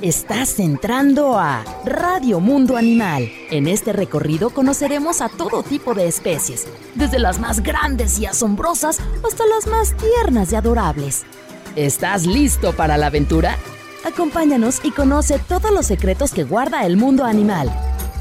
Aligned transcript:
Estás 0.00 0.60
entrando 0.60 1.36
a 1.40 1.64
Radio 1.84 2.38
Mundo 2.38 2.76
Animal. 2.76 3.32
En 3.50 3.66
este 3.66 3.92
recorrido 3.92 4.50
conoceremos 4.50 5.20
a 5.20 5.28
todo 5.28 5.64
tipo 5.64 5.92
de 5.92 6.06
especies, 6.06 6.68
desde 6.94 7.18
las 7.18 7.40
más 7.40 7.64
grandes 7.64 8.20
y 8.20 8.26
asombrosas 8.26 9.00
hasta 9.26 9.44
las 9.46 9.66
más 9.66 9.96
tiernas 9.96 10.52
y 10.52 10.54
adorables. 10.54 11.26
¿Estás 11.74 12.26
listo 12.26 12.76
para 12.76 12.96
la 12.96 13.06
aventura? 13.06 13.56
Acompáñanos 14.04 14.78
y 14.84 14.92
conoce 14.92 15.40
todos 15.40 15.72
los 15.72 15.86
secretos 15.86 16.32
que 16.32 16.44
guarda 16.44 16.86
el 16.86 16.96
mundo 16.96 17.24
animal. 17.24 17.68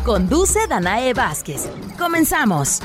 Conduce 0.04 0.66
Danae 0.68 1.14
Vázquez. 1.14 1.70
Comenzamos. 2.00 2.82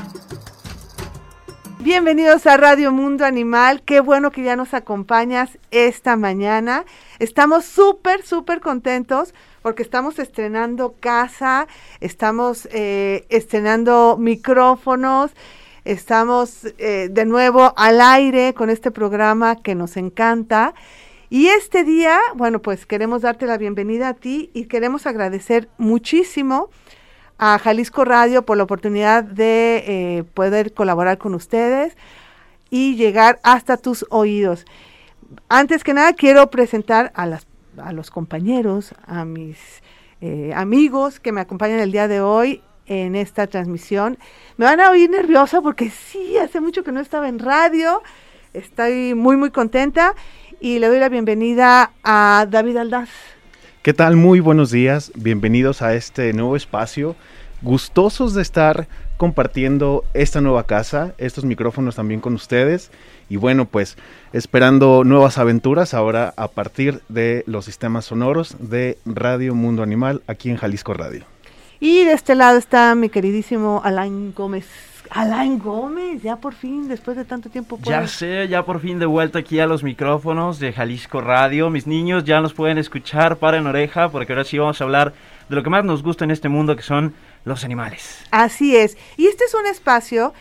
Bienvenidos 1.83 2.47
a 2.47 2.55
Radio 2.55 2.93
Mundo 2.93 3.25
Animal. 3.25 3.81
Qué 3.81 3.99
bueno 3.99 4.31
que 4.31 4.41
ya 4.41 4.55
nos 4.55 4.73
acompañas 4.73 5.49
esta 5.69 6.15
mañana. 6.15 6.85
Estamos 7.23 7.63
súper, 7.63 8.25
súper 8.25 8.59
contentos 8.59 9.33
porque 9.61 9.81
estamos 9.81 10.19
estrenando 10.19 10.95
casa, 10.99 11.69
estamos 12.01 12.67
eh, 12.73 13.25
estrenando 13.29 14.17
micrófonos, 14.19 15.31
estamos 15.85 16.65
eh, 16.79 17.07
de 17.09 17.23
nuevo 17.23 17.73
al 17.77 18.01
aire 18.01 18.53
con 18.53 18.69
este 18.69 18.91
programa 18.91 19.55
que 19.55 19.73
nos 19.73 19.95
encanta. 19.95 20.73
Y 21.29 21.47
este 21.47 21.85
día, 21.85 22.19
bueno, 22.35 22.59
pues 22.59 22.85
queremos 22.85 23.21
darte 23.21 23.45
la 23.45 23.57
bienvenida 23.57 24.09
a 24.09 24.13
ti 24.15 24.51
y 24.53 24.65
queremos 24.65 25.05
agradecer 25.05 25.69
muchísimo 25.77 26.71
a 27.37 27.57
Jalisco 27.57 28.03
Radio 28.03 28.45
por 28.45 28.57
la 28.57 28.63
oportunidad 28.63 29.23
de 29.23 29.83
eh, 29.87 30.23
poder 30.33 30.73
colaborar 30.73 31.19
con 31.19 31.35
ustedes 31.35 31.95
y 32.69 32.97
llegar 32.97 33.39
hasta 33.43 33.77
tus 33.77 34.05
oídos. 34.09 34.65
Antes 35.49 35.83
que 35.83 35.93
nada, 35.93 36.13
quiero 36.13 36.49
presentar 36.49 37.11
a, 37.15 37.25
las, 37.25 37.47
los 37.91 38.11
compañeros, 38.11 38.93
a 39.05 39.25
mis 39.25 39.57
eh, 40.21 40.51
amigos 40.55 41.19
que 41.19 41.31
me 41.31 41.41
acompañan 41.41 41.79
el 41.79 41.91
día 41.91 42.07
de 42.07 42.21
hoy 42.21 42.61
en 42.85 43.15
esta 43.15 43.47
transmisión. 43.47 44.17
Me 44.57 44.65
van 44.65 44.79
a 44.79 44.89
oír 44.89 45.09
nerviosa 45.09 45.61
porque 45.61 45.89
sí, 45.89 46.37
hace 46.37 46.59
mucho 46.59 46.83
que 46.83 46.91
no 46.91 46.99
estaba 46.99 47.27
en 47.27 47.39
radio. 47.39 48.01
Estoy 48.53 49.15
muy, 49.15 49.37
muy 49.37 49.51
contenta 49.51 50.15
y 50.59 50.79
le 50.79 50.87
doy 50.87 50.99
la 50.99 51.09
bienvenida 51.09 51.91
a 52.03 52.47
David 52.49 52.77
Aldaz. 52.77 53.09
¿Qué 53.81 53.93
tal? 53.93 54.15
Muy 54.15 54.39
buenos 54.39 54.71
días. 54.71 55.11
Bienvenidos 55.15 55.81
a 55.81 55.93
este 55.93 56.31
nuevo 56.33 56.55
espacio. 56.55 57.15
Gustosos 57.61 58.33
de 58.33 58.41
estar 58.41 58.87
compartiendo 59.17 60.05
esta 60.13 60.41
nueva 60.41 60.65
casa, 60.65 61.13
estos 61.17 61.45
micrófonos 61.45 61.95
también 61.95 62.19
con 62.19 62.33
ustedes. 62.33 62.91
Y 63.29 63.37
bueno, 63.37 63.65
pues 63.65 63.97
esperando 64.31 65.03
nuevas 65.03 65.37
aventuras 65.37 65.93
ahora 65.93 66.33
a 66.37 66.47
partir 66.47 67.01
de 67.09 67.43
los 67.47 67.65
sistemas 67.65 68.05
sonoros 68.05 68.55
de 68.59 68.97
Radio 69.05 69.55
Mundo 69.55 69.83
Animal 69.83 70.21
aquí 70.27 70.49
en 70.49 70.57
Jalisco 70.57 70.93
Radio. 70.93 71.25
Y 71.79 72.05
de 72.05 72.13
este 72.13 72.35
lado 72.35 72.57
está 72.57 72.95
mi 72.95 73.09
queridísimo 73.09 73.81
Alain 73.83 74.33
Gómez. 74.33 74.65
Alain 75.09 75.59
Gómez, 75.59 76.23
ya 76.23 76.37
por 76.37 76.53
fin, 76.53 76.87
después 76.87 77.17
de 77.17 77.25
tanto 77.25 77.49
tiempo. 77.49 77.77
Ya 77.83 78.07
sé, 78.07 78.47
ya 78.47 78.65
por 78.65 78.79
fin 78.79 78.99
de 78.99 79.05
vuelta 79.05 79.39
aquí 79.39 79.59
a 79.59 79.67
los 79.67 79.83
micrófonos 79.83 80.59
de 80.59 80.73
Jalisco 80.73 81.21
Radio. 81.21 81.69
Mis 81.69 81.85
niños 81.85 82.23
ya 82.23 82.41
nos 82.41 82.53
pueden 82.53 82.77
escuchar, 82.77 83.37
para 83.37 83.57
en 83.57 83.67
oreja, 83.67 84.09
porque 84.09 84.33
ahora 84.33 84.45
sí 84.45 84.57
vamos 84.57 84.79
a 84.81 84.83
hablar 84.83 85.13
de 85.49 85.55
lo 85.55 85.61
que 85.61 85.69
más 85.69 85.83
nos 85.83 86.01
gusta 86.01 86.23
en 86.23 86.31
este 86.31 86.49
mundo, 86.49 86.75
que 86.75 86.83
son 86.83 87.13
los 87.45 87.63
animales. 87.63 88.25
Así 88.31 88.75
es. 88.75 88.97
Y 89.17 89.27
este 89.27 89.43
es 89.43 89.53
un 89.53 89.67
espacio 89.67 90.33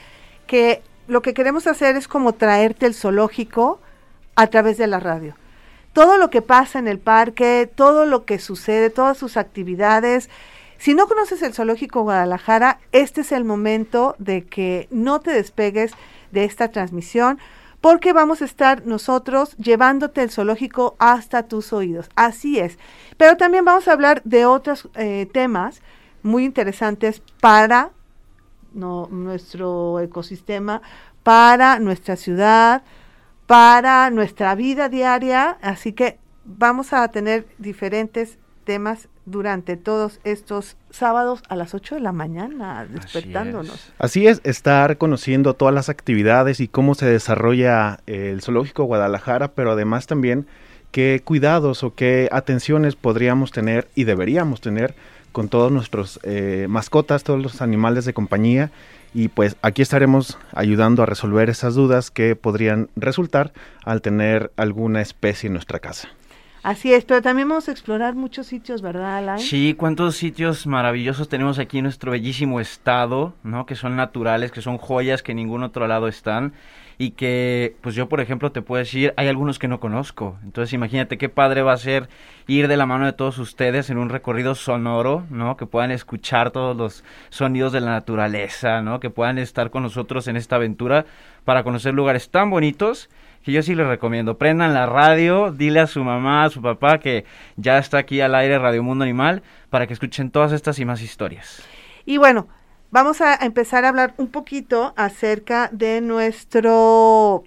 que 0.47 0.81
lo 1.09 1.23
que 1.23 1.35
queremos 1.35 1.67
hacer 1.67 1.97
es 1.97 2.09
como 2.09 2.33
traerte 2.33 2.87
el 2.87 2.95
zoológico 2.95 3.81
a 4.35 4.47
través 4.49 4.79
de 4.79 4.87
la 4.87 5.01
radio. 5.01 5.35
Todo 5.93 6.17
lo 6.17 6.31
que 6.31 6.43
pasa 6.43 6.79
en 6.79 6.89
el 6.89 6.99
parque, 6.99 7.71
todo 7.75 8.07
lo 8.07 8.25
que 8.25 8.39
sucede, 8.39 8.89
todas 8.89 9.19
sus 9.19 9.37
actividades, 9.37 10.31
si 10.83 10.95
no 10.95 11.07
conoces 11.07 11.43
el 11.43 11.55
Zoológico 11.55 12.03
Guadalajara, 12.03 12.81
este 12.91 13.21
es 13.21 13.31
el 13.31 13.45
momento 13.45 14.17
de 14.19 14.45
que 14.45 14.89
no 14.91 15.21
te 15.21 15.31
despegues 15.31 15.93
de 16.33 16.43
esta 16.43 16.73
transmisión 16.73 17.39
porque 17.81 18.13
vamos 18.13 18.43
a 18.43 18.47
estar 18.47 18.85
nosotros 18.85 19.57
llevándote 19.59 20.23
el 20.23 20.31
zoológico 20.33 20.97
hasta 20.99 21.45
tus 21.45 21.73
oídos. 21.73 22.09
Así 22.17 22.59
es. 22.59 22.79
Pero 23.17 23.37
también 23.37 23.65
vamos 23.65 23.87
a 23.87 23.93
hablar 23.93 24.23
de 24.25 24.45
otros 24.45 24.89
eh, 24.97 25.29
temas 25.33 25.83
muy 26.25 26.45
interesantes 26.45 27.23
para 27.41 27.91
nuestro 28.75 30.01
ecosistema, 30.01 30.83
para 31.23 31.79
nuestra 31.79 32.17
ciudad, 32.17 32.83
para 33.47 34.11
nuestra 34.11 34.55
vida 34.55 34.89
diaria. 34.89 35.59
Así 35.63 35.93
que 35.93 36.19
vamos 36.45 36.93
a 36.93 37.07
tener 37.09 37.47
diferentes 37.59 38.39
temas 38.65 39.09
durante 39.25 39.77
todos 39.77 40.21
estos 40.25 40.77
sábados 40.91 41.43
a 41.49 41.57
las 41.57 41.75
8 41.75 41.97
de 41.97 42.01
la 42.01 42.13
mañana, 42.13 42.87
despertándonos. 42.89 43.93
Así 43.99 44.27
es. 44.27 44.41
estar 44.45 44.99
conociendo 44.99 45.55
todas 45.55 45.75
las 45.75 45.89
actividades 45.89 46.61
y 46.61 46.69
cómo 46.69 46.95
se 46.95 47.07
desarrolla 47.07 48.01
el 48.07 48.43
Zoológico 48.43 48.85
Guadalajara, 48.85 49.53
pero 49.53 49.73
además 49.73 50.07
también 50.07 50.47
qué 50.91 51.23
cuidados 51.25 51.85
o 51.85 51.95
qué 51.95 52.29
atenciones 52.33 52.97
podríamos 52.97 53.53
tener 53.53 53.89
y 53.95 54.05
deberíamos 54.05 54.61
tener 54.61 54.95
con 55.33 55.49
todos 55.49 55.73
nuestros 55.73 56.21
eh, 56.23 56.67
mascotas, 56.69 57.25
todos 57.25 57.43
los 57.43 57.63
animales 57.63 58.05
de 58.05 58.15
compañía. 58.15 58.71
Y 59.15 59.29
pues 59.29 59.57
aquí 59.61 59.83
estaremos 59.83 60.39
ayudando 60.53 61.03
a 61.03 61.07
resolver 61.07 61.51
esas 61.51 61.75
dudas 61.75 62.11
que 62.11 62.37
podrían 62.37 62.89
resultar 62.97 63.53
al 63.85 64.01
tener 64.01 64.53
alguna 64.57 65.03
especie 65.03 65.49
en 65.49 65.55
nuestra 65.55 65.81
casa. 65.81 66.09
Así 66.63 66.93
es, 66.93 67.05
pero 67.05 67.21
también 67.23 67.49
vamos 67.49 67.69
a 67.69 67.73
explorar 67.73 68.15
muchos 68.15 68.47
sitios, 68.47 68.83
¿verdad, 68.83 69.17
Alain? 69.17 69.41
Sí, 69.41 69.75
cuántos 69.77 70.15
sitios 70.15 70.65
maravillosos 70.65 71.29
tenemos 71.29 71.59
aquí 71.59 71.79
en 71.79 71.85
nuestro 71.85 72.13
bellísimo 72.13 72.61
estado, 72.61 73.35
¿no? 73.43 73.67
Que 73.67 73.75
son 73.75 73.97
naturales, 73.97 74.53
que 74.53 74.63
son 74.63 74.79
joyas 74.79 75.25
que 75.25 75.33
en 75.33 75.39
ningún 75.39 75.65
otro 75.65 75.89
lado 75.89 76.07
están 76.07 76.53
y 76.99 77.13
que, 77.13 77.75
pues 77.81 77.97
yo, 77.97 78.09
por 78.09 78.21
ejemplo, 78.21 78.53
te 78.53 78.63
puedo 78.63 78.79
decir, 78.79 79.13
hay 79.17 79.27
algunos 79.27 79.59
que 79.59 79.67
no 79.67 79.81
conozco. 79.81 80.39
Entonces, 80.45 80.73
imagínate 80.73 81.19
qué 81.19 81.29
padre 81.29 81.63
va 81.63 81.73
a 81.73 81.79
ser 81.79 82.09
ir 82.47 82.69
de 82.69 82.77
la 82.77 82.87
mano 82.87 83.07
de 83.07 83.13
todos 83.13 83.39
ustedes 83.39 83.91
en 83.91 83.99
un 83.99 84.09
recorrido 84.09 84.55
sonoro, 84.55 85.27
¿no? 85.31 85.57
Que 85.57 85.67
puedan 85.67 85.91
escuchar 85.91 86.53
todos 86.53 86.77
los 86.77 87.03
sonidos 87.31 87.73
de 87.73 87.81
la 87.81 87.91
naturaleza, 87.91 88.83
¿no? 88.83 89.01
Que 89.01 89.11
puedan 89.11 89.39
estar 89.39 89.71
con 89.71 89.83
nosotros 89.83 90.29
en 90.29 90.37
esta 90.37 90.57
aventura 90.57 91.07
para 91.45 91.65
conocer 91.65 91.93
lugares 91.93 92.31
tan 92.31 92.51
bonitos 92.51 93.11
que 93.43 93.53
yo 93.53 93.63
sí 93.63 93.75
les 93.75 93.87
recomiendo. 93.87 94.39
Prendan 94.39 94.75
la 94.75 94.87
radio, 94.87 95.53
dile 95.53 95.81
a 95.81 95.87
su 95.87 96.03
mamá, 96.05 96.45
a 96.45 96.51
su 96.51 96.63
papá 96.63 96.99
que 96.99 97.25
ya 97.57 97.79
está 97.79 97.99
aquí 97.99 98.21
al 98.21 98.35
aire 98.35 98.59
Radio 98.59 98.83
Mundo 98.83 99.05
Animal 99.05 99.43
para 99.71 99.87
que 99.87 99.93
escuchen 99.93 100.31
todas 100.31 100.53
estas 100.53 100.79
y 100.79 100.85
más 100.85 101.03
historias. 101.03 101.63
Y 102.05 102.19
bueno, 102.19 102.49
vamos 102.91 103.21
a 103.21 103.35
empezar 103.37 103.85
a 103.85 103.89
hablar 103.89 104.15
un 104.17 104.29
poquito 104.29 104.95
acerca 104.97 105.69
de 105.73 106.01
nuestro, 106.01 107.45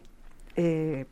eh, 0.55 1.05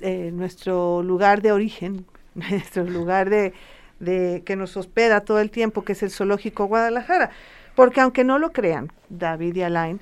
eh, 0.00 0.30
nuestro 0.32 1.02
lugar 1.02 1.42
de 1.42 1.52
origen, 1.52 2.06
nuestro 2.34 2.84
lugar 2.84 3.30
de, 3.30 3.52
de 4.00 4.42
que 4.44 4.56
nos 4.56 4.76
hospeda 4.76 5.20
todo 5.20 5.40
el 5.40 5.50
tiempo, 5.50 5.84
que 5.84 5.92
es 5.92 6.02
el 6.02 6.10
Zoológico 6.10 6.66
Guadalajara. 6.66 7.30
Porque 7.74 8.00
aunque 8.00 8.24
no 8.24 8.38
lo 8.38 8.52
crean, 8.52 8.92
David 9.08 9.56
y 9.56 9.62
Alain, 9.62 10.00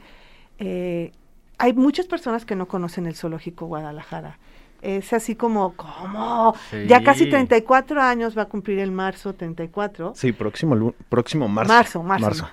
eh, 0.59 1.13
hay 1.61 1.75
muchas 1.75 2.07
personas 2.07 2.47
que 2.47 2.57
no 2.57 2.67
conocen 2.67 3.07
el 3.07 3.15
zoológico 3.15 3.67
Guadalajara. 3.67 4.39
Es 4.81 5.13
así 5.13 5.37
como, 5.37 5.75
¿cómo? 5.77 6.55
Ya 6.89 7.03
casi 7.03 7.29
34 7.29 8.01
años 8.01 8.37
va 8.37 8.43
a 8.43 8.47
cumplir 8.47 8.79
el 8.79 8.91
marzo 8.91 9.35
34. 9.35 10.15
Sí, 10.17 10.33
próximo, 10.33 10.95
próximo 11.11 11.49
marzo. 11.49 11.71
Marzo, 11.71 12.03
marzo. 12.03 12.27
marzo. 12.27 12.49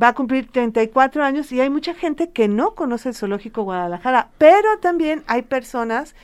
Va 0.00 0.08
a 0.08 0.12
cumplir 0.12 0.50
34 0.52 1.24
años 1.24 1.50
y 1.52 1.62
hay 1.62 1.70
mucha 1.70 1.94
gente 1.94 2.32
que 2.32 2.48
no 2.48 2.74
conoce 2.74 3.08
el 3.08 3.14
zoológico 3.14 3.62
Guadalajara, 3.62 4.28
pero 4.36 4.78
también 4.82 5.24
hay 5.26 5.40
personas 5.40 6.14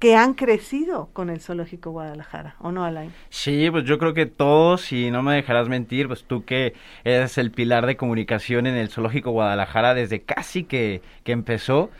que 0.00 0.16
han 0.16 0.32
crecido 0.32 1.10
con 1.12 1.28
el 1.28 1.40
Zoológico 1.40 1.90
Guadalajara, 1.90 2.56
¿o 2.58 2.72
no, 2.72 2.84
Alain? 2.84 3.12
Sí, 3.28 3.68
pues 3.70 3.84
yo 3.84 3.98
creo 3.98 4.14
que 4.14 4.24
todos, 4.24 4.92
y 4.92 5.10
no 5.10 5.22
me 5.22 5.34
dejarás 5.34 5.68
mentir, 5.68 6.08
pues 6.08 6.24
tú 6.24 6.46
que 6.46 6.72
eres 7.04 7.36
el 7.36 7.50
pilar 7.50 7.86
de 7.86 7.98
comunicación 7.98 8.66
en 8.66 8.76
el 8.76 8.88
Zoológico 8.88 9.30
Guadalajara 9.30 9.92
desde 9.92 10.22
casi 10.22 10.64
que, 10.64 11.02
que 11.22 11.32
empezó, 11.32 11.90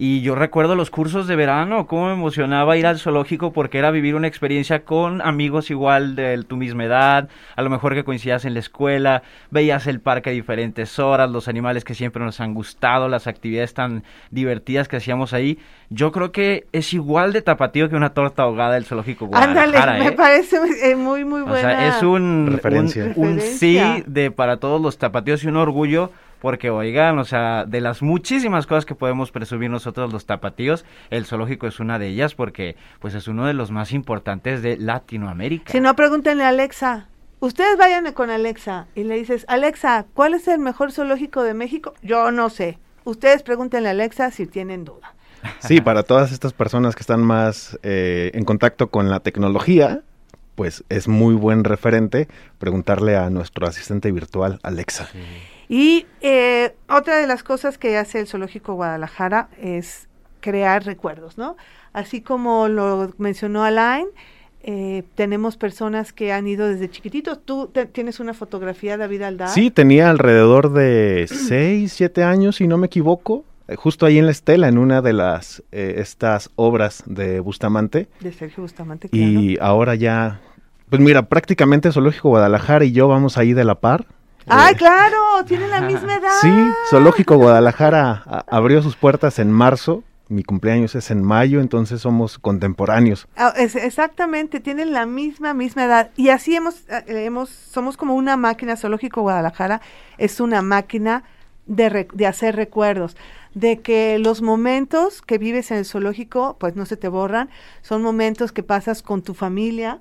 y 0.00 0.20
yo 0.20 0.36
recuerdo 0.36 0.76
los 0.76 0.90
cursos 0.90 1.26
de 1.26 1.34
verano, 1.34 1.88
cómo 1.88 2.06
me 2.06 2.12
emocionaba 2.12 2.76
ir 2.76 2.86
al 2.86 3.00
zoológico 3.00 3.52
porque 3.52 3.78
era 3.78 3.90
vivir 3.90 4.14
una 4.14 4.28
experiencia 4.28 4.84
con 4.84 5.20
amigos 5.20 5.72
igual 5.72 6.14
de 6.14 6.40
tu 6.44 6.56
misma 6.56 6.84
edad, 6.84 7.28
a 7.56 7.62
lo 7.62 7.68
mejor 7.68 7.94
que 7.94 8.04
coincidías 8.04 8.44
en 8.44 8.54
la 8.54 8.60
escuela, 8.60 9.24
veías 9.50 9.88
el 9.88 9.98
parque 9.98 10.30
a 10.30 10.32
diferentes 10.32 11.00
horas, 11.00 11.28
los 11.28 11.48
animales 11.48 11.82
que 11.82 11.96
siempre 11.96 12.24
nos 12.24 12.38
han 12.38 12.54
gustado, 12.54 13.08
las 13.08 13.26
actividades 13.26 13.74
tan 13.74 14.04
divertidas 14.30 14.86
que 14.86 14.98
hacíamos 14.98 15.32
ahí. 15.32 15.58
Yo 15.90 16.12
creo 16.12 16.30
que 16.30 16.68
es 16.70 16.94
igual 16.94 17.32
de 17.32 17.42
tapatío 17.42 17.88
que 17.88 17.96
una 17.96 18.10
torta 18.10 18.44
ahogada 18.44 18.74
del 18.74 18.84
zoológico 18.84 19.26
Guadalajara. 19.26 19.82
Ándale, 19.82 19.98
me 19.98 20.10
¿eh? 20.10 20.12
parece 20.12 20.58
eh, 20.80 20.94
muy, 20.94 21.24
muy 21.24 21.42
buena. 21.42 21.58
O 21.58 21.60
sea, 21.60 21.88
es 21.88 22.02
un, 22.04 22.60
un, 23.16 23.40
sí 23.40 23.80
de 24.06 24.30
para 24.30 24.58
todos 24.58 24.80
los 24.80 24.96
tapatíos 24.96 25.42
y 25.42 25.48
un 25.48 25.56
orgullo 25.56 26.12
porque 26.40 26.70
oigan, 26.70 27.18
o 27.18 27.24
sea, 27.24 27.64
de 27.64 27.80
las 27.80 28.02
muchísimas 28.02 28.66
cosas 28.66 28.84
que 28.84 28.94
podemos 28.94 29.30
presumir 29.30 29.70
nosotros 29.70 30.12
los 30.12 30.26
tapatíos, 30.26 30.84
el 31.10 31.26
zoológico 31.26 31.66
es 31.66 31.80
una 31.80 31.98
de 31.98 32.08
ellas 32.08 32.34
porque 32.34 32.76
pues 33.00 33.14
es 33.14 33.28
uno 33.28 33.46
de 33.46 33.54
los 33.54 33.70
más 33.70 33.92
importantes 33.92 34.62
de 34.62 34.76
Latinoamérica. 34.76 35.72
Si 35.72 35.80
no, 35.80 35.94
pregúntenle 35.96 36.44
a 36.44 36.48
Alexa. 36.48 37.08
Ustedes 37.40 37.76
vayan 37.78 38.12
con 38.12 38.30
Alexa 38.30 38.88
y 38.94 39.04
le 39.04 39.16
dices, 39.16 39.44
Alexa, 39.48 40.06
¿cuál 40.12 40.34
es 40.34 40.48
el 40.48 40.58
mejor 40.58 40.90
zoológico 40.90 41.42
de 41.42 41.54
México? 41.54 41.94
Yo 42.02 42.32
no 42.32 42.50
sé. 42.50 42.78
Ustedes 43.04 43.42
pregúntenle 43.42 43.88
a 43.88 43.92
Alexa 43.92 44.30
si 44.32 44.46
tienen 44.46 44.84
duda. 44.84 45.14
Sí, 45.60 45.80
para 45.80 46.02
todas 46.02 46.32
estas 46.32 46.52
personas 46.52 46.96
que 46.96 47.00
están 47.00 47.22
más 47.22 47.78
eh, 47.82 48.32
en 48.34 48.44
contacto 48.44 48.88
con 48.88 49.08
la 49.08 49.20
tecnología, 49.20 50.02
pues 50.56 50.84
es 50.88 51.06
muy 51.06 51.34
buen 51.34 51.62
referente 51.62 52.26
preguntarle 52.58 53.16
a 53.16 53.30
nuestro 53.30 53.68
asistente 53.68 54.10
virtual, 54.10 54.58
Alexa. 54.64 55.08
Y 55.68 56.06
eh, 56.20 56.74
otra 56.88 57.18
de 57.18 57.26
las 57.26 57.42
cosas 57.42 57.78
que 57.78 57.96
hace 57.96 58.20
el 58.20 58.26
Zoológico 58.26 58.74
Guadalajara 58.74 59.48
es 59.60 60.08
crear 60.40 60.84
recuerdos, 60.84 61.36
¿no? 61.36 61.56
Así 61.92 62.20
como 62.20 62.68
lo 62.68 63.12
mencionó 63.18 63.64
Alain, 63.64 64.06
eh, 64.62 65.04
tenemos 65.14 65.56
personas 65.56 66.12
que 66.12 66.32
han 66.32 66.46
ido 66.46 66.66
desde 66.68 66.90
chiquititos. 66.90 67.40
¿Tú 67.44 67.70
tienes 67.92 68.20
una 68.20 68.34
fotografía, 68.34 68.96
David 68.96 69.22
Aldar? 69.22 69.48
Sí, 69.48 69.70
tenía 69.70 70.10
alrededor 70.10 70.72
de 70.72 71.26
6, 71.28 71.92
7 71.92 72.24
años, 72.24 72.56
si 72.56 72.66
no 72.66 72.76
me 72.76 72.86
equivoco, 72.86 73.44
eh, 73.68 73.76
justo 73.76 74.04
ahí 74.04 74.18
en 74.18 74.26
la 74.26 74.32
estela, 74.32 74.68
en 74.68 74.78
una 74.78 75.00
de 75.00 75.12
las 75.12 75.62
eh, 75.72 75.94
estas 75.98 76.50
obras 76.56 77.02
de 77.06 77.40
Bustamante. 77.40 78.08
De 78.20 78.32
Sergio 78.32 78.62
Bustamante, 78.62 79.08
claro. 79.08 79.26
Y 79.26 79.58
ahora 79.60 79.94
ya, 79.94 80.40
pues 80.90 81.00
mira, 81.00 81.22
prácticamente 81.28 81.92
Zoológico 81.92 82.30
Guadalajara 82.30 82.84
y 82.84 82.92
yo 82.92 83.08
vamos 83.08 83.38
ahí 83.38 83.52
de 83.52 83.64
la 83.64 83.76
par. 83.76 84.06
¡Ay, 84.46 84.74
claro! 84.74 85.16
Tienen 85.46 85.70
la 85.70 85.80
misma 85.80 86.14
edad. 86.16 86.38
Sí, 86.40 86.52
Zoológico 86.90 87.36
Guadalajara 87.36 88.44
abrió 88.46 88.82
sus 88.82 88.96
puertas 88.96 89.38
en 89.38 89.50
marzo 89.50 90.04
mi 90.28 90.42
cumpleaños 90.42 90.94
es 90.94 91.10
en 91.10 91.22
mayo, 91.22 91.60
entonces 91.60 92.02
somos 92.02 92.38
contemporáneos. 92.38 93.26
Ah, 93.36 93.54
exactamente, 93.56 94.60
tienen 94.60 94.92
la 94.92 95.06
misma, 95.06 95.54
misma 95.54 95.84
edad. 95.84 96.10
Y 96.16 96.28
así 96.28 96.54
hemos, 96.54 96.84
eh, 96.88 97.24
hemos, 97.24 97.48
somos 97.48 97.96
como 97.96 98.14
una 98.14 98.36
máquina, 98.36 98.76
Zoológico 98.76 99.22
Guadalajara 99.22 99.80
es 100.18 100.40
una 100.40 100.60
máquina 100.60 101.24
de, 101.66 102.08
de 102.12 102.26
hacer 102.26 102.56
recuerdos, 102.56 103.16
de 103.54 103.80
que 103.80 104.18
los 104.18 104.42
momentos 104.42 105.22
que 105.22 105.38
vives 105.38 105.70
en 105.70 105.78
el 105.78 105.86
zoológico, 105.86 106.56
pues 106.60 106.76
no 106.76 106.84
se 106.84 106.96
te 106.96 107.08
borran, 107.08 107.48
son 107.82 108.02
momentos 108.02 108.52
que 108.52 108.62
pasas 108.62 109.02
con 109.02 109.22
tu 109.22 109.34
familia, 109.34 109.98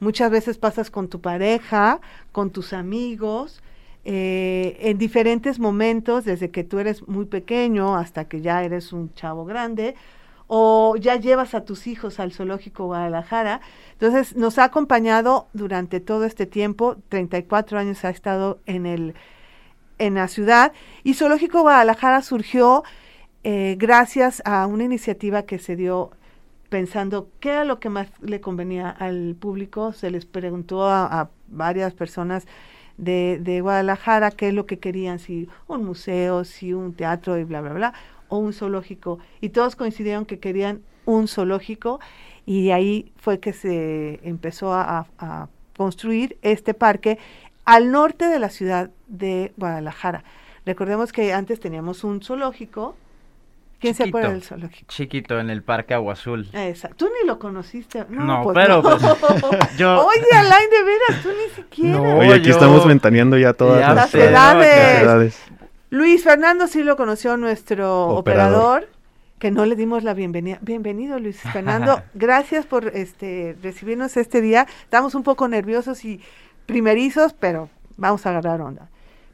muchas 0.00 0.30
veces 0.30 0.58
pasas 0.58 0.90
con 0.90 1.08
tu 1.08 1.20
pareja, 1.20 2.00
con 2.32 2.50
tus 2.50 2.72
amigos, 2.72 3.62
eh, 4.04 4.78
en 4.80 4.98
diferentes 4.98 5.58
momentos, 5.58 6.24
desde 6.24 6.50
que 6.50 6.64
tú 6.64 6.78
eres 6.78 7.06
muy 7.08 7.26
pequeño 7.26 7.96
hasta 7.96 8.26
que 8.26 8.40
ya 8.40 8.62
eres 8.64 8.92
un 8.92 9.12
chavo 9.14 9.44
grande, 9.44 9.94
o 10.46 10.96
ya 10.96 11.16
llevas 11.16 11.54
a 11.54 11.64
tus 11.64 11.86
hijos 11.86 12.18
al 12.20 12.32
zoológico 12.32 12.86
Guadalajara. 12.86 13.60
Entonces, 13.92 14.34
nos 14.34 14.58
ha 14.58 14.64
acompañado 14.64 15.48
durante 15.52 16.00
todo 16.00 16.24
este 16.24 16.46
tiempo, 16.46 16.96
34 17.10 17.78
años 17.78 18.04
ha 18.04 18.10
estado 18.10 18.60
en, 18.64 18.86
el, 18.86 19.14
en 19.98 20.14
la 20.14 20.28
ciudad, 20.28 20.72
y 21.04 21.14
Zoológico 21.14 21.60
Guadalajara 21.60 22.22
surgió 22.22 22.84
eh, 23.44 23.76
gracias 23.78 24.42
a 24.44 24.66
una 24.66 24.84
iniciativa 24.84 25.42
que 25.42 25.58
se 25.58 25.76
dio 25.76 26.10
pensando 26.68 27.28
qué 27.40 27.50
era 27.50 27.64
lo 27.64 27.80
que 27.80 27.88
más 27.88 28.08
le 28.20 28.40
convenía 28.40 28.90
al 28.90 29.36
público. 29.38 29.92
Se 29.92 30.10
les 30.10 30.26
preguntó 30.26 30.86
a 30.86 31.30
varias 31.48 31.94
personas 31.94 32.46
de, 32.98 33.38
de 33.40 33.60
Guadalajara, 33.60 34.30
qué 34.30 34.48
es 34.48 34.54
lo 34.54 34.66
que 34.66 34.78
querían, 34.78 35.18
si 35.18 35.48
un 35.66 35.84
museo, 35.84 36.44
si 36.44 36.74
un 36.74 36.92
teatro 36.92 37.38
y 37.38 37.44
bla, 37.44 37.62
bla, 37.62 37.72
bla, 37.72 37.94
o 38.28 38.38
un 38.38 38.52
zoológico. 38.52 39.18
Y 39.40 39.50
todos 39.50 39.76
coincidieron 39.76 40.26
que 40.26 40.38
querían 40.38 40.82
un 41.06 41.28
zoológico 41.28 42.00
y 42.44 42.70
ahí 42.70 43.12
fue 43.16 43.40
que 43.40 43.52
se 43.52 44.20
empezó 44.22 44.74
a 44.74 45.48
construir 45.76 46.36
este 46.42 46.74
parque 46.74 47.18
al 47.64 47.90
norte 47.90 48.26
de 48.26 48.38
la 48.38 48.50
ciudad 48.50 48.90
de 49.06 49.52
Guadalajara. 49.56 50.24
Recordemos 50.66 51.12
que 51.12 51.32
antes 51.32 51.60
teníamos 51.60 52.04
un 52.04 52.20
zoológico 52.20 52.94
¿Quién 53.80 53.94
se 53.94 54.04
acuerda 54.04 54.30
del 54.30 54.42
zoológico? 54.42 54.86
Chiquito, 54.88 55.38
en 55.38 55.50
el 55.50 55.62
Parque 55.62 55.94
Agua 55.94 56.14
Azul. 56.14 56.48
Exacto. 56.52 56.96
Tú 57.06 57.12
ni 57.20 57.26
lo 57.26 57.38
conociste. 57.38 58.04
No, 58.08 58.24
no 58.24 58.42
pues 58.42 58.54
pero 58.54 58.82
no. 58.82 58.98
Pues, 58.98 59.76
yo... 59.78 60.04
Oye, 60.06 60.26
Alain, 60.36 60.68
de 60.70 60.82
veras, 60.82 61.22
tú 61.22 61.28
ni 61.28 61.54
siquiera. 61.54 61.96
No, 61.98 62.18
Oye, 62.18 62.34
aquí 62.34 62.46
yo... 62.46 62.52
estamos 62.52 62.86
ventaneando 62.86 63.38
ya 63.38 63.52
todas 63.52 63.80
Ya 63.80 63.94
las, 63.94 64.10
sé, 64.10 64.24
edades. 64.24 64.94
las 64.94 65.02
edades. 65.02 65.42
Luis 65.90 66.24
Fernando 66.24 66.66
sí 66.66 66.82
lo 66.82 66.96
conoció 66.96 67.36
nuestro 67.36 68.08
Operador. 68.08 68.82
operador. 68.82 68.88
que 69.38 69.50
no 69.52 69.64
le 69.64 69.76
dimos 69.76 70.02
la 70.02 70.12
bienvenida. 70.12 70.58
Bienvenido, 70.60 71.18
Luis 71.20 71.40
Fernando. 71.52 72.02
Gracias 72.14 72.66
por 72.66 72.88
este 72.88 73.56
recibirnos 73.62 74.16
este 74.16 74.40
día. 74.40 74.66
Estamos 74.82 75.14
un 75.14 75.22
poco 75.22 75.46
nerviosos 75.46 76.04
y 76.04 76.20
primerizos, 76.66 77.32
pero 77.32 77.70
vamos 77.96 78.26
a 78.26 78.30
agarrar 78.30 78.60
onda. 78.60 78.88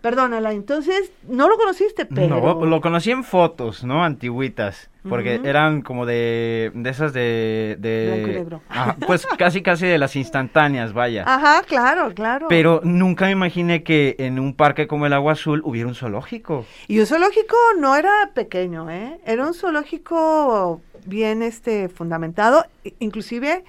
Perdónala, 0.05 0.53
entonces 0.53 1.11
no 1.27 1.49
lo 1.49 1.57
conociste, 1.57 2.05
pero... 2.05 2.39
No, 2.39 2.67
lo 2.67 2.81
conocí 2.83 3.11
en 3.11 3.25
fotos, 3.25 3.85
¿no? 3.85 4.05
Antiguitas. 4.05 4.91
Porque 5.09 5.41
eran 5.45 5.81
como 5.81 6.05
de, 6.05 6.71
de 6.75 6.91
esas 6.91 7.15
de... 7.15 7.79
de 7.79 8.09
Blanco 8.09 8.29
y 8.29 8.35
negro. 8.35 8.61
Ajá, 8.69 8.97
pues 9.07 9.27
casi 9.39 9.63
casi 9.63 9.87
de 9.87 9.97
las 9.97 10.15
instantáneas, 10.15 10.93
vaya. 10.93 11.25
Ajá, 11.27 11.63
claro, 11.67 12.13
claro. 12.13 12.49
Pero 12.51 12.83
nunca 12.85 13.25
me 13.25 13.31
imaginé 13.31 13.83
que 13.83 14.15
en 14.19 14.39
un 14.39 14.55
parque 14.55 14.87
como 14.87 15.07
el 15.07 15.15
Agua 15.15 15.33
Azul 15.33 15.63
hubiera 15.65 15.89
un 15.89 15.95
zoológico. 15.95 16.67
Y 16.87 17.01
un 17.01 17.07
zoológico 17.07 17.57
no 17.79 17.97
era 17.97 18.13
pequeño, 18.35 18.91
¿eh? 18.91 19.19
Era 19.25 19.47
un 19.47 19.55
zoológico 19.55 20.83
bien 21.07 21.43
este 21.43 21.89
fundamentado, 21.89 22.67
inclusive 22.99 23.65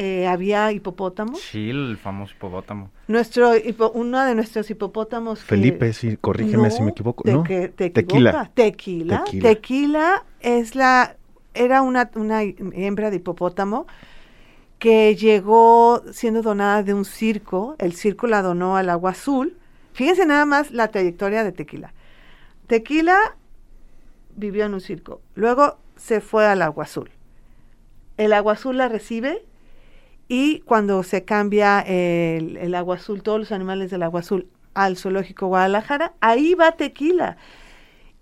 eh, 0.00 0.28
había 0.28 0.70
hipopótamos. 0.70 1.40
Sí, 1.40 1.70
el 1.70 1.96
famoso 2.00 2.32
hipopótamo. 2.36 2.90
Nuestro 3.08 3.56
hipo- 3.56 3.90
uno 3.94 4.24
de 4.24 4.34
nuestros 4.36 4.70
hipopótamos 4.70 5.40
que- 5.40 5.44
Felipe, 5.46 5.92
sí, 5.92 6.16
corrígeme 6.16 6.70
si 6.70 6.82
me 6.82 6.90
equivoco. 6.92 7.24
te- 7.24 7.32
¿no? 7.32 7.42
que- 7.42 7.68
te 7.68 7.90
Tequila. 7.90 8.50
Tequila. 8.54 9.24
Tequila. 9.24 9.48
Tequila 9.48 10.24
es 10.40 10.74
la 10.76 11.16
era 11.54 11.82
una, 11.82 12.10
una 12.14 12.42
hembra 12.42 13.10
de 13.10 13.16
hipopótamo 13.16 13.86
que 14.78 15.16
llegó 15.16 16.04
siendo 16.12 16.42
donada 16.42 16.84
de 16.84 16.94
un 16.94 17.04
circo. 17.04 17.74
El 17.80 17.92
circo 17.94 18.28
la 18.28 18.42
donó 18.42 18.76
al 18.76 18.90
agua 18.90 19.10
azul. 19.10 19.56
Fíjense 19.94 20.24
nada 20.26 20.44
más 20.46 20.70
la 20.70 20.88
trayectoria 20.92 21.42
de 21.42 21.50
Tequila. 21.50 21.92
Tequila 22.68 23.18
vivió 24.36 24.64
en 24.66 24.74
un 24.74 24.80
circo. 24.80 25.20
Luego 25.34 25.78
se 25.96 26.20
fue 26.20 26.46
al 26.46 26.62
agua 26.62 26.84
azul. 26.84 27.10
El 28.16 28.32
agua 28.32 28.52
azul 28.52 28.76
la 28.76 28.88
recibe 28.88 29.44
y 30.28 30.60
cuando 30.60 31.02
se 31.02 31.24
cambia 31.24 31.80
el, 31.80 32.56
el 32.58 32.74
agua 32.74 32.96
azul, 32.96 33.22
todos 33.22 33.40
los 33.40 33.52
animales 33.52 33.90
del 33.90 34.02
agua 34.02 34.20
azul 34.20 34.46
al 34.74 34.96
zoológico 34.96 35.46
Guadalajara, 35.48 36.12
ahí 36.20 36.54
va 36.54 36.72
Tequila. 36.72 37.36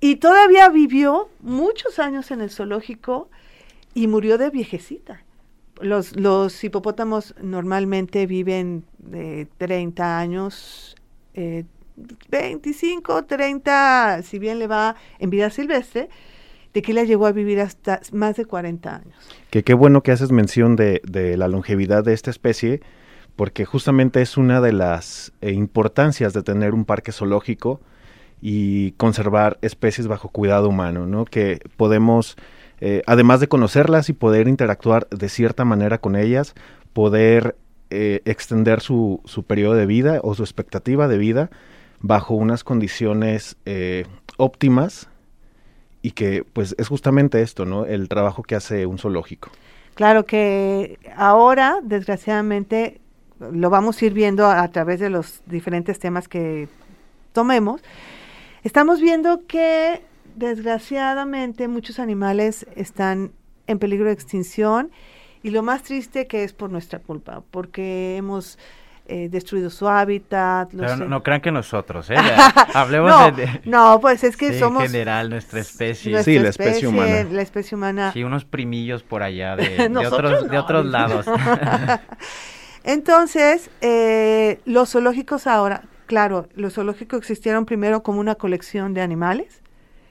Y 0.00 0.16
todavía 0.16 0.68
vivió 0.68 1.28
muchos 1.40 1.98
años 1.98 2.30
en 2.30 2.40
el 2.40 2.50
zoológico 2.50 3.28
y 3.94 4.06
murió 4.06 4.38
de 4.38 4.50
viejecita. 4.50 5.22
Los, 5.80 6.16
los 6.16 6.62
hipopótamos 6.62 7.34
normalmente 7.42 8.26
viven 8.26 8.84
de 8.98 9.48
30 9.58 10.18
años, 10.18 10.96
eh, 11.34 11.64
25, 12.28 13.24
30, 13.24 14.22
si 14.22 14.38
bien 14.38 14.58
le 14.58 14.66
va 14.66 14.96
en 15.18 15.30
vida 15.30 15.50
silvestre, 15.50 16.08
Tequila 16.76 17.04
llegó 17.04 17.24
a 17.24 17.32
vivir 17.32 17.58
hasta 17.60 18.02
más 18.12 18.36
de 18.36 18.44
40 18.44 18.96
años. 18.96 19.16
Que 19.48 19.64
qué 19.64 19.72
bueno 19.72 20.02
que 20.02 20.12
haces 20.12 20.30
mención 20.30 20.76
de, 20.76 21.00
la 21.38 21.48
longevidad 21.48 22.04
de 22.04 22.12
esta 22.12 22.28
especie, 22.28 22.82
porque 23.34 23.64
justamente 23.64 24.20
es 24.20 24.36
una 24.36 24.60
de 24.60 24.74
las 24.74 25.32
eh, 25.40 25.52
importancias 25.52 26.34
de 26.34 26.42
tener 26.42 26.74
un 26.74 26.84
parque 26.84 27.12
zoológico 27.12 27.80
y 28.42 28.90
conservar 28.98 29.56
especies 29.62 30.06
bajo 30.06 30.28
cuidado 30.28 30.68
humano, 30.68 31.06
¿no? 31.06 31.24
Que 31.24 31.60
podemos, 31.78 32.36
eh, 32.82 33.02
además 33.06 33.40
de 33.40 33.48
conocerlas 33.48 34.10
y 34.10 34.12
poder 34.12 34.46
interactuar 34.46 35.08
de 35.08 35.30
cierta 35.30 35.64
manera 35.64 35.96
con 35.96 36.14
ellas, 36.14 36.54
poder 36.92 37.56
eh, 37.88 38.20
extender 38.26 38.82
su, 38.82 39.22
su 39.24 39.44
periodo 39.44 39.76
de 39.76 39.86
vida 39.86 40.20
o 40.22 40.34
su 40.34 40.42
expectativa 40.42 41.08
de 41.08 41.16
vida 41.16 41.48
bajo 42.00 42.34
unas 42.34 42.64
condiciones 42.64 43.56
óptimas 44.36 45.08
y 46.06 46.12
que 46.12 46.44
pues 46.52 46.76
es 46.78 46.86
justamente 46.86 47.42
esto, 47.42 47.64
¿no? 47.64 47.84
El 47.84 48.08
trabajo 48.08 48.44
que 48.44 48.54
hace 48.54 48.86
un 48.86 48.96
zoológico. 48.96 49.50
Claro 49.94 50.24
que 50.24 51.00
ahora, 51.16 51.80
desgraciadamente, 51.82 53.00
lo 53.40 53.70
vamos 53.70 54.00
a 54.00 54.06
ir 54.06 54.12
viendo 54.12 54.46
a, 54.46 54.62
a 54.62 54.70
través 54.70 55.00
de 55.00 55.10
los 55.10 55.42
diferentes 55.46 55.98
temas 55.98 56.28
que 56.28 56.68
tomemos. 57.32 57.82
Estamos 58.62 59.00
viendo 59.00 59.48
que, 59.48 60.00
desgraciadamente, 60.36 61.66
muchos 61.66 61.98
animales 61.98 62.68
están 62.76 63.32
en 63.66 63.80
peligro 63.80 64.06
de 64.06 64.12
extinción 64.12 64.92
y 65.42 65.50
lo 65.50 65.64
más 65.64 65.82
triste 65.82 66.28
que 66.28 66.44
es 66.44 66.52
por 66.52 66.70
nuestra 66.70 67.00
culpa, 67.00 67.42
porque 67.50 68.16
hemos 68.16 68.60
eh, 69.08 69.28
destruido 69.30 69.70
su 69.70 69.88
hábitat. 69.88 70.72
los- 70.72 70.82
Pero 70.86 70.96
no, 70.96 71.04
no 71.06 71.22
crean 71.22 71.40
que 71.40 71.50
nosotros, 71.52 72.10
¿eh? 72.10 72.14
Hablemos 72.74 73.10
no, 73.10 73.30
de, 73.32 73.60
no, 73.64 74.00
pues 74.00 74.24
es 74.24 74.36
que 74.36 74.52
sí, 74.52 74.58
somos 74.58 74.82
en 74.84 74.90
general, 74.90 75.30
nuestra 75.30 75.60
especie. 75.60 76.12
nuestra 76.12 76.32
Sí, 76.32 76.38
la 76.38 76.48
especie 76.48 76.88
humana. 76.88 77.24
La 77.30 77.42
especie 77.42 77.76
humana. 77.76 78.12
Sí, 78.12 78.24
unos 78.24 78.44
primillos 78.44 79.02
por 79.02 79.22
allá 79.22 79.56
de, 79.56 79.88
otros, 80.06 80.48
de 80.48 80.58
otros 80.58 80.86
lados. 80.86 81.26
Entonces, 82.84 83.70
eh, 83.80 84.60
los 84.64 84.90
zoológicos 84.92 85.46
ahora, 85.46 85.82
claro, 86.06 86.48
los 86.54 86.74
zoológicos 86.74 87.18
existieron 87.18 87.66
primero 87.66 88.02
como 88.02 88.20
una 88.20 88.36
colección 88.36 88.94
de 88.94 89.02
animales, 89.02 89.62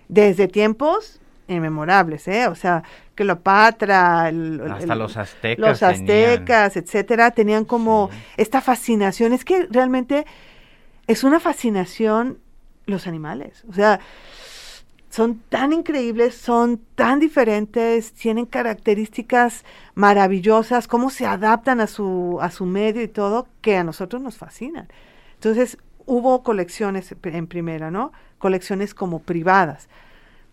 desde 0.07 0.47
tiempos 0.47 1.21
inmemorables, 1.47 2.27
¿eh? 2.27 2.47
O 2.47 2.55
sea, 2.55 2.83
Cleopatra, 3.13 4.29
el- 4.29 4.61
Hasta 4.71 4.93
el- 4.93 4.99
los 4.99 5.17
aztecas. 5.17 5.59
los 5.69 5.79
tenían. 5.79 5.93
aztecas, 6.31 6.77
etcétera, 6.77 7.31
tenían 7.31 7.65
como 7.65 8.09
Sí. 8.11 8.17
esta 8.37 8.61
fascinación. 8.61 9.33
Es 9.33 9.45
que 9.45 9.67
realmente 9.69 10.25
es 11.07 11.23
una 11.23 11.39
fascinación 11.39 12.39
los 12.87 13.07
animales. 13.07 13.63
O 13.69 13.73
sea, 13.73 13.99
son 15.09 15.39
tan 15.49 15.71
increíbles, 15.71 16.35
son 16.35 16.81
tan 16.95 17.19
diferentes, 17.19 18.11
tienen 18.13 18.45
características 18.45 19.63
maravillosas, 19.93 20.87
cómo 20.87 21.09
se 21.09 21.25
adaptan 21.25 21.79
a 21.79 21.87
su, 21.87 22.37
a 22.41 22.51
su 22.51 22.65
medio 22.65 23.01
y 23.01 23.07
todo, 23.07 23.47
que 23.61 23.77
a 23.77 23.83
nosotros 23.83 24.21
nos 24.21 24.37
fascinan. 24.37 24.87
Entonces, 25.35 25.77
hubo 26.05 26.43
colecciones 26.43 27.15
en 27.23 27.47
primera, 27.47 27.91
¿no? 27.91 28.11
Colecciones 28.37 28.93
como 28.93 29.19
privadas. 29.19 29.87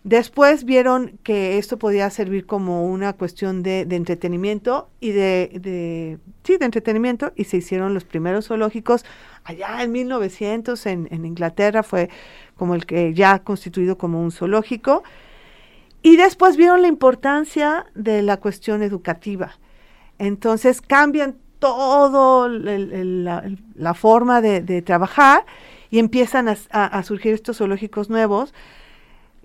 Después 0.03 0.65
vieron 0.65 1.17
que 1.23 1.57
esto 1.57 1.79
podía 1.79 2.09
servir 2.09 2.45
como 2.45 2.85
una 2.85 3.13
cuestión 3.13 3.63
de, 3.63 3.81
entretenimiento 3.89 4.89
y 4.99 5.11
de, 5.11 6.19
sí, 6.43 6.57
de 6.57 6.65
entretenimiento 6.65 7.31
y 7.37 7.45
se 7.45 7.57
hicieron 7.57 7.93
los 7.93 8.03
primeros 8.03 8.47
zoológicos 8.47 9.05
allá 9.45 9.81
en 9.81 9.93
1900 9.93 10.85
en, 10.87 11.07
en 11.09 11.25
Inglaterra 11.25 11.83
fue 11.83 12.09
como 12.57 12.75
el 12.75 12.85
que 12.85 13.13
ya 13.13 13.39
constituido 13.39 13.97
como 13.97 14.21
un 14.21 14.31
zoológico 14.31 15.03
y 16.01 16.17
después 16.17 16.57
vieron 16.57 16.81
la 16.81 16.89
importancia 16.89 17.85
de 17.95 18.23
la 18.23 18.41
cuestión 18.41 18.83
educativa. 18.83 19.57
Entonces 20.19 20.81
cambian 20.81 21.37
todo 21.59 22.49
la, 22.49 23.93
forma 23.93 24.41
de, 24.41 24.81
trabajar 24.81 25.45
y 25.89 25.99
empiezan 25.99 26.49
a 26.49 27.03
surgir 27.03 27.33
estos 27.33 27.59
zoológicos 27.59 28.09
nuevos 28.09 28.53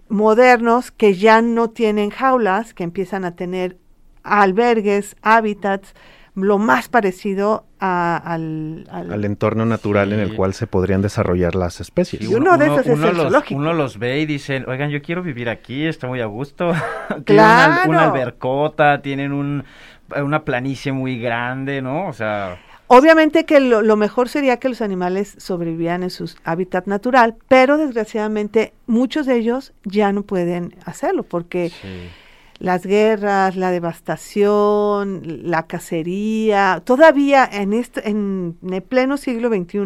modernos 0.08 0.90
que 0.90 1.14
ya 1.14 1.42
no 1.42 1.70
tienen 1.70 2.10
jaulas, 2.10 2.74
que 2.74 2.84
empiezan 2.84 3.24
a 3.24 3.34
tener 3.36 3.76
albergues, 4.22 5.16
hábitats, 5.22 5.94
lo 6.34 6.58
más 6.58 6.88
parecido 6.88 7.66
a- 7.80 8.16
al, 8.16 8.86
al- 8.92 9.12
al 9.12 9.24
entorno 9.24 9.64
natural 9.64 10.12
en 10.12 10.20
el 10.20 10.30
Sí. 10.30 10.36
cual 10.36 10.54
se 10.54 10.66
podrían 10.68 11.02
desarrollar 11.02 11.54
las 11.56 11.80
especies. 11.80 12.22
Y 12.22 12.32
uno 12.34 12.56
de 12.56 12.66
esos 12.66 12.80
es 12.80 12.86
el 12.88 13.00
los, 13.00 13.16
zoológico. 13.16 13.58
uno 13.58 13.72
los 13.72 13.98
ve 13.98 14.20
y 14.20 14.26
dicen, 14.26 14.64
oigan, 14.68 14.90
yo 14.90 15.02
quiero 15.02 15.22
vivir 15.22 15.48
aquí, 15.48 15.84
está 15.86 16.06
muy 16.06 16.20
a 16.20 16.26
gusto. 16.26 16.70
Tienen 17.24 17.44
una, 17.44 17.74
Claro. 17.74 17.90
una 17.90 18.04
albercota, 18.04 19.02
tienen 19.02 19.32
un, 19.32 19.64
una 20.16 20.44
planicie 20.44 20.92
muy 20.92 21.18
grande, 21.18 21.82
¿no? 21.82 22.06
O 22.06 22.12
sea, 22.12 22.58
Obviamente 22.90 23.44
que 23.44 23.60
lo, 23.60 23.82
lo 23.82 23.96
mejor 23.96 24.30
sería 24.30 24.58
que 24.58 24.70
los 24.70 24.80
animales 24.80 25.34
sobrevivieran 25.36 26.02
en 26.02 26.10
su 26.10 26.30
hábitat 26.44 26.86
natural, 26.86 27.36
pero 27.46 27.76
desgraciadamente 27.76 28.72
muchos 28.86 29.26
de 29.26 29.36
ellos 29.36 29.74
ya 29.84 30.10
no 30.12 30.22
pueden 30.22 30.74
hacerlo 30.86 31.22
porque 31.22 31.68
sí. 31.68 32.08
las 32.58 32.86
guerras, 32.86 33.56
la 33.56 33.70
devastación, 33.70 35.22
la 35.44 35.66
cacería, 35.66 36.80
todavía 36.82 37.46
en, 37.52 37.74
este, 37.74 38.08
en 38.08 38.56
el 38.70 38.82
pleno 38.82 39.18
siglo 39.18 39.50
XXI 39.50 39.80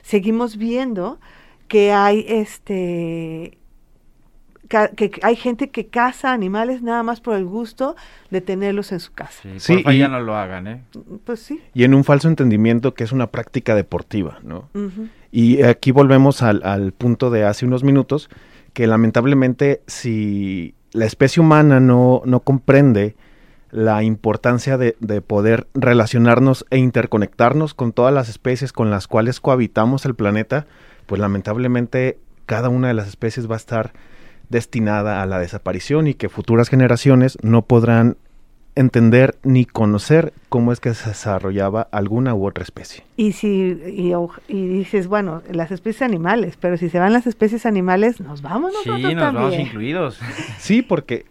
seguimos 0.00 0.56
viendo 0.56 1.20
que 1.68 1.92
hay 1.92 2.24
este 2.26 3.59
que 4.96 5.10
hay 5.22 5.36
gente 5.36 5.68
que 5.70 5.88
caza 5.88 6.32
animales 6.32 6.80
nada 6.82 7.02
más 7.02 7.20
por 7.20 7.34
el 7.36 7.44
gusto 7.44 7.96
de 8.30 8.40
tenerlos 8.40 8.92
en 8.92 9.00
su 9.00 9.12
casa. 9.12 9.40
Sí, 9.42 9.58
Sí, 9.58 9.74
porfa, 9.74 9.92
y- 9.94 9.98
ya 9.98 10.08
no 10.08 10.20
lo 10.20 10.36
hagan, 10.36 10.66
¿eh? 10.68 10.82
Pues 11.24 11.40
sí. 11.40 11.60
Y 11.74 11.84
en 11.84 11.92
un 11.94 12.04
falso 12.04 12.28
entendimiento 12.28 12.94
que 12.94 13.04
es 13.04 13.12
una 13.12 13.26
práctica 13.26 13.74
deportiva, 13.74 14.38
¿no? 14.42 14.68
Y 15.32 15.62
aquí 15.62 15.90
volvemos 15.90 16.42
al, 16.42 16.62
al 16.64 16.92
punto 16.92 17.30
de 17.30 17.44
hace 17.44 17.66
unos 17.66 17.84
minutos, 17.84 18.30
que 18.72 18.86
lamentablemente 18.86 19.82
si 19.86 20.74
la 20.92 21.04
especie 21.04 21.40
humana 21.42 21.80
no, 21.80 22.22
no 22.24 22.40
comprende 22.40 23.14
la 23.72 24.02
importancia 24.02 24.76
de, 24.78 24.96
de 25.00 25.20
poder 25.20 25.68
relacionarnos 25.74 26.66
e 26.70 26.78
interconectarnos 26.78 27.74
con 27.74 27.92
todas 27.92 28.12
las 28.14 28.28
especies 28.28 28.72
con 28.72 28.90
las 28.90 29.06
cuales 29.06 29.38
cohabitamos 29.40 30.04
el 30.06 30.14
planeta, 30.16 30.66
pues 31.06 31.20
lamentablemente 31.20 32.18
cada 32.46 32.68
una 32.68 32.88
de 32.88 32.94
las 32.94 33.06
especies 33.06 33.48
va 33.48 33.54
a 33.54 33.58
estar 33.58 33.92
destinada 34.50 35.22
a 35.22 35.26
la 35.26 35.38
desaparición 35.38 36.06
y 36.06 36.14
que 36.14 36.28
futuras 36.28 36.68
generaciones 36.68 37.38
no 37.42 37.62
podrán 37.62 38.16
entender 38.74 39.36
ni 39.42 39.64
conocer 39.64 40.32
cómo 40.48 40.72
es 40.72 40.80
que 40.80 40.94
se 40.94 41.10
desarrollaba 41.10 41.88
alguna 41.90 42.34
u 42.34 42.46
otra 42.46 42.62
especie. 42.62 43.04
Y 43.16 43.32
si 43.32 43.78
y, 44.48 44.68
dices, 44.68 45.06
bueno, 45.06 45.42
las 45.50 45.70
especies 45.70 46.02
animales, 46.02 46.56
pero 46.60 46.76
si 46.76 46.88
se 46.88 46.98
van 46.98 47.12
las 47.12 47.26
especies 47.26 47.66
animales, 47.66 48.20
nos 48.20 48.42
vamos 48.42 48.72
Sí, 48.82 48.88
nosotros 48.88 49.14
nos 49.14 49.34
vamos 49.34 49.54
incluidos. 49.58 50.20
Sí, 50.58 50.82
porque 50.82 51.26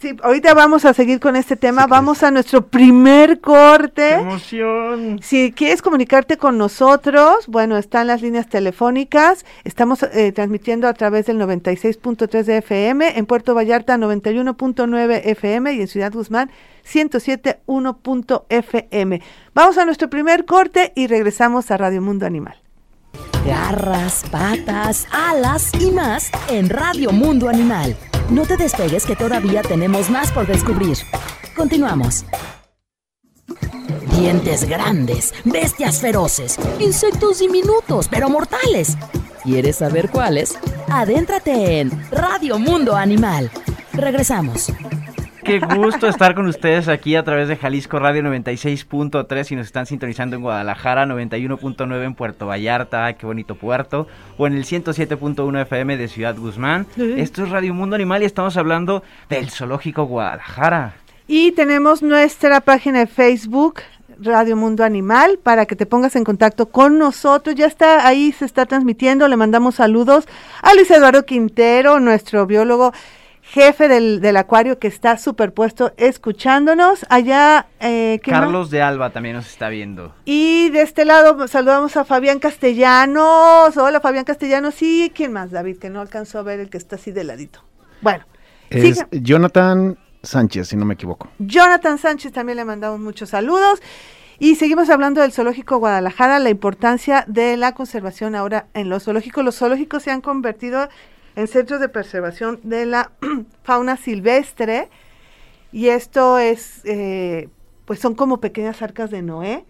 Sí, 0.00 0.16
ahorita 0.22 0.54
vamos 0.54 0.84
a 0.84 0.94
seguir 0.94 1.20
con 1.20 1.36
este 1.36 1.56
tema. 1.56 1.84
Sí, 1.84 1.90
vamos 1.90 2.22
a 2.22 2.30
nuestro 2.30 2.66
primer 2.66 3.36
¡Qué 3.36 3.40
corte. 3.40 4.14
emoción! 4.14 5.20
Si 5.22 5.52
quieres 5.52 5.82
comunicarte 5.82 6.38
con 6.38 6.56
nosotros, 6.56 7.46
bueno, 7.48 7.76
están 7.76 8.06
las 8.06 8.22
líneas 8.22 8.48
telefónicas. 8.48 9.44
Estamos 9.64 10.02
eh, 10.02 10.32
transmitiendo 10.32 10.88
a 10.88 10.94
través 10.94 11.26
del 11.26 11.38
96.3 11.38 12.44
de 12.44 12.56
FM, 12.58 13.18
en 13.18 13.26
Puerto 13.26 13.54
Vallarta 13.54 13.98
91.9 13.98 15.20
FM 15.24 15.74
y 15.74 15.80
en 15.82 15.88
Ciudad 15.88 16.12
Guzmán 16.12 16.50
107.1.fm. 16.90 19.20
Vamos 19.54 19.78
a 19.78 19.84
nuestro 19.84 20.08
primer 20.08 20.46
corte 20.46 20.92
y 20.96 21.08
regresamos 21.08 21.70
a 21.70 21.76
Radio 21.76 22.00
Mundo 22.00 22.24
Animal. 22.26 22.56
Garras, 23.46 24.24
patas, 24.30 25.06
alas 25.12 25.70
y 25.80 25.90
más 25.90 26.30
en 26.48 26.68
Radio 26.68 27.10
Mundo 27.12 27.48
Animal. 27.48 27.96
No 28.30 28.46
te 28.46 28.56
despegues 28.56 29.06
que 29.06 29.16
todavía 29.16 29.60
tenemos 29.62 30.08
más 30.08 30.30
por 30.30 30.46
descubrir. 30.46 30.96
Continuamos. 31.56 32.24
Dientes 34.16 34.68
grandes, 34.68 35.34
bestias 35.44 36.00
feroces, 36.00 36.56
insectos 36.78 37.40
diminutos 37.40 38.06
pero 38.08 38.28
mortales. 38.28 38.96
¿Quieres 39.42 39.76
saber 39.76 40.10
cuáles? 40.10 40.56
Adéntrate 40.88 41.80
en 41.80 41.90
Radio 42.12 42.58
Mundo 42.58 42.94
Animal. 42.94 43.50
Regresamos. 43.94 44.70
Qué 45.44 45.58
gusto 45.58 46.06
estar 46.06 46.34
con 46.34 46.46
ustedes 46.46 46.88
aquí 46.88 47.16
a 47.16 47.22
través 47.22 47.48
de 47.48 47.56
Jalisco 47.56 47.98
Radio 47.98 48.22
96.3 48.22 49.50
y 49.52 49.56
nos 49.56 49.66
están 49.66 49.86
sintonizando 49.86 50.36
en 50.36 50.42
Guadalajara 50.42 51.06
91.9 51.06 52.04
en 52.04 52.14
Puerto 52.14 52.46
Vallarta, 52.46 53.06
ay, 53.06 53.14
qué 53.14 53.24
bonito 53.24 53.54
puerto, 53.54 54.06
o 54.36 54.46
en 54.46 54.52
el 54.52 54.64
107.1 54.64 55.62
FM 55.62 55.96
de 55.96 56.08
Ciudad 56.08 56.36
Guzmán. 56.36 56.86
Sí. 56.94 57.14
Esto 57.16 57.44
es 57.44 57.50
Radio 57.50 57.72
Mundo 57.72 57.96
Animal 57.96 58.22
y 58.22 58.26
estamos 58.26 58.56
hablando 58.56 59.02
del 59.30 59.50
Zoológico 59.50 60.04
Guadalajara. 60.04 60.94
Y 61.26 61.52
tenemos 61.52 62.02
nuestra 62.02 62.60
página 62.60 62.98
de 62.98 63.06
Facebook, 63.06 63.80
Radio 64.18 64.56
Mundo 64.56 64.84
Animal, 64.84 65.38
para 65.42 65.64
que 65.64 65.76
te 65.76 65.86
pongas 65.86 66.16
en 66.16 66.24
contacto 66.24 66.66
con 66.66 66.98
nosotros. 66.98 67.54
Ya 67.54 67.66
está 67.66 68.06
ahí, 68.06 68.32
se 68.32 68.44
está 68.44 68.66
transmitiendo. 68.66 69.26
Le 69.26 69.36
mandamos 69.36 69.76
saludos 69.76 70.26
a 70.60 70.74
Luis 70.74 70.90
Eduardo 70.90 71.24
Quintero, 71.24 71.98
nuestro 71.98 72.46
biólogo 72.46 72.92
jefe 73.52 73.88
del, 73.88 74.20
del 74.20 74.36
acuario 74.36 74.78
que 74.78 74.86
está 74.86 75.18
superpuesto 75.18 75.92
escuchándonos. 75.96 77.04
Allá, 77.08 77.66
eh. 77.80 78.20
Carlos 78.24 78.70
de 78.70 78.80
Alba 78.80 79.10
también 79.10 79.34
nos 79.34 79.46
está 79.48 79.68
viendo. 79.68 80.14
Y 80.24 80.70
de 80.70 80.82
este 80.82 81.04
lado 81.04 81.48
saludamos 81.48 81.96
a 81.96 82.04
Fabián 82.04 82.38
Castellanos. 82.38 83.76
Hola, 83.76 84.00
Fabián 84.00 84.24
Castellanos. 84.24 84.74
Sí, 84.76 85.10
¿quién 85.14 85.32
más, 85.32 85.50
David? 85.50 85.78
Que 85.78 85.90
no 85.90 86.00
alcanzó 86.00 86.38
a 86.38 86.42
ver 86.42 86.60
el 86.60 86.70
que 86.70 86.78
está 86.78 86.94
así 86.96 87.10
de 87.10 87.24
ladito. 87.24 87.64
Bueno, 88.00 88.24
es 88.70 88.98
siga- 88.98 89.08
Jonathan 89.10 89.98
Sánchez, 90.22 90.68
si 90.68 90.76
no 90.76 90.84
me 90.84 90.94
equivoco. 90.94 91.28
Jonathan 91.40 91.98
Sánchez 91.98 92.32
también 92.32 92.56
le 92.56 92.64
mandamos 92.64 93.00
muchos 93.00 93.30
saludos. 93.30 93.82
Y 94.38 94.54
seguimos 94.54 94.88
hablando 94.88 95.20
del 95.20 95.32
Zoológico 95.32 95.76
Guadalajara, 95.78 96.38
la 96.38 96.48
importancia 96.50 97.24
de 97.26 97.56
la 97.58 97.74
conservación 97.74 98.34
ahora 98.34 98.66
en 98.74 98.88
los 98.88 99.04
zoológicos. 99.04 99.44
Los 99.44 99.56
zoológicos 99.58 100.02
se 100.04 100.12
han 100.12 100.20
convertido 100.22 100.88
en 101.36 101.48
centros 101.48 101.80
de 101.80 101.88
preservación 101.88 102.60
de 102.62 102.86
la 102.86 103.12
fauna 103.62 103.96
silvestre 103.96 104.88
y 105.72 105.88
esto 105.88 106.38
es, 106.38 106.80
eh, 106.84 107.48
pues 107.84 108.00
son 108.00 108.14
como 108.14 108.40
pequeñas 108.40 108.82
arcas 108.82 109.10
de 109.10 109.22
Noé, 109.22 109.64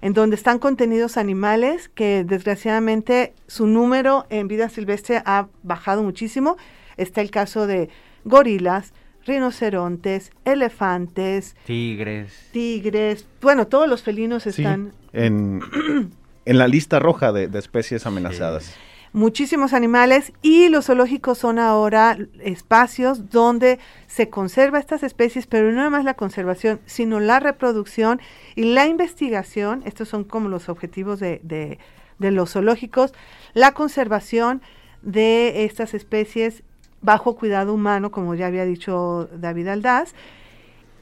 en 0.00 0.12
donde 0.12 0.36
están 0.36 0.58
contenidos 0.58 1.16
animales 1.16 1.88
que 1.88 2.24
desgraciadamente 2.24 3.34
su 3.46 3.66
número 3.66 4.26
en 4.30 4.48
vida 4.48 4.68
silvestre 4.68 5.22
ha 5.24 5.48
bajado 5.62 6.02
muchísimo. 6.02 6.56
Está 6.96 7.20
el 7.20 7.30
caso 7.30 7.66
de 7.66 7.88
gorilas, 8.24 8.92
rinocerontes, 9.26 10.30
elefantes, 10.44 11.56
tigres, 11.64 12.48
tigres, 12.52 13.26
bueno, 13.40 13.66
todos 13.66 13.88
los 13.88 14.02
felinos 14.02 14.46
están 14.46 14.92
en, 15.12 15.62
en, 16.44 16.58
la 16.58 16.68
lista 16.68 16.98
roja 16.98 17.32
de, 17.32 17.58
especies 17.58 18.06
amenazadas. 18.06 18.74
Muchísimos 19.14 19.74
animales 19.74 20.32
y 20.42 20.68
los 20.70 20.86
zoológicos 20.86 21.38
son 21.38 21.60
ahora 21.60 22.18
espacios 22.40 23.30
donde 23.30 23.78
se 24.08 24.28
conserva 24.28 24.80
estas 24.80 25.04
especies, 25.04 25.46
pero 25.46 25.70
no 25.70 25.88
más 25.88 26.04
la 26.04 26.14
conservación, 26.14 26.80
sino 26.84 27.20
la 27.20 27.38
reproducción 27.38 28.20
y 28.56 28.74
la 28.74 28.86
investigación. 28.86 29.84
Estos 29.86 30.08
son 30.08 30.24
como 30.24 30.48
los 30.48 30.68
objetivos 30.68 31.20
de, 31.20 31.40
de, 31.44 31.78
de 32.18 32.32
los 32.32 32.54
zoológicos, 32.54 33.14
la 33.52 33.70
conservación 33.70 34.62
de 35.02 35.64
estas 35.64 35.94
especies 35.94 36.64
bajo 37.00 37.36
cuidado 37.36 37.72
humano, 37.72 38.10
como 38.10 38.34
ya 38.34 38.48
había 38.48 38.64
dicho 38.64 39.28
David 39.32 39.68
Aldaz, 39.68 40.12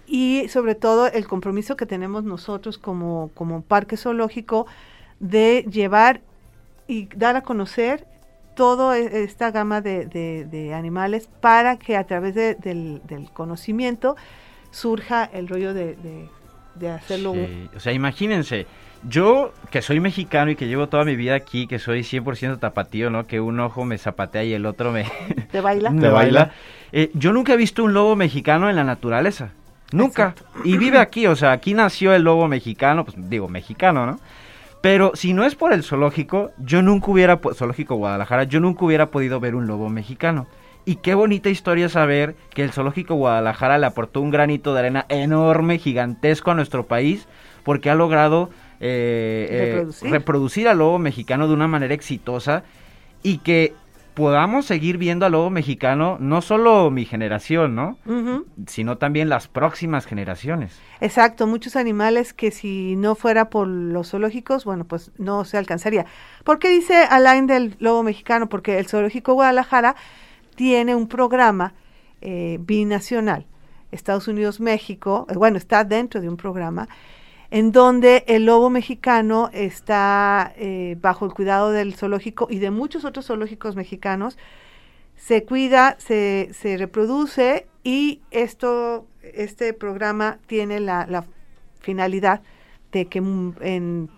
y 0.07 0.49
sobre 0.51 0.75
todo 0.75 1.07
el 1.07 1.27
compromiso 1.27 1.77
que 1.77 1.87
tenemos 1.87 2.25
nosotros 2.25 2.77
como, 2.77 3.31
como 3.33 3.63
parque 3.63 3.97
zoológico 3.97 4.67
de 5.19 5.65
llevar 5.71 6.21
y 6.87 7.09
dar 7.17 7.37
a 7.37 7.43
conocer 7.43 8.07
toda 8.55 8.99
e, 8.99 9.25
esta 9.25 9.51
gama 9.51 9.81
de, 9.81 10.73
animales 10.75 11.29
para 11.41 11.77
que 11.77 11.97
a 11.97 12.05
través 12.05 12.35
del, 12.35 13.01
conocimiento 13.33 14.17
surja 14.71 15.25
el 15.25 15.49
rollo 15.49 15.75
de, 15.75 16.29
hacerlo. 16.95 17.35
O 17.75 17.81
sea, 17.81 17.93
imagínense, 17.93 18.67
yo, 19.09 19.53
que 19.71 19.83
soy 19.83 20.01
mexicano 20.01 20.51
y 20.53 20.57
que 20.57 20.69
llevo 20.69 20.89
toda 20.89 21.05
mi 21.05 21.17
vida 21.17 21.35
aquí, 21.35 21.67
que 21.67 21.79
soy 21.79 22.01
100% 22.01 22.61
tapatío, 22.61 23.11
¿no? 23.11 23.27
Que 23.27 23.41
un 23.41 23.59
ojo 23.59 23.85
me 23.85 23.99
zapatea 23.99 24.45
y 24.45 24.53
el 24.53 24.65
otro 24.65 24.93
me... 24.93 25.07
¿Te 25.51 25.61
baila? 25.61 25.91
me 25.91 26.09
baila. 26.09 26.53
Eh, 26.93 27.11
yo 27.15 27.33
nunca 27.33 27.55
he 27.55 27.57
visto 27.57 27.83
un 27.83 27.95
lobo 27.95 28.15
mexicano 28.15 28.71
en 28.71 28.77
la 28.77 28.85
naturaleza. 28.85 29.51
Nunca. 29.93 30.35
Y 30.65 30.79
vive 30.79 30.99
aquí, 30.99 31.27
o 31.27 31.37
sea, 31.37 31.53
aquí 31.53 31.75
nació 31.75 32.15
el 32.15 32.23
lobo 32.23 32.49
mexicano, 32.49 33.05
pues 33.05 33.17
digo, 33.29 33.49
mexicano, 33.49 34.07
¿no? 34.07 34.21
Pero 34.83 35.13
si 35.15 35.33
no 35.33 35.45
es 35.45 35.55
por 35.55 35.73
el 35.73 35.85
zoológico, 35.85 36.51
yo 36.59 36.83
nunca 36.83 37.11
hubiera, 37.11 37.41
zoológico 37.55 37.95
Guadalajara, 37.95 38.45
yo 38.45 38.59
nunca 38.59 38.85
hubiera 38.85 39.11
podido 39.11 39.39
ver 39.41 39.55
un 39.55 39.69
lobo 39.69 39.89
mexicano. 39.89 40.49
Y 40.85 40.97
qué 40.97 41.15
bonita 41.15 41.49
historia 41.49 41.89
saber 41.89 42.35
que 42.51 42.65
el 42.65 42.73
zoológico 42.73 43.15
Guadalajara 43.15 43.79
le 43.79 43.87
aportó 43.87 44.21
un 44.21 44.33
granito 44.33 44.75
de 44.75 44.81
arena 44.81 45.07
enorme, 45.09 45.79
gigantesco 45.79 46.51
a 46.51 46.55
nuestro 46.55 46.87
país, 46.87 47.29
porque 47.63 47.91
ha 47.91 47.95
logrado 47.95 48.51
eh, 48.81 49.87
eh, 50.03 50.09
reproducir. 50.11 50.67
al 50.67 50.79
lobo 50.79 50.99
mexicano 50.99 51.47
de 51.47 51.55
una 51.55 51.69
manera 51.69 51.95
exitosa 51.95 52.65
y 53.23 53.39
que 53.39 53.75
podamos 54.15 54.67
seguir 54.67 54.99
viendo 54.99 55.27
al 55.27 55.33
lobo 55.33 55.51
mexicano, 55.51 56.17
no 56.21 56.43
solo 56.43 56.91
mi 56.91 57.05
generación, 57.05 57.75
¿no? 57.75 57.97
Sino 58.67 58.99
también 58.99 59.29
las 59.29 59.49
próximas 59.49 60.07
generaciones. 60.07 60.79
Exacto, 61.01 61.47
muchos 61.47 61.77
animales 61.77 62.33
que 62.33 62.51
si 62.51 62.97
no 62.97 63.15
fuera 63.15 63.49
por 63.49 63.67
los 63.67 64.11
zoológicos, 64.11 64.65
bueno, 64.65 64.85
pues 64.85 65.11
no 65.19 65.45
se 65.45 65.57
alcanzaría. 65.57 66.07
¿Por 66.45 66.59
qué 66.59 66.69
dice 66.69 67.05
Alain 67.09 67.47
del 67.47 67.77
lobo 67.79 68.03
mexicano? 68.03 68.49
Porque 68.49 68.79
el 68.79 68.87
Zoológico 68.87 69.35
Guadalajara 69.35 69.97
tiene 70.55 70.95
un 70.95 71.09
programa 71.09 71.75
eh, 72.21 72.59
binacional. 72.61 73.47
Estados 73.91 74.29
Unidos, 74.29 74.61
México, 74.61 75.27
bueno, 75.35 75.59
está 75.59 75.85
dentro 75.85 76.21
de 76.21 76.29
un 76.29 76.37
programa 76.37 76.89
en 77.53 77.71
donde 77.71 78.25
el 78.29 78.47
lobo 78.47 78.71
mexicano 78.71 79.51
está 79.53 80.55
eh, 80.57 80.97
bajo 81.03 81.27
el 81.27 81.35
cuidado 81.35 81.71
del 81.71 81.95
zoológico 81.95 82.47
y 82.49 82.61
de 82.61 82.71
muchos 82.71 83.05
otros 83.05 83.27
zoológicos 83.27 83.77
mexicanos. 83.77 84.39
Se 85.17 85.45
cuida, 85.45 85.97
se, 85.99 86.49
se 86.55 86.79
reproduce 86.79 87.67
y 87.85 88.23
esto, 88.31 89.07
este 89.23 89.75
programa 89.75 90.39
tiene 90.47 90.81
la, 90.81 91.27
finalidad 91.81 92.41
de 92.91 93.05
que 93.05 93.19
en, 93.19 94.09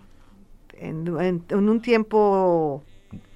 en, 0.79 1.09
un 1.51 1.81
tiempo 1.81 2.83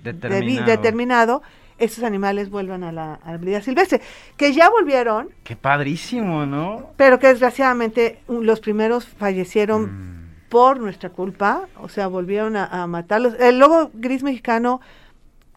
determinado 0.01 1.41
esos 1.79 2.03
animales 2.03 2.50
vuelvan 2.50 2.83
a 2.83 2.91
la, 2.91 3.19
vida 3.39 3.62
silvestre, 3.62 4.01
que 4.38 4.53
ya 4.53 4.69
volvieron. 4.69 5.29
Qué 5.43 5.55
padrísimo, 5.55 6.45
¿no? 6.45 6.91
Pero 6.98 7.19
que 7.19 7.27
desgraciadamente 7.27 8.19
los 8.27 8.59
primeros 8.59 9.07
fallecieron 9.07 9.83
mm. 9.83 10.50
por 10.50 10.79
nuestra 10.79 11.09
culpa, 11.09 11.67
o 11.81 11.89
sea, 11.89 12.07
volvieron 12.07 12.55
a, 12.55 12.86
matarlos. 12.88 13.36
El 13.39 13.59
lobo 13.59 13.91
gris 13.93 14.24
mexicano 14.24 14.81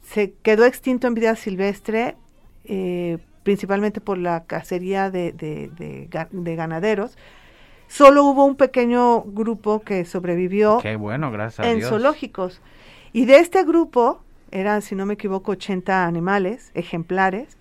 se 0.03 0.33
quedó 0.43 0.65
extinto 0.65 1.07
en 1.07 1.15
vida 1.15 1.37
silvestre, 1.37 2.17
eh, 2.65 3.19
principalmente 3.43 4.01
por 4.01 4.19
la 4.19 4.45
cacería 4.45 5.11
de, 5.11 5.33
de, 5.33 6.57
ganaderos. 6.57 7.17
Solo 7.89 8.25
hubo 8.25 8.45
un 8.45 8.57
pequeño 8.57 9.23
grupo 9.23 9.81
que 9.81 10.07
sobrevivió 10.07 10.79
Qué 10.81 10.97
bueno, 10.97 11.31
gracias 11.31 11.67
en 11.67 11.83
zoológicos. 11.83 12.63
Y 13.13 13.27
de 13.27 13.37
este 13.37 13.65
grupo, 13.65 14.23
eran, 14.53 14.83
si 14.83 14.95
no 14.95 15.07
me 15.07 15.15
equivoco, 15.15 15.53
80 15.53 16.07
animales, 16.07 16.71
ejemplares. 16.75 17.57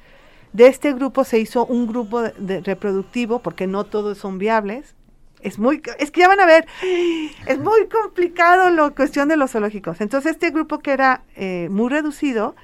De 0.54 0.68
este 0.68 0.94
grupo 0.94 1.24
se 1.24 1.40
hizo 1.40 1.66
un 1.66 1.88
grupo 1.88 2.22
de, 2.22 2.62
reproductivo, 2.62 3.40
porque 3.40 3.68
no 3.68 3.86
todos 3.86 4.18
son 4.18 4.38
viables. 4.38 4.96
Es 5.42 5.58
muy, 5.58 5.82
es 5.98 6.12
que 6.12 6.20
ya 6.20 6.28
van 6.28 6.40
a 6.40 6.46
ver, 6.46 6.68
es 7.48 7.58
muy 7.58 7.88
complicado 7.88 8.70
la 8.70 8.92
cuestión 8.92 9.28
de 9.28 9.38
los 9.38 9.52
zoológicos. 9.52 10.00
Entonces 10.00 10.34
este 10.34 10.52
grupo 10.52 10.80
que 10.80 10.92
era 10.92 11.24
eh, 11.36 11.68
muy 11.72 11.90
reducido, 11.90 12.56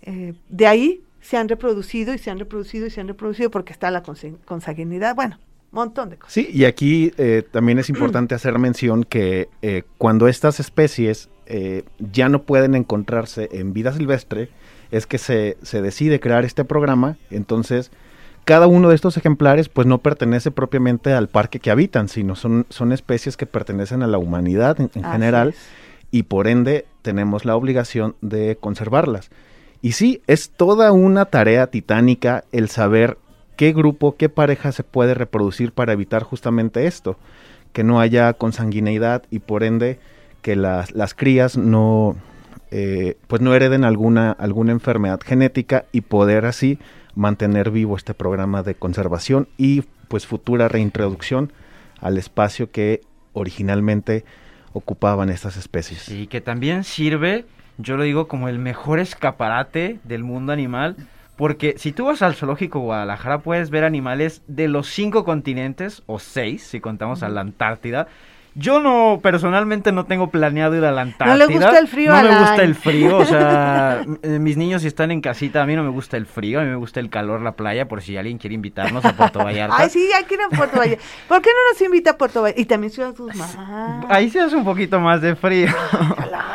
eh, 0.00 0.32
de 0.48 0.66
ahí 0.66 1.02
se 1.20 1.36
han 1.36 1.48
reproducido 1.48 2.14
y 2.14 2.18
se 2.18 2.30
han 2.30 2.38
reproducido 2.38 2.86
y 2.86 2.90
se 2.90 3.00
han 3.02 3.08
reproducido 3.08 3.50
porque 3.50 3.72
está 3.72 3.90
la 3.90 4.02
consanguinidad, 4.02 5.14
bueno, 5.14 5.38
montón 5.74 6.10
de 6.10 6.16
cosas. 6.16 6.32
Sí, 6.32 6.48
y 6.52 6.64
aquí 6.64 7.12
eh, 7.18 7.42
también 7.50 7.78
es 7.78 7.88
importante 7.88 8.34
hacer 8.36 8.58
mención 8.58 9.04
que 9.04 9.48
cuando 9.98 10.28
estas 10.28 10.60
especies 10.60 11.28
eh, 11.46 11.84
ya 11.98 12.28
no 12.30 12.42
pueden 12.42 12.74
encontrarse 12.74 13.50
en 13.52 13.74
vida 13.74 13.92
silvestre, 13.92 14.48
es 14.90 15.06
que 15.06 15.18
se, 15.18 15.58
se, 15.62 15.82
decide 15.82 16.18
crear 16.18 16.44
este 16.44 16.64
programa, 16.64 17.18
entonces 17.30 17.90
cada 18.44 18.66
uno 18.66 18.88
de 18.88 18.94
estos 18.94 19.16
ejemplares 19.16 19.68
pues 19.68 19.86
no 19.86 19.98
pertenece 19.98 20.50
propiamente 20.50 21.12
al 21.12 21.28
parque 21.28 21.60
que 21.60 21.70
habitan, 21.70 22.08
sino 22.08 22.34
son, 22.34 22.66
son 22.70 22.92
especies 22.92 23.36
que 23.36 23.46
pertenecen 23.46 24.02
a 24.02 24.06
la 24.06 24.18
humanidad 24.18 24.78
en, 24.80 24.90
general 24.90 25.54
y 26.10 26.24
por 26.24 26.46
ende 26.46 26.86
tenemos 27.02 27.44
la 27.44 27.56
obligación 27.56 28.16
de 28.22 28.56
conservarlas. 28.58 29.30
Y 29.82 29.92
sí, 29.92 30.22
es 30.26 30.50
toda 30.50 30.92
una 30.92 31.26
tarea 31.26 31.66
titánica 31.66 32.44
el 32.52 32.70
saber 32.70 33.18
qué 33.56 33.72
grupo, 33.72 34.16
qué 34.16 34.28
pareja 34.28 34.72
se 34.72 34.84
puede 34.84 35.14
reproducir 35.14 35.72
para 35.72 35.92
evitar 35.92 36.22
justamente 36.22 36.86
esto, 36.86 37.16
que 37.72 37.84
no 37.84 38.00
haya 38.00 38.32
consanguineidad 38.34 39.24
y 39.30 39.40
por 39.40 39.64
ende 39.64 39.98
que 40.42 40.56
las, 40.56 40.92
las 40.92 41.14
crías 41.14 41.56
no, 41.56 42.16
eh, 42.70 43.16
pues 43.26 43.40
no 43.40 43.54
hereden 43.54 43.84
alguna, 43.84 44.32
alguna 44.32 44.72
enfermedad 44.72 45.20
genética 45.24 45.84
y 45.92 46.02
poder 46.02 46.46
así 46.46 46.78
mantener 47.14 47.70
vivo 47.70 47.96
este 47.96 48.14
programa 48.14 48.62
de 48.62 48.74
conservación 48.74 49.48
y 49.56 49.82
pues 50.08 50.26
futura 50.26 50.68
reintroducción 50.68 51.52
al 52.00 52.18
espacio 52.18 52.70
que 52.70 53.00
originalmente 53.32 54.24
ocupaban 54.72 55.30
estas 55.30 55.56
especies. 55.56 56.08
Y 56.08 56.26
que 56.26 56.40
también 56.40 56.84
sirve, 56.84 57.46
yo 57.78 57.96
lo 57.96 58.02
digo, 58.02 58.28
como 58.28 58.48
el 58.48 58.58
mejor 58.58 58.98
escaparate 58.98 60.00
del 60.04 60.24
mundo 60.24 60.52
animal, 60.52 60.96
porque 61.36 61.74
si 61.78 61.92
tú 61.92 62.06
vas 62.06 62.22
al 62.22 62.34
zoológico 62.34 62.80
Guadalajara 62.80 63.38
puedes 63.38 63.70
ver 63.70 63.84
animales 63.84 64.42
de 64.46 64.68
los 64.68 64.88
cinco 64.88 65.24
continentes, 65.24 66.02
o 66.06 66.18
seis, 66.18 66.62
si 66.62 66.80
contamos 66.80 67.22
a 67.22 67.28
la 67.28 67.40
Antártida, 67.40 68.08
yo 68.56 68.80
no, 68.80 69.18
personalmente 69.20 69.90
no 69.90 70.04
tengo 70.04 70.28
planeado 70.28 70.76
ir 70.76 70.84
a 70.84 70.92
la 70.92 71.02
Antártida. 71.02 71.36
No 71.36 71.36
le 71.36 71.46
gusta 71.52 71.78
el 71.78 71.88
frío. 71.88 72.12
No 72.12 72.22
me 72.22 72.38
gusta 72.38 72.62
el 72.62 72.74
frío, 72.74 73.18
o 73.18 73.24
sea, 73.24 74.04
eh, 74.22 74.38
mis 74.38 74.56
niños 74.56 74.82
si 74.82 74.88
están 74.88 75.10
en 75.10 75.20
casita, 75.20 75.62
a 75.62 75.66
mí 75.66 75.74
no 75.74 75.82
me 75.82 75.90
gusta 75.90 76.16
el 76.16 76.26
frío, 76.26 76.60
a 76.60 76.62
mí 76.62 76.70
me 76.70 76.76
gusta 76.76 77.00
el 77.00 77.10
calor, 77.10 77.42
la 77.42 77.52
playa, 77.52 77.88
por 77.88 78.02
si 78.02 78.16
alguien 78.16 78.38
quiere 78.38 78.54
invitarnos 78.54 79.04
a 79.04 79.12
Puerto 79.16 79.40
Vallarta. 79.40 79.76
Ay, 79.76 79.90
sí, 79.90 80.08
hay 80.16 80.24
que 80.24 80.34
ir 80.34 80.40
a 80.40 80.48
Puerto 80.48 80.78
Vallarta. 80.78 81.02
¿Por 81.28 81.42
qué 81.42 81.50
no 81.50 81.72
nos 81.72 81.82
invita 81.82 82.12
a 82.12 82.16
Puerto 82.16 82.42
Vallarta? 82.42 82.60
Y 82.60 82.64
también 82.64 82.92
Ciudad 82.92 83.14
Guzmán. 83.16 84.06
Ahí 84.08 84.30
sí 84.30 84.38
hace 84.38 84.56
un 84.56 84.64
poquito 84.64 85.00
más 85.00 85.20
de 85.20 85.34
frío. 85.34 85.68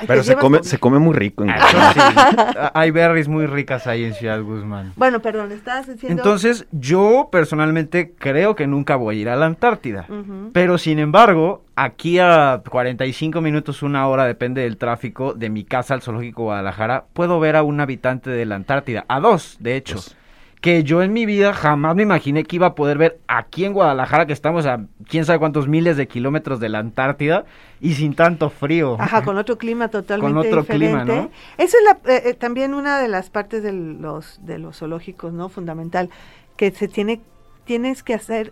Pero 0.08 0.24
se 0.24 0.36
come, 0.36 0.64
se 0.64 0.78
come 0.78 1.00
muy 1.00 1.14
rico. 1.14 1.44
En 1.44 1.50
ah, 1.50 2.72
Hay 2.74 2.92
berries 2.92 3.28
muy 3.28 3.46
ricas 3.46 3.88
ahí 3.88 4.06
en 4.06 4.14
Ciudad 4.14 4.42
Guzmán. 4.42 4.94
Bueno, 4.96 5.20
perdón, 5.20 5.52
estás 5.52 5.88
diciendo... 5.88 6.22
Entonces, 6.22 6.66
yo 6.72 7.30
personalmente 7.32 8.14
creo 8.18 8.56
que 8.56 8.68
nunca 8.68 8.96
voy 8.96 9.18
a 9.18 9.22
ir 9.22 9.30
a 9.30 9.36
la 9.36 9.46
Antártida. 9.46 10.08
Pero, 10.54 10.78
sin 10.78 11.00
embargo, 11.00 11.64
aquí 11.90 12.20
a 12.20 12.62
45 12.68 13.42
minutos, 13.42 13.84
una 13.84 14.08
hora, 14.08 14.26
depende 14.26 14.62
del 14.62 14.78
tráfico, 14.78 15.34
de 15.34 15.50
mi 15.50 15.64
casa 15.64 15.94
al 15.94 16.02
Zoológico 16.02 16.44
Guadalajara, 16.44 17.06
puedo 17.14 17.40
ver 17.40 17.56
a 17.56 17.64
un 17.64 17.82
habitante 17.82 18.30
de 18.30 18.46
la 18.46 18.56
Antártida, 18.56 19.06
a 19.08 19.20
dos, 19.20 19.58
de 19.60 19.76
hecho. 19.76 19.96
Pues, 19.96 20.16
que 20.62 20.84
yo 20.84 21.02
en 21.02 21.14
mi 21.14 21.26
vida 21.26 21.54
jamás 21.54 21.96
me 21.96 22.04
imaginé 22.04 22.44
que 22.44 22.58
iba 22.58 22.68
a 22.68 22.76
poder 22.76 22.98
ver 22.98 23.20
aquí 23.28 23.64
en 23.64 23.72
Guadalajara, 23.72 24.26
que 24.26 24.34
estamos 24.34 24.66
a 24.66 24.82
quién 25.08 25.24
sabe 25.24 25.40
cuántos 25.40 25.70
miles 25.70 25.96
de 25.96 26.08
kilómetros 26.08 26.60
de 26.60 26.68
la 26.68 26.80
Antártida 26.80 27.46
y 27.80 27.94
sin 27.94 28.14
tanto 28.14 28.50
frío. 28.50 28.98
Ajá, 29.00 29.24
con 29.24 29.38
otro 29.38 29.58
clima 29.58 29.88
totalmente 29.88 30.34
con 30.34 30.46
otro 30.46 30.66
Clima, 30.66 31.06
¿no? 31.06 31.30
Esa 31.58 31.78
es 31.78 31.84
la, 31.86 32.14
eh, 32.14 32.24
eh, 32.26 32.34
también 32.34 32.74
una 32.74 33.00
de 33.00 33.08
las 33.08 33.30
partes 33.30 33.64
de 33.64 33.72
los, 33.72 34.46
de 34.46 34.60
los 34.60 34.80
zoológicos, 34.80 35.32
¿no? 35.32 35.48
Fundamental 35.48 36.10
que 36.58 36.72
se 36.72 36.90
tiene, 36.90 37.22
tienes 37.64 38.04
que 38.04 38.14
hacer, 38.14 38.52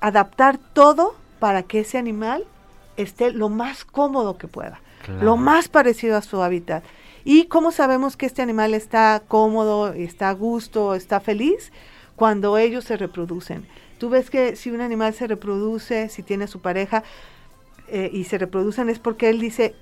adaptar 0.00 0.58
todo 0.58 1.14
para 1.38 1.62
que 1.62 1.80
ese 1.80 1.98
animal 1.98 2.44
esté 2.96 3.32
lo 3.32 3.48
más 3.48 3.84
cómodo 3.84 4.38
que 4.38 4.48
pueda, 4.48 4.80
lo 5.20 5.36
más 5.36 5.68
parecido 5.68 6.16
a 6.16 6.22
su 6.22 6.42
hábitat. 6.42 6.84
¿Y 7.24 7.46
cómo 7.46 7.72
sabemos 7.72 8.16
que 8.16 8.26
este 8.26 8.42
animal 8.42 8.74
está 8.74 9.22
cómodo, 9.26 9.92
está 9.92 10.28
a 10.28 10.34
gusto, 10.34 10.94
está 10.94 11.20
feliz? 11.20 11.72
Cuando 12.16 12.58
ellos 12.58 12.84
se 12.84 12.96
reproducen. 12.96 13.66
Tú 13.98 14.10
ves 14.10 14.30
que 14.30 14.56
si 14.56 14.70
un 14.70 14.80
animal 14.80 15.14
se 15.14 15.26
reproduce, 15.26 16.08
si 16.08 16.22
tiene 16.22 16.46
su 16.46 16.60
pareja 16.60 17.02
eh, 17.88 18.10
y 18.12 18.24
se 18.24 18.38
reproducen 18.38 18.88
es 18.88 18.98
porque 18.98 19.30
él 19.30 19.40
dice, 19.40 19.74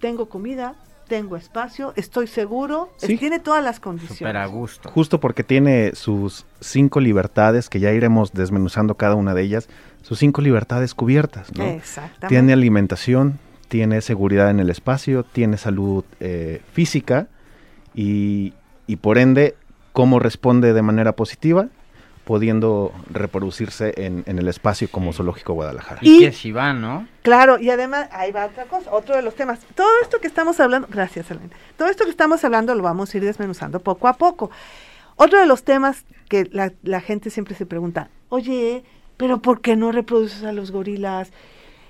tengo 0.00 0.28
comida, 0.28 0.74
tengo 1.10 1.36
espacio, 1.36 1.92
estoy 1.96 2.28
seguro, 2.28 2.92
tiene 3.00 3.40
todas 3.40 3.64
las 3.64 3.80
condiciones. 3.80 4.18
Super 4.18 4.36
a 4.36 4.46
gusto. 4.46 4.88
Justo 4.90 5.18
porque 5.18 5.42
tiene 5.42 5.90
sus 5.96 6.46
cinco 6.60 7.00
libertades, 7.00 7.68
que 7.68 7.80
ya 7.80 7.90
iremos 7.90 8.32
desmenuzando 8.32 8.94
cada 8.94 9.16
una 9.16 9.34
de 9.34 9.42
ellas, 9.42 9.68
sus 10.02 10.20
cinco 10.20 10.40
libertades 10.40 10.94
cubiertas, 10.94 11.52
¿no? 11.56 11.64
Exactamente. 11.64 12.28
Tiene 12.28 12.52
alimentación, 12.52 13.40
tiene 13.66 14.02
seguridad 14.02 14.50
en 14.50 14.60
el 14.60 14.70
espacio, 14.70 15.24
tiene 15.24 15.56
salud 15.56 16.04
eh, 16.20 16.62
física 16.72 17.26
y, 17.92 18.54
y 18.86 18.94
por 18.94 19.18
ende, 19.18 19.56
cómo 19.92 20.20
responde 20.20 20.72
de 20.72 20.82
manera 20.82 21.16
positiva, 21.16 21.70
pudiendo 22.24 22.92
reproducirse 23.10 23.94
en, 23.96 24.22
en, 24.26 24.38
el 24.38 24.48
espacio 24.48 24.88
como 24.90 25.12
Zoológico 25.12 25.54
Guadalajara. 25.54 26.00
Y, 26.02 26.20
que 26.20 26.32
si 26.32 26.52
van, 26.52 26.80
¿no? 26.80 27.08
Claro, 27.22 27.58
y 27.58 27.70
además, 27.70 28.08
ahí 28.12 28.30
va 28.30 28.46
otra 28.46 28.64
cosa, 28.66 28.92
otro 28.92 29.16
de 29.16 29.22
los 29.22 29.34
temas. 29.34 29.60
Todo 29.74 29.88
esto 30.02 30.20
que 30.20 30.26
estamos 30.26 30.60
hablando, 30.60 30.86
gracias 30.90 31.30
Elena, 31.30 31.50
todo 31.76 31.88
esto 31.88 32.04
que 32.04 32.10
estamos 32.10 32.44
hablando 32.44 32.74
lo 32.74 32.82
vamos 32.82 33.12
a 33.12 33.16
ir 33.16 33.24
desmenuzando 33.24 33.80
poco 33.80 34.06
a 34.06 34.14
poco. 34.14 34.50
Otro 35.16 35.38
de 35.40 35.46
los 35.46 35.64
temas 35.64 36.04
que 36.28 36.48
la, 36.52 36.72
la 36.82 37.00
gente 37.00 37.30
siempre 37.30 37.54
se 37.54 37.66
pregunta, 37.66 38.10
oye, 38.28 38.84
pero 39.16 39.42
¿por 39.42 39.60
qué 39.60 39.76
no 39.76 39.92
reproduces 39.92 40.44
a 40.44 40.52
los 40.52 40.70
gorilas? 40.70 41.32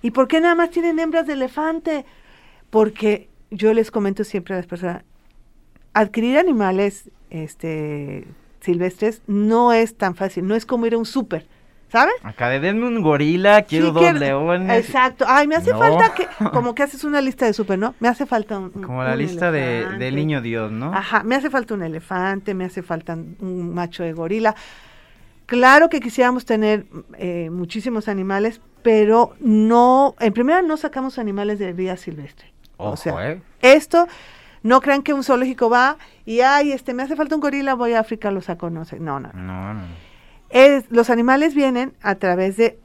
¿Y 0.03 0.13
por 0.13 0.27
qué 0.27 0.41
nada 0.41 0.55
más 0.55 0.71
tienen 0.71 0.99
hembras 0.99 1.27
de 1.27 1.35
elefante? 1.35 2.05
Porque 2.71 3.29
yo 3.51 3.75
les 3.75 3.91
comento 3.91 4.25
siempre 4.25 4.55
a 4.55 4.59
las 4.59 4.67
personas, 4.67 5.05
adquirir 5.93 6.39
animales 6.39 7.11
este, 7.31 8.27
silvestres 8.61 9.23
no 9.27 9.73
es 9.73 9.97
tan 9.97 10.15
fácil, 10.15 10.47
no 10.47 10.55
es 10.55 10.67
como 10.67 10.87
ir 10.87 10.95
a 10.95 10.99
un 10.99 11.07
súper, 11.07 11.47
¿sabes? 11.91 12.15
Acá 12.23 12.49
de 12.49 12.61
denme 12.61 12.87
un 12.87 13.03
gorila, 13.03 13.63
quiero 13.63 13.93
dos 13.93 14.13
leones. 14.15 14.87
Exacto, 14.87 15.25
ay, 15.29 15.47
me 15.47 15.57
hace 15.57 15.75
falta 15.75 16.15
que, 16.15 16.27
como 16.53 16.75
que 16.75 16.83
haces 16.83 17.05
una 17.05 17.21
lista 17.21 17.47
de 17.47 17.53
súper, 17.53 17.79
¿no? 17.79 17.95
Me 18.01 18.09
hace 18.09 18.27
falta 18.27 18.59
un... 18.59 18.71
Como 18.71 19.03
la 19.03 19.17
lista 19.17 19.51
de, 19.51 19.87
del 19.99 20.15
niño 20.15 20.41
Dios, 20.41 20.71
¿no? 20.71 20.95
Ajá, 20.95 21.23
me 21.23 21.35
hace 21.35 21.51
falta 21.51 21.75
un 21.75 21.83
elefante, 21.83 22.55
me 22.55 22.65
hace 22.65 22.83
falta 22.83 23.15
un 23.15 23.75
macho 23.75 24.03
de 24.03 24.13
gorila. 24.13 24.55
Claro 25.47 25.89
que 25.89 25.99
quisiéramos 25.99 26.45
tener 26.45 26.87
eh, 27.19 27.51
muchísimos 27.51 28.07
animales, 28.07 28.61
pero 28.83 29.35
no, 29.41 30.15
en 30.21 30.33
primera 30.33 30.63
no 30.63 30.77
sacamos 30.77 31.19
animales 31.19 31.59
de 31.59 31.73
vida 31.73 31.97
silvestre. 31.97 32.53
o 32.77 32.97
sea, 32.97 33.33
eh. 33.33 33.43
esto, 33.61 34.07
no 34.63 34.81
crean 34.81 35.03
que 35.03 35.13
un 35.13 35.25
zoológico 35.25 35.71
va 35.71 35.97
y, 36.27 36.41
ay, 36.41 36.73
este, 36.73 36.95
me 36.95 37.03
hace 37.03 37.17
falta 37.17 37.35
un 37.35 37.41
gorila, 37.41 37.75
voy 37.75 37.95
a 37.95 38.01
África, 38.01 38.31
lo 38.31 38.41
saco, 38.41 38.71
no 38.71 38.85
sé, 38.85 39.01
no, 39.01 39.21
no. 39.21 39.31
No, 39.33 39.75
no. 39.75 39.83
Es, 40.51 40.91
los 40.91 41.11
animales 41.11 41.55
vienen 41.55 41.95
a 42.03 42.17
través 42.17 42.57
de 42.57 42.79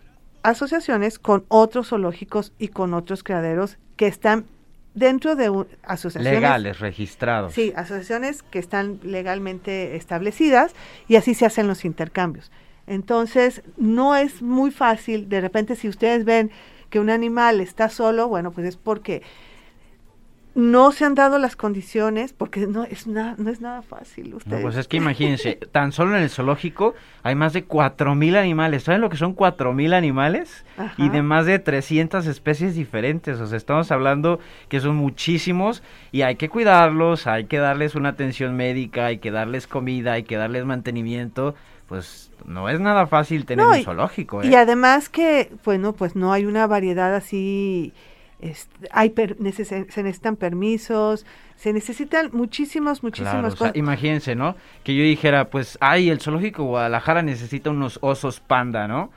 asociaciones 0.43 1.17
con 1.17 1.45
otros 1.47 1.89
zoológicos 1.89 2.53
y 2.59 2.67
con 2.67 2.93
otros 2.93 3.23
criaderos 3.23 3.77
que 3.95 4.07
están 4.07 4.45
dentro 4.93 5.35
de 5.35 5.65
asociaciones 5.83 6.41
legales, 6.41 6.79
registrados. 6.79 7.53
Sí, 7.53 7.73
asociaciones 7.75 8.43
que 8.43 8.59
están 8.59 8.99
legalmente 9.03 9.95
establecidas 9.95 10.73
y 11.07 11.17
así 11.17 11.33
se 11.33 11.45
hacen 11.45 11.67
los 11.67 11.83
intercambios. 11.83 12.51
Entonces, 12.87 13.63
no 13.77 14.15
es 14.15 14.41
muy 14.41 14.71
fácil, 14.71 15.27
de 15.27 15.41
repente 15.41 15.75
si 15.75 15.89
ustedes 15.89 16.23
ven 16.23 16.51
que 16.89 16.99
un 16.99 17.09
animal 17.09 17.59
está 17.59 17.89
solo, 17.89 18.27
bueno, 18.27 18.51
pues 18.51 18.67
es 18.67 18.77
porque 18.77 19.23
no 20.55 20.93
se 20.93 21.03
han 21.03 21.15
dado 21.15 21.37
las 21.37 21.57
condiciones 21.57 22.31
porque 22.31 22.65
no 22.65 22.85
es 22.85 23.07
nada 23.07 23.35
no 23.37 23.49
es 23.49 23.59
nada 23.59 23.81
fácil 23.81 24.35
ustedes. 24.35 24.61
pues 24.61 24.77
es 24.77 24.87
que 24.87 24.95
imagínense 24.95 25.59
tan 25.73 25.91
solo 25.91 26.15
en 26.15 26.23
el 26.23 26.29
zoológico 26.29 26.95
hay 27.23 27.35
más 27.35 27.51
de 27.51 27.65
cuatro 27.65 28.15
mil 28.15 28.37
animales. 28.37 28.83
Saben 28.83 29.01
lo 29.01 29.09
que 29.09 29.17
son 29.17 29.33
cuatro 29.33 29.73
mil 29.73 29.93
animales 29.93 30.63
y 30.97 31.09
de 31.09 31.21
más 31.21 31.45
de 31.45 31.59
300 31.59 32.25
especies 32.27 32.73
diferentes. 32.73 33.41
O 33.41 33.47
sea 33.47 33.57
estamos 33.57 33.91
hablando 33.91 34.39
que 34.69 34.79
son 34.79 34.95
muchísimos 34.95 35.83
y 36.13 36.21
hay 36.21 36.37
que 36.37 36.47
cuidarlos 36.47 37.27
hay 37.27 37.45
que 37.45 37.57
darles 37.57 37.95
una 37.95 38.09
atención 38.09 38.55
médica 38.55 39.07
hay 39.07 39.17
que 39.17 39.31
darles 39.31 39.67
comida 39.67 40.13
hay 40.13 40.23
que 40.23 40.37
darles 40.37 40.63
mantenimiento. 40.63 41.53
Pues 41.87 42.31
no 42.45 42.69
es 42.69 42.79
nada 42.79 43.07
fácil 43.07 43.45
tener 43.45 43.65
un 43.65 43.83
zoológico 43.83 44.41
¿eh? 44.41 44.47
y 44.47 44.55
además 44.55 45.09
que 45.09 45.51
bueno 45.63 45.93
pues 45.93 46.15
no 46.15 46.33
hay 46.33 46.45
una 46.45 46.65
variedad 46.65 47.13
así 47.13 47.93
hay 48.91 49.13
se 49.15 49.79
necesitan 49.79 50.35
permisos, 50.35 51.25
se 51.55 51.73
necesitan 51.73 52.29
muchísimos, 52.33 53.01
muchísimas 53.01 53.55
cosas. 53.55 53.75
imagínense, 53.75 54.35
¿no? 54.35 54.55
Que 54.83 54.95
yo 54.95 55.03
dijera, 55.03 55.49
pues, 55.49 55.77
ay, 55.81 56.09
el 56.09 56.19
zoológico 56.19 56.63
Guadalajara 56.63 57.21
necesita 57.21 57.69
unos 57.69 57.97
osos 58.01 58.39
panda, 58.39 58.87
¿no? 58.87 59.11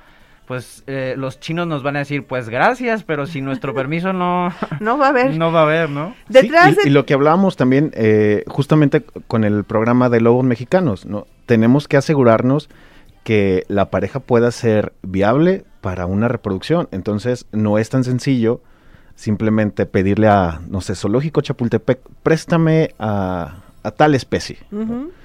Pues 0.46 0.83
eh, 0.87 1.14
los 1.18 1.40
chinos 1.40 1.66
nos 1.66 1.83
van 1.83 1.96
a 1.96 1.98
decir, 1.98 2.24
pues 2.24 2.48
gracias, 2.48 3.02
pero 3.02 3.26
sin 3.26 3.44
nuestro 3.44 3.74
permiso 3.74 4.14
no... 4.14 4.50
no 4.81 4.96
va 4.96 5.07
a 5.07 5.09
haber. 5.11 5.37
No 5.37 5.52
va 5.52 5.61
a 5.61 5.62
haber, 5.64 5.90
¿no? 5.90 6.14
Detrás 6.28 6.74
y, 6.87 6.88
lo 6.88 7.04
que 7.04 7.12
hablábamos 7.12 7.57
también, 7.57 7.90
eh, 7.94 8.44
justamente 8.46 9.02
con 9.26 9.44
el 9.44 9.64
programa 9.64 10.09
de 10.09 10.22
Lobos 10.22 10.44
Mexicanos, 10.44 11.04
¿no? 11.04 11.26
Tenemos 11.44 11.87
que 11.87 11.98
asegurarnos 11.98 12.70
que 13.24 13.64
la 13.68 13.90
pareja 13.90 14.20
pueda 14.20 14.50
ser 14.50 14.94
viable 15.02 15.64
para 15.83 16.07
una 16.07 16.28
reproducción. 16.28 16.88
Entonces, 16.92 17.46
no 17.52 17.76
es 17.76 17.90
tan 17.90 18.04
sencillo 18.04 18.62
simplemente 19.18 19.85
pedirle 19.85 20.28
a, 20.28 20.61
no 20.68 20.81
sé, 20.81 20.94
Zoológico 20.94 21.40
Chapultepec, 21.40 21.98
préstame 22.22 22.94
a, 23.00 23.62
tal 23.96 24.14
especie. 24.14 24.59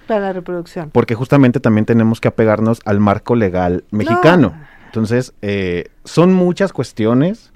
Para 0.07 0.19
la 0.19 0.33
reproducción. 0.33 0.89
Porque 0.89 1.13
justamente 1.13 1.59
también 1.59 1.85
tenemos 1.85 2.19
que 2.19 2.27
apegarnos 2.27 2.79
al 2.85 2.99
marco 2.99 3.35
legal 3.35 3.83
mexicano. 3.91 4.55
Entonces, 4.87 5.33
eh, 5.43 5.89
son 6.05 6.33
muchas 6.33 6.73
cuestiones 6.73 7.51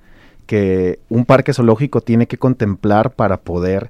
que 0.46 1.00
un 1.10 1.26
parque 1.26 1.54
zoológico 1.54 2.02
tiene 2.02 2.28
que 2.28 2.38
contemplar 2.38 3.14
para 3.14 3.38
poder 3.38 3.90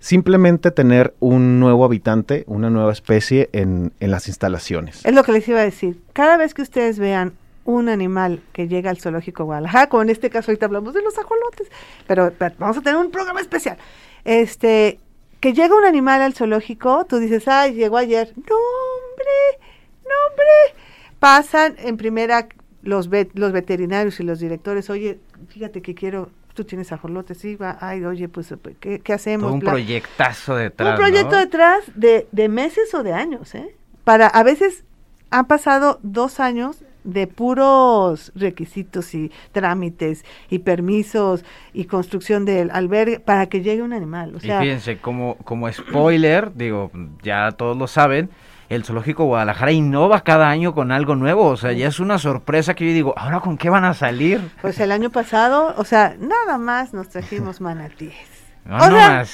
simplemente 0.00 0.72
tener 0.72 1.14
un 1.20 1.60
nuevo 1.60 1.84
habitante, 1.84 2.42
una 2.48 2.68
nueva 2.68 2.92
especie 2.92 3.48
en, 3.52 3.92
en 4.00 4.10
las 4.10 4.26
instalaciones. 4.26 5.06
Es 5.06 5.14
lo 5.14 5.22
que 5.22 5.30
les 5.30 5.46
iba 5.46 5.60
a 5.60 5.64
decir. 5.64 6.00
Cada 6.12 6.36
vez 6.36 6.52
que 6.52 6.62
ustedes 6.62 6.98
vean 6.98 7.34
un 7.66 7.88
animal 7.88 8.40
que 8.52 8.68
llega 8.68 8.90
al 8.90 8.98
zoológico 8.98 9.44
Guadalajara, 9.44 9.88
como 9.88 10.02
en 10.02 10.10
este 10.10 10.30
caso 10.30 10.50
ahorita 10.50 10.66
hablamos 10.66 10.94
de 10.94 11.02
los 11.02 11.18
ajolotes, 11.18 11.68
pero, 12.06 12.32
vamos 12.58 12.78
a 12.78 12.80
tener 12.80 12.96
un 12.96 13.10
programa 13.10 13.40
especial. 13.40 13.76
Este, 14.24 15.00
que 15.40 15.52
llega 15.52 15.76
un 15.76 15.84
animal 15.84 16.22
al 16.22 16.34
zoológico, 16.34 17.04
tú 17.04 17.18
dices, 17.18 17.46
ay, 17.48 17.74
llegó 17.74 17.98
ayer. 17.98 18.32
No, 18.36 18.56
hombre, 18.56 19.66
no, 20.04 20.14
hombre. 20.30 20.80
Pasan 21.18 21.74
en 21.78 21.96
primera 21.96 22.48
los, 22.82 23.10
los 23.34 23.52
veterinarios 23.52 24.20
y 24.20 24.22
los 24.22 24.38
directores, 24.38 24.88
oye, 24.88 25.18
fíjate 25.48 25.82
que 25.82 25.94
quiero, 25.94 26.30
tú 26.54 26.64
tienes 26.64 26.92
ajolotes, 26.92 27.38
sí, 27.38 27.56
va, 27.56 27.76
ay, 27.80 28.04
oye, 28.04 28.28
pues, 28.28 28.54
¿qué, 28.80 29.00
qué 29.00 29.12
hacemos? 29.12 29.52
un 29.52 29.60
proyectazo 29.60 30.54
detrás. 30.54 30.90
Un 30.90 31.04
proyecto 31.04 31.36
detrás 31.36 31.80
de, 31.94 32.28
de 32.30 32.48
meses 32.48 32.94
o 32.94 33.02
de 33.02 33.12
años, 33.12 33.54
¿eh? 33.54 33.74
Para, 34.04 34.28
a 34.28 34.42
veces 34.44 34.84
han 35.30 35.46
pasado 35.46 35.98
dos 36.02 36.38
años 36.38 36.78
de 37.06 37.26
puros 37.26 38.32
requisitos 38.34 39.14
y 39.14 39.30
trámites 39.52 40.24
y 40.50 40.58
permisos 40.58 41.44
y 41.72 41.84
construcción 41.84 42.44
del 42.44 42.70
albergue 42.70 43.20
para 43.20 43.46
que 43.46 43.62
llegue 43.62 43.82
un 43.82 43.92
animal. 43.92 44.34
O 44.34 44.40
sea, 44.40 44.60
y 44.60 44.66
fíjense, 44.66 44.98
como, 44.98 45.36
como 45.38 45.72
spoiler, 45.72 46.52
digo, 46.54 46.90
ya 47.22 47.52
todos 47.52 47.76
lo 47.76 47.86
saben, 47.86 48.28
el 48.68 48.84
Zoológico 48.84 49.24
Guadalajara 49.24 49.72
innova 49.72 50.20
cada 50.22 50.50
año 50.50 50.74
con 50.74 50.90
algo 50.90 51.14
nuevo, 51.14 51.46
o 51.46 51.56
sea, 51.56 51.72
ya 51.72 51.88
es 51.88 52.00
una 52.00 52.18
sorpresa 52.18 52.74
que 52.74 52.86
yo 52.86 52.92
digo, 52.92 53.14
¿ahora 53.16 53.40
con 53.40 53.56
qué 53.56 53.70
van 53.70 53.84
a 53.84 53.94
salir? 53.94 54.40
Pues 54.60 54.80
el 54.80 54.90
año 54.90 55.10
pasado, 55.10 55.74
o 55.76 55.84
sea, 55.84 56.16
nada 56.18 56.58
más 56.58 56.92
nos 56.92 57.08
trajimos 57.08 57.60
manatíes. 57.60 58.35
No, 58.68 58.78
Nada 58.78 59.24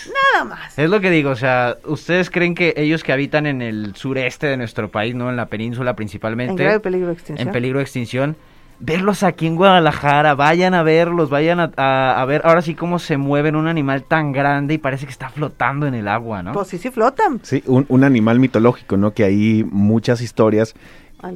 más. 0.47 0.79
Es 0.79 0.91
lo 0.91 1.01
que 1.01 1.11
digo, 1.11 1.31
o 1.31 1.37
sea, 1.37 1.79
¿ustedes 1.85 2.31
creen 2.31 2.55
que 2.55 2.75
ellos 2.77 3.03
que 3.03 3.13
habitan 3.13 3.47
en 3.47 3.63
el 3.63 3.95
sureste 3.97 4.47
de 4.47 4.57
nuestro 4.57 4.91
país, 4.91 5.15
no 5.15 5.31
en 5.31 5.37
la 5.37 5.47
península 5.47 5.95
principalmente, 5.95 6.71
en 6.71 6.81
peligro 6.81 7.09
de 7.09 7.13
extinción, 7.15 7.49
en 7.49 7.53
peligro 7.53 7.79
de 7.79 7.85
extinción, 7.85 8.37
verlos 8.79 9.23
aquí 9.23 9.47
en 9.47 9.57
Guadalajara, 9.57 10.35
vayan 10.35 10.75
a 10.75 10.83
verlos, 10.83 11.31
vayan 11.31 11.61
a, 11.61 12.25
ver 12.27 12.43
ahora 12.45 12.63
sí 12.63 12.75
cómo 12.75 12.99
se 12.99 13.17
mueven 13.17 13.57
un 13.57 13.69
animal 13.69 14.05
tan 14.05 14.33
grande 14.33 14.75
y 14.75 14.79
parece 14.79 15.07
que 15.07 15.13
está 15.13 15.31
flotando 15.31 15.87
en 15.87 15.95
el 15.95 16.09
agua, 16.09 16.43
¿no? 16.43 16.53
Pues 16.53 16.69
sí, 16.69 16.79
sí 16.79 16.91
flotan. 16.91 17.41
Sí, 17.43 17.63
un, 17.67 17.87
un 17.89 18.05
animal 18.05 18.39
mitológico, 18.39 18.97
¿no? 18.97 19.13
Que 19.13 19.25
hay 19.25 19.65
muchas 19.65 20.21
historias 20.21 20.75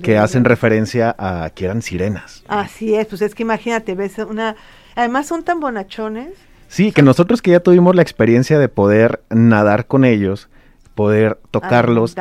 que 0.03 0.19
hacen 0.19 0.45
referencia 0.45 1.15
a 1.19 1.51
que 1.51 1.65
eran 1.65 1.81
sirenas. 1.81 2.43
Así 2.49 2.95
es, 2.95 3.07
pues 3.07 3.23
es 3.23 3.35
que 3.35 3.45
imagínate, 3.45 3.95
ves 3.95 4.19
una... 4.19 4.57
Además 4.97 5.27
son 5.27 5.45
tan 5.45 5.61
bonachones 5.61 6.31
Sí, 6.69 6.93
que 6.93 7.03
nosotros 7.03 7.43
que 7.43 7.53
ya 7.53 7.61
tuvimos 7.61 7.95
la 7.95 8.03
experiencia 8.03 8.59
de 8.59 8.69
poder 8.69 9.23
nadar 9.31 9.87
con 9.87 10.05
ellos, 10.05 10.49
poder 10.95 11.39
tocarlos, 11.51 12.15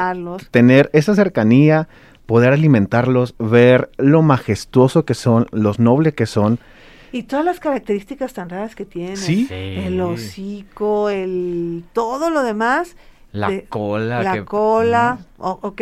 tener 0.51 0.89
esa 0.93 1.15
cercanía, 1.15 1.87
poder 2.25 2.53
alimentarlos, 2.53 3.35
ver 3.39 3.89
lo 3.97 4.21
majestuoso 4.21 5.05
que 5.05 5.13
son, 5.13 5.47
los 5.51 5.79
nobles 5.79 6.13
que 6.13 6.25
son. 6.25 6.59
Y 7.11 7.23
todas 7.23 7.45
las 7.45 7.59
características 7.59 8.33
tan 8.33 8.49
raras 8.49 8.75
que 8.75 8.85
tienen. 8.85 9.15
Sí. 9.17 9.47
El 9.51 10.01
hocico, 10.01 11.09
el 11.09 11.83
todo 11.93 12.29
lo 12.29 12.43
demás. 12.43 12.95
La 13.31 13.49
de- 13.49 13.63
cola. 13.65 14.21
La 14.23 14.33
que- 14.33 14.45
cola. 14.45 15.19
o- 15.37 15.59
ok. 15.61 15.81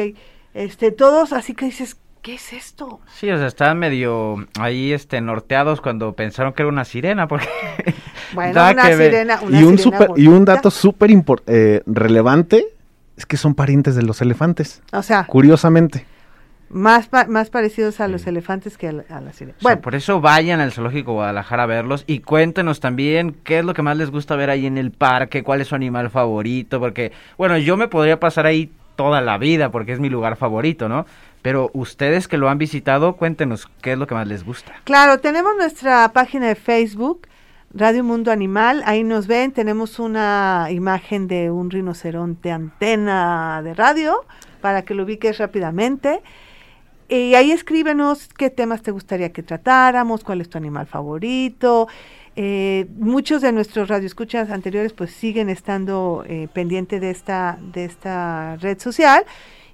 Este, 0.53 0.91
todos 0.91 1.33
así 1.33 1.53
que 1.55 1.65
dices, 1.65 1.97
¿qué 2.23 2.33
es 2.35 2.53
esto? 2.53 2.99
Sí, 3.13 3.29
o 3.29 3.37
sea, 3.37 3.45
estaban 3.45 3.77
medio 3.77 4.47
ahí 4.59 4.91
este 4.93 5.21
norteados 5.21 5.79
cuando 5.81 6.13
pensaron 6.13 6.53
que 6.53 6.63
era 6.63 6.69
una 6.69 6.85
sirena, 6.85 7.27
porque 7.27 7.47
Bueno, 8.33 8.51
una 8.71 8.73
que 8.75 8.95
sirena, 8.97 9.39
una 9.43 9.59
y, 9.59 9.63
un 9.63 9.77
sirena 9.77 9.97
super- 9.99 10.19
y 10.19 10.27
un 10.27 10.45
dato 10.45 10.71
súper 10.71 11.11
eh, 11.45 11.81
relevante 11.85 12.65
es 13.17 13.25
que 13.27 13.37
son 13.37 13.53
parientes 13.53 13.95
de 13.95 14.01
los 14.01 14.21
elefantes, 14.21 14.81
O 14.91 15.03
sea, 15.03 15.25
curiosamente. 15.27 16.07
más, 16.69 17.07
pa- 17.07 17.25
más 17.27 17.51
parecidos 17.51 17.99
a 17.99 18.07
los 18.07 18.25
elefantes 18.25 18.77
que 18.77 18.87
a 18.87 18.91
la, 18.93 19.03
a 19.09 19.21
la 19.21 19.33
sirena. 19.33 19.57
O 19.57 19.61
sea, 19.61 19.69
Bueno, 19.69 19.81
por 19.81 19.93
eso 19.93 20.19
vayan 20.21 20.61
al 20.61 20.71
Zoológico 20.71 21.13
Guadalajara 21.13 21.63
a 21.63 21.67
verlos 21.67 22.05
y 22.07 22.19
cuéntenos 22.21 22.79
también 22.79 23.35
qué 23.43 23.59
es 23.59 23.65
lo 23.65 23.73
que 23.75 23.83
más 23.83 23.97
les 23.97 24.09
gusta 24.09 24.35
ver 24.35 24.49
ahí 24.49 24.65
en 24.65 24.79
el 24.79 24.91
parque, 24.91 25.43
cuál 25.43 25.61
es 25.61 25.67
su 25.67 25.75
animal 25.75 26.09
favorito, 26.09 26.79
porque, 26.79 27.11
bueno, 27.37 27.57
yo 27.57 27.77
me 27.77 27.87
podría 27.87 28.19
pasar 28.19 28.45
ahí 28.47 28.71
toda 28.95 29.21
la 29.21 29.37
vida 29.37 29.69
porque 29.71 29.91
es 29.91 29.99
mi 29.99 30.09
lugar 30.09 30.35
favorito, 30.37 30.87
¿no? 30.89 31.05
Pero 31.43 31.69
ustedes 31.73 32.27
que 32.27 32.37
lo 32.39 32.49
han 32.49 32.57
visitado, 32.57 33.17
cuéntenos 33.17 33.67
qué 33.81 33.91
es 33.91 33.97
lo 33.99 34.07
que 34.07 34.15
más 34.15 34.27
les 34.27 34.43
gusta. 34.43 34.73
Claro, 34.85 35.19
tenemos 35.19 35.55
nuestra 35.55 36.11
página 36.13 36.47
de 36.47 36.55
Facebook, 36.55 37.27
Radio 37.73 38.03
Mundo 38.03 38.31
Animal, 38.31 38.81
ahí 38.85 39.03
nos 39.03 39.27
ven, 39.27 39.51
tenemos 39.51 39.99
una 39.99 40.67
imagen 40.71 41.27
de 41.27 41.51
un 41.51 41.69
rinoceronte 41.69 42.51
antena 42.51 43.61
de 43.61 43.73
radio 43.73 44.25
para 44.61 44.83
que 44.83 44.95
lo 44.95 45.03
ubiques 45.03 45.37
rápidamente. 45.37 46.21
Y 47.09 47.35
ahí 47.35 47.51
escríbenos 47.51 48.29
qué 48.37 48.49
temas 48.49 48.81
te 48.81 48.91
gustaría 48.91 49.33
que 49.33 49.43
tratáramos, 49.43 50.23
cuál 50.23 50.39
es 50.39 50.49
tu 50.49 50.57
animal 50.57 50.87
favorito. 50.87 51.89
Eh, 52.35 52.87
muchos 52.97 53.41
de 53.41 53.51
nuestros 53.51 53.89
radioescuchas 53.89 54.49
anteriores 54.49 54.93
pues 54.93 55.11
siguen 55.11 55.49
estando 55.49 56.23
eh, 56.27 56.47
pendiente 56.53 56.99
de 56.99 57.11
esta, 57.11 57.59
de 57.61 57.85
esta 57.85 58.55
red 58.55 58.79
social 58.79 59.25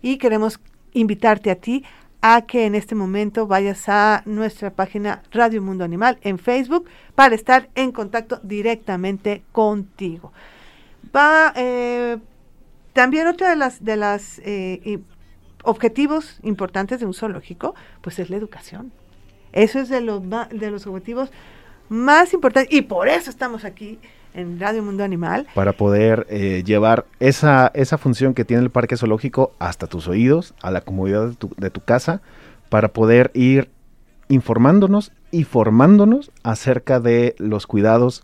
y 0.01 0.17
queremos 0.17 0.60
invitarte 0.93 1.52
a 1.52 1.56
ti 1.56 1.84
a 2.21 2.41
que 2.41 2.65
en 2.65 2.75
este 2.75 2.95
momento 2.95 3.47
vayas 3.47 3.88
a 3.88 4.23
nuestra 4.25 4.71
página 4.71 5.21
Radio 5.32 5.62
Mundo 5.62 5.84
Animal 5.84 6.17
en 6.21 6.38
Facebook 6.38 6.86
para 7.15 7.36
estar 7.36 7.69
en 7.75 7.91
contacto 7.91 8.39
directamente 8.43 9.43
contigo. 9.52 10.34
Va, 11.15 11.54
eh, 11.56 12.17
también 12.93 13.28
otra 13.28 13.49
de 13.49 13.56
las 13.56 13.84
de 13.84 13.95
las 13.95 14.41
eh, 14.43 14.99
objetivos 15.63 16.39
importantes 16.43 16.99
de 16.99 17.06
un 17.06 17.13
zoológico, 17.13 17.75
pues 18.02 18.19
es 18.19 18.30
la 18.30 18.38
educación. 18.38 18.91
Eso 19.54 19.80
es 19.80 19.89
de 19.89 20.02
los 20.02 20.21
de 20.21 20.71
los 20.71 20.86
objetivos 20.88 21.32
más 21.89 22.34
importantes 22.34 22.73
y 22.73 22.84
por 22.84 23.08
eso 23.10 23.30
estamos 23.30 23.65
aquí 23.65 23.99
en 24.34 24.60
Radio 24.60 24.84
Mundo 24.84 25.04
Animal. 25.04 25.47
para 25.54 25.73
poder 25.73 26.28
eh, 26.30 26.63
llevar 26.65 27.06
esa, 27.19 27.71
esa 27.73 27.97
función 27.97 28.34
que 28.34 28.45
tiene 28.45 28.63
el 28.63 28.69
parque 28.69 28.95
zoológico 28.95 29.54
hasta 29.60 29.88
tus 29.88 30.08
oídos, 30.08 30.54
a 30.62 30.71
la 30.71 30.82
comodidad 30.82 31.28
de 31.28 31.36
tu, 31.36 31.49
de 31.58 31.69
tu 31.69 31.82
casa, 31.82 32.21
para 32.69 32.89
poder 32.89 33.32
ir 33.34 33.69
informándonos 34.28 35.12
y 35.32 35.43
formándonos 35.43 36.32
acerca 36.43 36.99
de 36.99 37.36
los 37.39 37.67
cuidados 37.67 38.23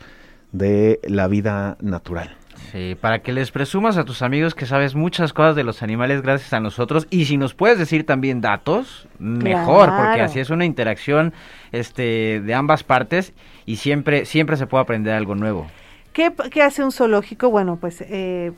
de 0.52 1.00
la 1.04 1.28
vida 1.28 1.78
natural. 1.82 2.38
Sí, 2.72 2.96
para 3.00 3.20
que 3.20 3.32
les 3.32 3.52
presumas 3.52 3.98
a 3.98 4.06
tus 4.06 4.22
amigos 4.22 4.56
que 4.56 4.66
sabes 4.66 4.96
muchas 4.96 5.34
cosas 5.34 5.56
de 5.56 5.64
los 5.64 5.84
animales 5.84 6.22
gracias 6.22 6.54
a 6.54 6.60
nosotros 6.60 7.08
y 7.10 7.26
si 7.26 7.38
nos 7.38 7.54
puedes 7.54 7.78
decir 7.78 8.06
también 8.06 8.42
datos, 8.42 9.08
mejor, 9.20 9.90
porque 9.96 10.22
así 10.22 10.40
es 10.40 10.50
una 10.50 10.66
interacción 10.66 11.34
este 11.72 12.42
de 12.42 12.54
ambas 12.54 12.84
partes 12.84 13.34
y 13.66 13.78
siempre 13.78 14.26
siempre 14.26 14.58
se 14.58 14.68
puede 14.68 14.84
aprender 14.84 15.14
algo 15.14 15.36
nuevo. 15.36 15.68
¿Qué, 16.14 16.34
hace 16.62 16.84
un 16.84 16.92
zoológico? 16.92 17.50
Bueno, 17.50 17.78
pues 17.80 18.02
eh, 18.02 18.54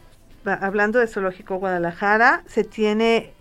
hablando 0.46 1.00
de 1.00 1.08
Zoológico 1.08 1.56
Guadalajara, 1.56 2.44
se 2.46 2.64
tiene, 2.64 3.32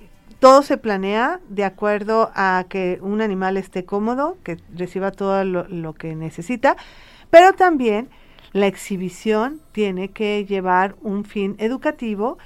todo 0.40 0.62
se 0.62 0.78
planea 0.78 1.40
de 1.50 1.64
acuerdo 1.64 2.30
a 2.34 2.64
que 2.68 2.98
un 3.02 3.20
animal 3.20 3.58
esté 3.58 3.84
cómodo, 3.84 4.38
que 4.42 4.56
reciba 4.74 5.10
todo 5.10 5.44
lo, 5.44 5.68
lo 5.68 5.92
que 5.92 6.14
necesita, 6.14 6.76
pero 7.30 7.52
también 7.52 8.08
la 8.56 8.66
exhibición 8.66 9.60
tiene 9.72 10.08
que 10.08 10.44
llevar 10.44 10.96
un 11.02 11.24
fin 11.24 11.56
educativo 11.58 12.38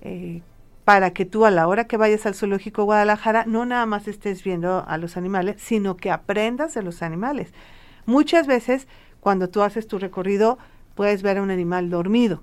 eh, 0.00 0.42
para 0.84 1.12
que 1.12 1.26
tú 1.26 1.44
a 1.44 1.50
la 1.50 1.68
hora 1.68 1.86
que 1.86 1.98
vayas 1.98 2.24
al 2.24 2.34
Zoológico 2.34 2.84
Guadalajara 2.84 3.44
no 3.46 3.66
nada 3.66 3.84
más 3.84 4.08
estés 4.08 4.42
viendo 4.42 4.84
a 4.88 4.96
los 4.96 5.16
animales, 5.16 5.56
sino 5.58 5.96
que 5.96 6.10
aprendas 6.10 6.72
de 6.74 6.82
los 6.82 7.02
animales. 7.02 7.52
Muchas 8.06 8.46
veces 8.46 8.88
cuando 9.20 9.50
tú 9.50 9.62
haces 9.62 9.86
tu 9.86 9.98
recorrido 9.98 10.58
puedes 10.94 11.22
ver 11.22 11.38
a 11.38 11.42
un 11.42 11.50
animal 11.50 11.90
dormido 11.90 12.42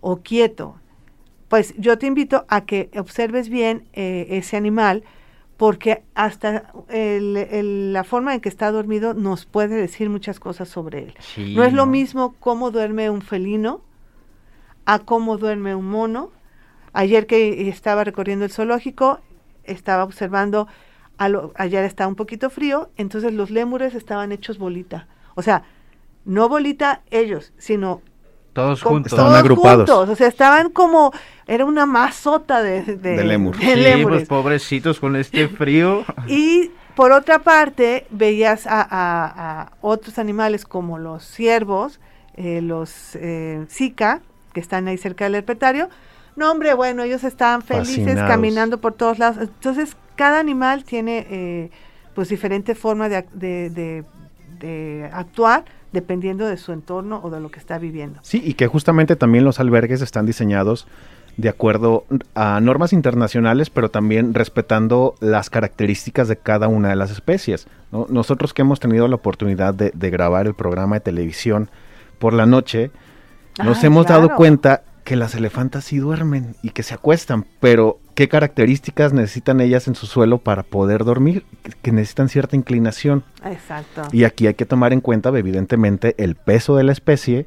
o 0.00 0.20
quieto. 0.22 0.80
Pues 1.48 1.74
yo 1.76 1.98
te 1.98 2.06
invito 2.06 2.44
a 2.48 2.62
que 2.62 2.90
observes 2.96 3.48
bien 3.48 3.88
eh, 3.92 4.26
ese 4.30 4.56
animal 4.56 5.04
porque 5.60 6.02
hasta 6.14 6.72
el- 6.88 7.36
el- 7.36 7.92
la 7.92 8.02
forma 8.02 8.32
en 8.32 8.40
que 8.40 8.48
está 8.48 8.72
dormido 8.72 9.12
nos 9.12 9.44
puede 9.44 9.74
decir 9.76 10.08
muchas 10.08 10.40
cosas 10.40 10.70
sobre 10.70 11.00
él. 11.00 11.14
Sí, 11.18 11.54
No 11.54 11.64
es 11.64 11.74
lo 11.74 11.84
mismo 11.84 12.34
cómo 12.40 12.70
duerme 12.70 13.10
un 13.10 13.20
felino 13.20 13.82
a 14.86 15.00
cómo 15.00 15.36
duerme 15.36 15.74
un 15.74 15.84
mono. 15.84 16.30
Ayer 16.94 17.26
que 17.26 17.68
estaba 17.68 18.04
recorriendo 18.04 18.46
el 18.46 18.50
zoológico, 18.50 19.20
estaba 19.64 20.02
observando, 20.04 20.66
a 21.18 21.28
lo- 21.28 21.52
ayer 21.56 21.84
está 21.84 22.08
un 22.08 22.14
poquito 22.14 22.48
frío, 22.48 22.88
entonces 22.96 23.34
los 23.34 23.50
lémures 23.50 23.94
estaban 23.94 24.32
hechos 24.32 24.56
bolita. 24.56 25.08
O 25.34 25.42
sea, 25.42 25.64
no 26.24 26.48
bolita 26.48 27.02
ellos, 27.10 27.52
sino 27.58 28.00
Todos 28.54 28.82
con- 28.82 28.92
juntos. 28.94 29.12
Estaban 29.12 29.32
todos 29.32 29.40
agrupados. 29.44 29.90
juntos. 29.90 30.08
O 30.08 30.16
sea, 30.16 30.26
estaban 30.26 30.70
como, 30.70 31.12
era 31.52 31.64
una 31.64 31.84
masota 31.84 32.62
de, 32.62 32.82
de, 32.82 32.96
De 32.96 33.24
lémur. 33.24 33.56
de 33.56 33.64
Sí, 33.64 33.76
lémures. 33.76 34.18
pues 34.20 34.28
pobrecitos 34.28 35.00
con 35.00 35.16
este 35.16 35.48
frío. 35.48 36.04
Y 36.28 36.70
por 36.94 37.12
otra 37.12 37.40
parte, 37.40 38.06
veías 38.10 38.66
a, 38.66 38.80
a- 38.82 39.60
a 39.62 39.72
otros 39.80 40.18
animales 40.18 40.64
como 40.64 40.98
los 40.98 41.24
ciervos, 41.24 41.98
eh, 42.34 42.60
los 42.62 43.16
eh, 43.16 43.64
zika, 43.68 44.20
que 44.52 44.60
están 44.60 44.86
ahí 44.88 44.96
cerca 44.98 45.24
del 45.24 45.34
herpetario. 45.36 45.88
No, 46.36 46.50
hombre, 46.50 46.74
bueno, 46.74 47.02
ellos 47.02 47.24
estaban 47.24 47.62
felices 47.62 47.96
Fascinados. 48.04 48.30
caminando 48.30 48.78
por 48.80 48.92
todos 48.94 49.18
lados. 49.18 49.38
Entonces, 49.40 49.96
cada 50.16 50.38
animal 50.38 50.84
tiene 50.84 51.26
eh, 51.30 51.70
pues 52.14 52.28
diferente 52.28 52.74
forma 52.74 53.08
de, 53.08 53.24
ac- 53.24 53.30
de- 53.32 53.70
de- 53.70 54.04
de 54.60 55.10
actuar 55.12 55.64
dependiendo 55.92 56.46
de 56.46 56.56
su 56.56 56.72
entorno 56.72 57.20
o 57.24 57.30
de 57.30 57.40
lo 57.40 57.50
que 57.50 57.58
está 57.58 57.78
viviendo. 57.78 58.20
Sí, 58.22 58.40
y 58.44 58.54
que 58.54 58.66
justamente 58.68 59.16
también 59.16 59.42
los 59.44 59.58
albergues 59.58 60.02
están 60.02 60.26
diseñados 60.26 60.86
de 61.36 61.48
acuerdo 61.48 62.04
a 62.34 62.60
normas 62.60 62.92
internacionales, 62.92 63.70
pero 63.70 63.90
también 63.90 64.34
respetando 64.34 65.14
las 65.20 65.50
características 65.50 66.28
de 66.28 66.36
cada 66.36 66.68
una 66.68 66.90
de 66.90 66.96
las 66.96 67.10
especies. 67.10 67.66
¿no? 67.92 68.06
Nosotros 68.10 68.52
que 68.52 68.62
hemos 68.62 68.80
tenido 68.80 69.08
la 69.08 69.16
oportunidad 69.16 69.74
de, 69.74 69.90
de 69.94 70.10
grabar 70.10 70.46
el 70.46 70.54
programa 70.54 70.96
de 70.96 71.00
televisión 71.00 71.70
por 72.18 72.32
la 72.34 72.46
noche, 72.46 72.90
nos 73.64 73.82
Ah, 73.82 73.86
hemos 73.86 74.06
dado 74.06 74.34
cuenta 74.36 74.82
que 75.04 75.16
las 75.16 75.34
elefantas 75.34 75.84
sí 75.84 75.98
duermen 75.98 76.54
y 76.62 76.70
que 76.70 76.82
se 76.82 76.94
acuestan, 76.94 77.46
pero 77.58 77.98
¿qué 78.14 78.28
características 78.28 79.12
necesitan 79.12 79.60
ellas 79.60 79.88
en 79.88 79.94
su 79.94 80.06
suelo 80.06 80.38
para 80.38 80.62
poder 80.62 81.04
dormir? 81.04 81.44
Que 81.82 81.90
necesitan 81.90 82.28
cierta 82.28 82.54
inclinación. 82.54 83.24
Exacto. 83.44 84.02
Y 84.12 84.24
aquí 84.24 84.46
hay 84.46 84.54
que 84.54 84.66
tomar 84.66 84.92
en 84.92 85.00
cuenta, 85.00 85.30
evidentemente, 85.30 86.14
el 86.18 86.36
peso 86.36 86.76
de 86.76 86.84
la 86.84 86.92
especie, 86.92 87.46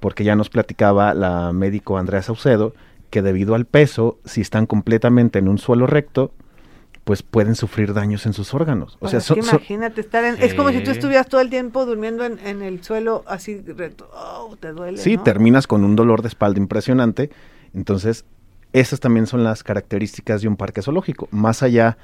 porque 0.00 0.24
ya 0.24 0.34
nos 0.34 0.48
platicaba 0.48 1.14
la 1.14 1.52
médico 1.52 1.98
Andrea 1.98 2.22
Saucedo, 2.22 2.74
que 3.14 3.22
debido 3.22 3.54
al 3.54 3.64
peso, 3.64 4.18
si 4.24 4.40
están 4.40 4.66
completamente 4.66 5.38
en 5.38 5.46
un 5.46 5.58
suelo 5.58 5.86
recto, 5.86 6.32
pues 7.04 7.22
pueden 7.22 7.54
sufrir 7.54 7.94
daños 7.94 8.26
en 8.26 8.32
sus 8.32 8.52
órganos. 8.54 8.96
O 8.96 8.98
Pues 8.98 9.10
sea, 9.12 9.20
es 9.20 9.30
imagínate 9.30 10.00
estar 10.00 10.24
en, 10.24 10.42
es 10.42 10.52
como 10.54 10.70
si 10.70 10.82
tú 10.82 10.90
estuvieras 10.90 11.28
todo 11.28 11.40
el 11.40 11.48
tiempo 11.48 11.86
durmiendo 11.86 12.24
en, 12.24 12.40
en 12.44 12.60
el 12.60 12.82
suelo 12.82 13.22
así 13.28 13.60
recto. 13.60 14.10
Oh, 14.12 14.56
te 14.58 14.72
duele. 14.72 14.98
sí, 14.98 15.16
¿no? 15.16 15.22
terminas 15.22 15.68
con 15.68 15.84
un 15.84 15.94
dolor 15.94 16.22
de 16.22 16.28
espalda 16.28 16.58
impresionante. 16.58 17.30
Entonces, 17.72 18.24
esas 18.72 18.98
también 18.98 19.28
son 19.28 19.44
las 19.44 19.62
características 19.62 20.42
de 20.42 20.48
un 20.48 20.56
parque 20.56 20.82
zoológico. 20.82 21.28
Más 21.30 21.62
allá 21.62 21.96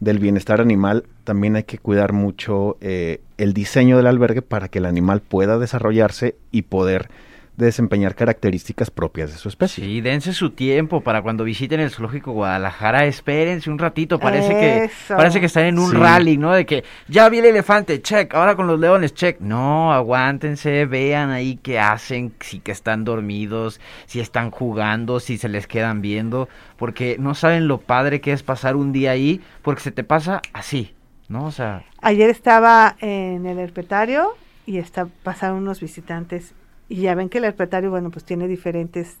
del 0.00 0.18
bienestar 0.18 0.62
animal, 0.62 1.04
también 1.24 1.56
hay 1.56 1.64
que 1.64 1.76
cuidar 1.76 2.14
mucho 2.14 2.78
eh, 2.80 3.20
el 3.36 3.52
diseño 3.52 3.98
del 3.98 4.06
albergue 4.06 4.40
para 4.40 4.68
que 4.68 4.78
el 4.78 4.86
animal 4.86 5.20
pueda 5.20 5.58
desarrollarse 5.58 6.36
y 6.52 6.62
poder 6.62 7.10
de 7.56 7.66
desempeñar 7.66 8.16
características 8.16 8.90
propias 8.90 9.30
de 9.32 9.38
su 9.38 9.48
especie. 9.48 9.84
Sí, 9.84 10.00
dense 10.00 10.32
su 10.32 10.50
tiempo 10.50 11.02
para 11.02 11.22
cuando 11.22 11.44
visiten 11.44 11.78
el 11.78 11.90
zoológico 11.90 12.32
Guadalajara, 12.32 13.06
espérense 13.06 13.70
un 13.70 13.78
ratito, 13.78 14.18
parece 14.18 14.48
que 14.48 14.90
parece 15.08 15.38
que 15.38 15.46
están 15.46 15.66
en 15.66 15.78
un 15.78 15.90
Sí. 15.92 15.96
rally, 15.96 16.36
¿no? 16.36 16.52
De 16.52 16.66
que 16.66 16.82
ya 17.06 17.28
vi 17.28 17.38
el 17.38 17.44
elefante, 17.44 18.02
check, 18.02 18.34
ahora 18.34 18.56
con 18.56 18.66
los 18.66 18.80
leones, 18.80 19.14
check. 19.14 19.38
No, 19.40 19.92
aguántense, 19.92 20.86
vean 20.86 21.30
ahí 21.30 21.56
qué 21.62 21.78
hacen, 21.78 22.34
si 22.40 22.58
que 22.58 22.72
están 22.72 23.04
dormidos, 23.04 23.80
si 24.06 24.18
están 24.18 24.50
jugando, 24.50 25.20
si 25.20 25.38
se 25.38 25.48
les 25.48 25.68
quedan 25.68 26.02
viendo, 26.02 26.48
porque 26.76 27.16
no 27.20 27.34
saben 27.34 27.68
lo 27.68 27.78
padre 27.78 28.20
que 28.20 28.32
es 28.32 28.42
pasar 28.42 28.74
un 28.74 28.92
día 28.92 29.12
ahí, 29.12 29.40
porque 29.62 29.80
se 29.82 29.92
te 29.92 30.02
pasa 30.02 30.42
así, 30.52 30.94
¿no? 31.28 31.44
O 31.44 31.52
sea, 31.52 31.84
Ayer 32.00 32.30
estaba 32.30 32.96
en 33.00 33.46
el 33.46 33.58
herpetario 33.60 34.30
y 34.66 34.78
está, 34.78 35.06
pasaron 35.22 35.58
unos 35.58 35.80
visitantes 35.80 36.52
y 36.88 37.02
ya 37.02 37.14
ven 37.14 37.28
que 37.28 37.38
el 37.38 37.44
herpetario, 37.44 37.90
bueno, 37.90 38.10
pues 38.10 38.24
tiene 38.24 38.48
diferentes 38.48 39.16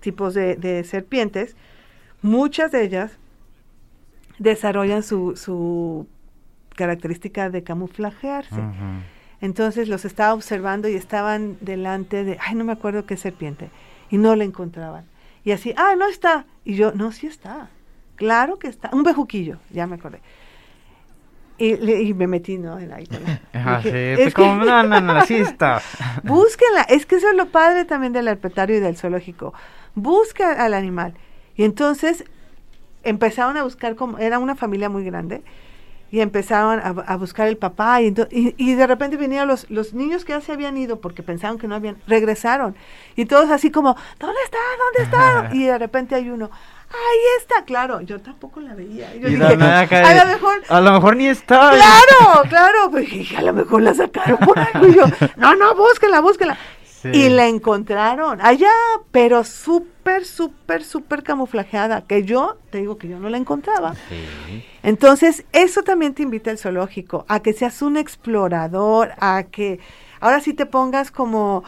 tipos 0.00 0.34
de, 0.34 0.56
de 0.56 0.84
serpientes. 0.84 1.56
Muchas 2.22 2.72
de 2.72 2.82
ellas 2.82 3.18
desarrollan 4.38 5.02
su, 5.02 5.36
su 5.36 6.06
característica 6.74 7.50
de 7.50 7.62
camuflajearse. 7.62 8.60
Entonces 9.40 9.88
los 9.88 10.04
estaba 10.04 10.34
observando 10.34 10.88
y 10.88 10.94
estaban 10.94 11.56
delante 11.60 12.24
de, 12.24 12.38
ay, 12.40 12.54
no 12.54 12.64
me 12.64 12.72
acuerdo 12.72 13.06
qué 13.06 13.16
serpiente, 13.16 13.70
y 14.10 14.16
no 14.16 14.34
la 14.36 14.44
encontraban. 14.44 15.04
Y 15.44 15.52
así, 15.52 15.74
ah, 15.76 15.94
no 15.96 16.08
está. 16.08 16.46
Y 16.64 16.74
yo, 16.74 16.92
no, 16.92 17.12
sí 17.12 17.26
está. 17.26 17.68
Claro 18.16 18.58
que 18.58 18.68
está. 18.68 18.90
Un 18.92 19.02
bejuquillo, 19.02 19.58
ya 19.70 19.86
me 19.86 19.96
acordé. 19.96 20.20
Y, 21.56 21.76
le- 21.76 22.02
y 22.02 22.14
me 22.14 22.26
metí, 22.26 22.58
¿no? 22.58 22.78
En 22.78 22.92
ahí. 22.92 23.06
con 23.06 23.18
la- 23.22 23.40
Ajá, 23.60 23.82
sí, 23.82 23.88
dije, 23.90 24.14
pues 24.16 24.26
"Es 24.28 24.34
que 24.34 24.42
como, 24.42 24.64
no, 24.64 24.82
no, 24.82 25.00
no, 25.00 25.12
así 25.18 25.34
está. 25.36 25.80
Búsquenla. 26.24 26.82
Es 26.82 27.06
que 27.06 27.16
eso 27.16 27.28
es 27.30 27.36
lo 27.36 27.46
padre 27.46 27.84
también 27.84 28.12
del 28.12 28.26
herpetario 28.28 28.76
y 28.76 28.80
del 28.80 28.96
zoológico. 28.96 29.54
Busca 29.94 30.52
al 30.64 30.74
animal. 30.74 31.14
Y 31.56 31.64
entonces 31.64 32.24
empezaron 33.02 33.56
a 33.56 33.62
buscar, 33.62 33.94
como 33.96 34.18
era 34.18 34.38
una 34.38 34.54
familia 34.56 34.88
muy 34.88 35.04
grande, 35.04 35.42
y 36.10 36.20
empezaron 36.20 36.78
a, 36.80 37.02
a 37.06 37.16
buscar 37.16 37.48
el 37.48 37.56
papá. 37.56 38.00
Y, 38.02 38.10
ento- 38.12 38.28
y, 38.30 38.54
y 38.56 38.74
de 38.74 38.86
repente 38.86 39.16
vinieron 39.16 39.48
los, 39.48 39.68
los 39.70 39.94
niños 39.94 40.24
que 40.24 40.32
ya 40.32 40.40
se 40.40 40.52
habían 40.52 40.76
ido 40.76 41.00
porque 41.00 41.22
pensaban 41.22 41.58
que 41.58 41.66
no 41.68 41.74
habían, 41.74 41.96
regresaron. 42.06 42.74
Y 43.16 43.26
todos 43.26 43.50
así 43.50 43.70
como, 43.70 43.96
¿dónde 44.18 44.38
está? 44.44 44.58
¿Dónde 44.78 45.02
está? 45.48 45.54
y 45.54 45.64
de 45.64 45.78
repente 45.78 46.14
hay 46.14 46.30
uno. 46.30 46.50
Ahí 46.94 47.18
está, 47.40 47.64
claro, 47.64 48.00
yo 48.02 48.20
tampoco 48.20 48.60
la 48.60 48.74
veía. 48.74 49.12
Yo 49.16 49.28
Y 49.28 49.32
dije, 49.32 49.44
acá 49.44 50.08
a 50.08 50.24
lo 50.24 50.32
mejor, 50.32 50.62
A 50.68 50.80
lo 50.80 50.92
mejor 50.92 51.16
ni 51.16 51.26
está. 51.26 51.70
Claro, 51.72 52.42
claro. 52.48 52.90
Pues 52.90 53.10
dije, 53.10 53.36
a 53.36 53.42
lo 53.42 53.52
mejor 53.52 53.82
la 53.82 53.94
sacaron 53.94 54.38
por 54.38 54.58
algo. 54.58 54.86
Y 54.86 54.94
yo, 54.94 55.04
no, 55.36 55.54
no, 55.56 55.74
búsquenla. 55.74 56.56
Sí. 56.84 57.10
Y 57.12 57.28
la 57.28 57.48
encontraron 57.48 58.40
allá, 58.40 58.70
pero 59.10 59.44
súper, 59.44 60.24
súper, 60.24 60.84
súper 60.84 61.22
camuflajeada, 61.22 62.02
que 62.06 62.22
yo, 62.22 62.56
te 62.70 62.78
digo 62.78 62.96
que 62.96 63.08
yo 63.08 63.18
no 63.18 63.28
la 63.28 63.36
encontraba. 63.36 63.94
Sí. 64.08 64.64
Entonces, 64.82 65.44
eso 65.52 65.82
también 65.82 66.14
te 66.14 66.22
invita 66.22 66.50
al 66.50 66.58
zoológico, 66.58 67.26
a 67.28 67.40
que 67.40 67.52
seas 67.52 67.82
un 67.82 67.96
explorador, 67.98 69.12
a 69.18 69.42
que 69.50 69.80
ahora 70.20 70.40
sí 70.40 70.54
te 70.54 70.64
pongas 70.64 71.10
como, 71.10 71.62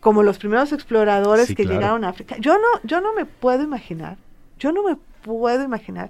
como 0.00 0.22
los 0.22 0.36
primeros 0.36 0.70
exploradores 0.72 1.46
Sí, 1.46 1.54
que 1.54 1.62
claro. 1.62 1.78
llegaron 1.80 2.04
a 2.04 2.10
África. 2.10 2.36
Yo 2.38 2.54
no, 2.58 2.68
yo 2.82 3.00
no 3.00 3.14
me 3.14 3.24
puedo 3.24 3.62
imaginar, 3.62 4.18
yo 4.64 4.72
no 4.72 4.82
me 4.82 4.96
puedo 5.20 5.62
imaginar 5.62 6.08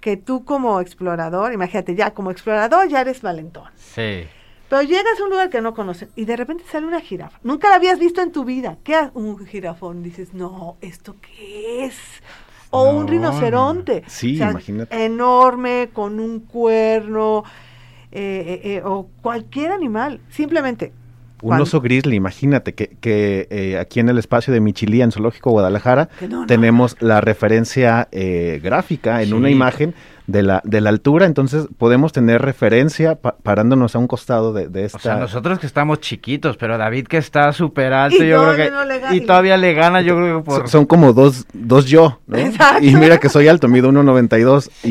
que 0.00 0.16
tú 0.16 0.46
como 0.46 0.80
explorador, 0.80 1.52
imagínate, 1.52 1.94
ya 1.94 2.12
como 2.12 2.30
explorador 2.30 2.88
ya 2.88 3.02
eres 3.02 3.20
valentón. 3.20 3.70
Sí. 3.76 4.26
Pero 4.70 4.82
llegas 4.82 5.20
a 5.20 5.24
un 5.24 5.30
lugar 5.30 5.50
que 5.50 5.60
no 5.60 5.74
conoces 5.74 6.08
y 6.16 6.24
de 6.24 6.36
repente 6.36 6.64
sale 6.70 6.86
una 6.86 7.02
jirafa. 7.02 7.38
Nunca 7.42 7.68
la 7.68 7.76
habías 7.76 7.98
visto 7.98 8.22
en 8.22 8.32
tu 8.32 8.44
vida. 8.46 8.78
¿Qué 8.84 8.94
es 8.94 9.10
un 9.12 9.44
jirafón? 9.46 10.02
Dices, 10.02 10.32
no, 10.32 10.78
¿esto 10.80 11.16
qué 11.20 11.84
es? 11.84 11.96
O 12.70 12.86
No, 12.86 12.98
un 12.98 13.08
rinoceronte. 13.08 14.02
Sí, 14.06 14.36
imagínate. 14.36 15.04
Enorme, 15.04 15.90
con 15.92 16.20
un 16.20 16.40
cuerno, 16.40 17.44
eh, 18.10 18.60
eh, 18.62 18.76
eh, 18.76 18.82
o 18.82 19.08
cualquier 19.20 19.72
animal. 19.72 20.20
Simplemente. 20.30 20.94
Un 21.42 21.60
oso 21.60 21.80
grizzly, 21.80 22.16
imagínate 22.16 22.74
que, 22.74 22.96
que, 23.00 23.46
eh, 23.50 23.78
aquí 23.78 24.00
en 24.00 24.08
el 24.08 24.18
espacio 24.18 24.52
de 24.52 24.60
Michilía, 24.60 25.04
en 25.04 25.12
Zoológico 25.12 25.50
Guadalajara, 25.50 26.08
que 26.18 26.28
no, 26.28 26.40
no. 26.40 26.46
tenemos 26.46 26.96
la 27.00 27.20
referencia 27.20 28.08
eh, 28.10 28.60
gráfica 28.62 29.22
en 29.22 29.34
una 29.34 29.50
imagen 29.50 29.94
de 30.28 30.42
la, 30.42 30.60
de 30.62 30.80
la 30.82 30.90
altura, 30.90 31.24
entonces 31.24 31.66
podemos 31.78 32.12
tener 32.12 32.42
referencia 32.42 33.14
pa- 33.14 33.36
parándonos 33.42 33.96
a 33.96 33.98
un 33.98 34.06
costado 34.06 34.52
de, 34.52 34.68
de 34.68 34.84
esta... 34.84 34.98
O 34.98 35.00
sea, 35.00 35.16
nosotros 35.16 35.58
que 35.58 35.66
estamos 35.66 36.00
chiquitos, 36.00 36.58
pero 36.58 36.76
David 36.76 37.06
que 37.06 37.16
está 37.16 37.50
súper 37.54 37.94
alto, 37.94 38.22
Y 38.22 38.28
yo 38.28 38.36
creo 38.36 38.40
todavía 38.42 38.64
que... 38.66 38.70
no 38.70 38.84
le 38.84 38.98
gana. 39.00 39.16
y 39.16 39.20
todavía 39.22 39.56
le 39.56 39.72
gana, 39.72 40.02
yo 40.02 40.16
creo 40.16 40.38
que 40.38 40.44
por... 40.44 40.58
Son- 40.60 40.68
Son 40.68 40.84
como 40.86 41.14
dos, 41.14 41.46
dos 41.54 41.86
yo, 41.86 42.20
¿no? 42.26 42.36
Exacto. 42.36 42.84
Y 42.84 42.94
mira 42.94 43.16
que 43.18 43.30
soy 43.30 43.48
alto, 43.48 43.68
mido 43.68 43.90
1.92 43.90 44.68
y 44.84 44.88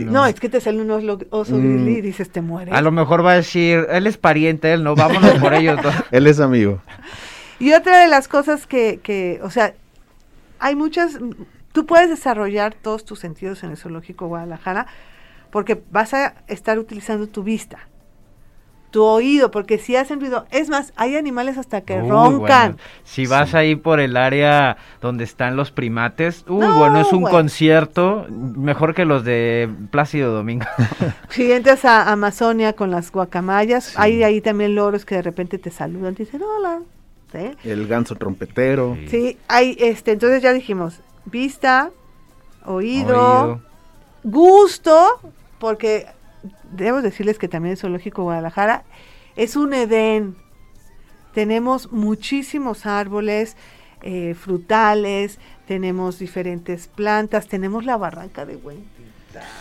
Sí, 0.00 0.04
No, 0.04 0.26
es 0.26 0.38
que 0.40 0.48
te 0.48 0.60
sale 0.60 0.80
un 0.82 0.90
oso, 0.90 1.18
oso 1.30 1.54
Mm. 1.56 1.88
y 1.88 2.00
dices, 2.00 2.28
te 2.30 2.40
mueres. 2.42 2.74
A 2.74 2.80
lo 2.82 2.90
mejor 2.90 3.24
va 3.24 3.32
a 3.32 3.36
decir, 3.36 3.86
él 3.88 4.06
es 4.08 4.16
pariente, 4.18 4.72
él 4.72 4.82
no, 4.82 4.96
vámonos 4.96 5.34
por 5.38 5.54
ellos 5.54 5.80
dos. 5.80 5.94
él 6.10 6.26
es 6.26 6.40
amigo. 6.40 6.80
Y 7.60 7.72
otra 7.72 8.00
de 8.00 8.08
las 8.08 8.26
cosas 8.26 8.66
que, 8.66 8.98
que, 9.00 9.38
o 9.44 9.50
sea, 9.50 9.74
hay 10.58 10.74
muchas, 10.74 11.18
tú 11.76 11.84
puedes 11.84 12.08
desarrollar 12.08 12.72
todos 12.72 13.04
tus 13.04 13.18
sentidos 13.18 13.62
en 13.62 13.70
el 13.70 13.76
zoológico 13.76 14.28
Guadalajara 14.28 14.86
porque 15.50 15.82
vas 15.90 16.14
a 16.14 16.32
estar 16.46 16.78
utilizando 16.78 17.26
tu 17.26 17.42
vista, 17.42 17.80
tu 18.90 19.02
oído, 19.04 19.50
porque 19.50 19.76
si 19.76 19.94
hacen 19.94 20.18
ruido, 20.20 20.46
es 20.50 20.70
más, 20.70 20.94
hay 20.96 21.16
animales 21.16 21.58
hasta 21.58 21.82
que 21.82 22.00
Uy, 22.00 22.08
roncan. 22.08 22.72
bueno, 22.72 22.76
si 23.04 23.26
vas 23.26 23.54
ahí 23.54 23.76
por 23.76 24.00
el 24.00 24.16
área 24.16 24.78
donde 25.02 25.24
están 25.24 25.54
los 25.54 25.70
primates, 25.70 26.46
uy, 26.48 26.60
No, 26.60 26.78
bueno, 26.78 26.98
es 27.02 27.12
un 27.12 27.20
bueno. 27.20 27.36
concierto 27.36 28.24
mejor 28.30 28.94
que 28.94 29.04
los 29.04 29.22
de 29.22 29.68
Plácido 29.90 30.32
Domingo. 30.32 30.64
Si 31.28 31.52
entras 31.52 31.84
a 31.84 32.10
Amazonia 32.10 32.72
con 32.72 32.90
las 32.90 33.12
guacamayas, 33.12 33.84
Sí. 33.84 33.94
hay 33.98 34.22
ahí 34.22 34.40
también 34.40 34.74
loros 34.74 35.04
que 35.04 35.16
de 35.16 35.22
repente 35.22 35.58
te 35.58 35.70
saludan, 35.70 36.14
te 36.14 36.24
dicen 36.24 36.40
hola. 36.42 36.80
¿sí? 37.32 37.50
El 37.68 37.86
ganso 37.86 38.14
trompetero. 38.14 38.96
Sí. 39.00 39.08
Sí, 39.08 39.38
hay, 39.48 39.76
este, 39.78 40.12
entonces 40.12 40.42
ya 40.42 40.54
dijimos, 40.54 41.00
vista, 41.26 41.90
oído, 42.64 43.42
Oído. 43.42 43.60
gusto, 44.24 45.20
porque 45.58 46.06
debo 46.72 47.02
decirles 47.02 47.38
que 47.38 47.48
también 47.48 47.72
el 47.72 47.78
Zoológico 47.78 48.22
Guadalajara 48.22 48.84
es 49.36 49.56
un 49.56 49.74
Edén. 49.74 50.36
Tenemos 51.34 51.92
muchísimos 51.92 52.86
árboles, 52.86 53.56
eh, 54.02 54.34
frutales, 54.34 55.38
tenemos 55.66 56.18
diferentes 56.18 56.88
plantas, 56.88 57.46
tenemos 57.46 57.84
la 57.84 57.96
barranca 57.96 58.46
de 58.46 58.56
Huentita. 58.56 58.95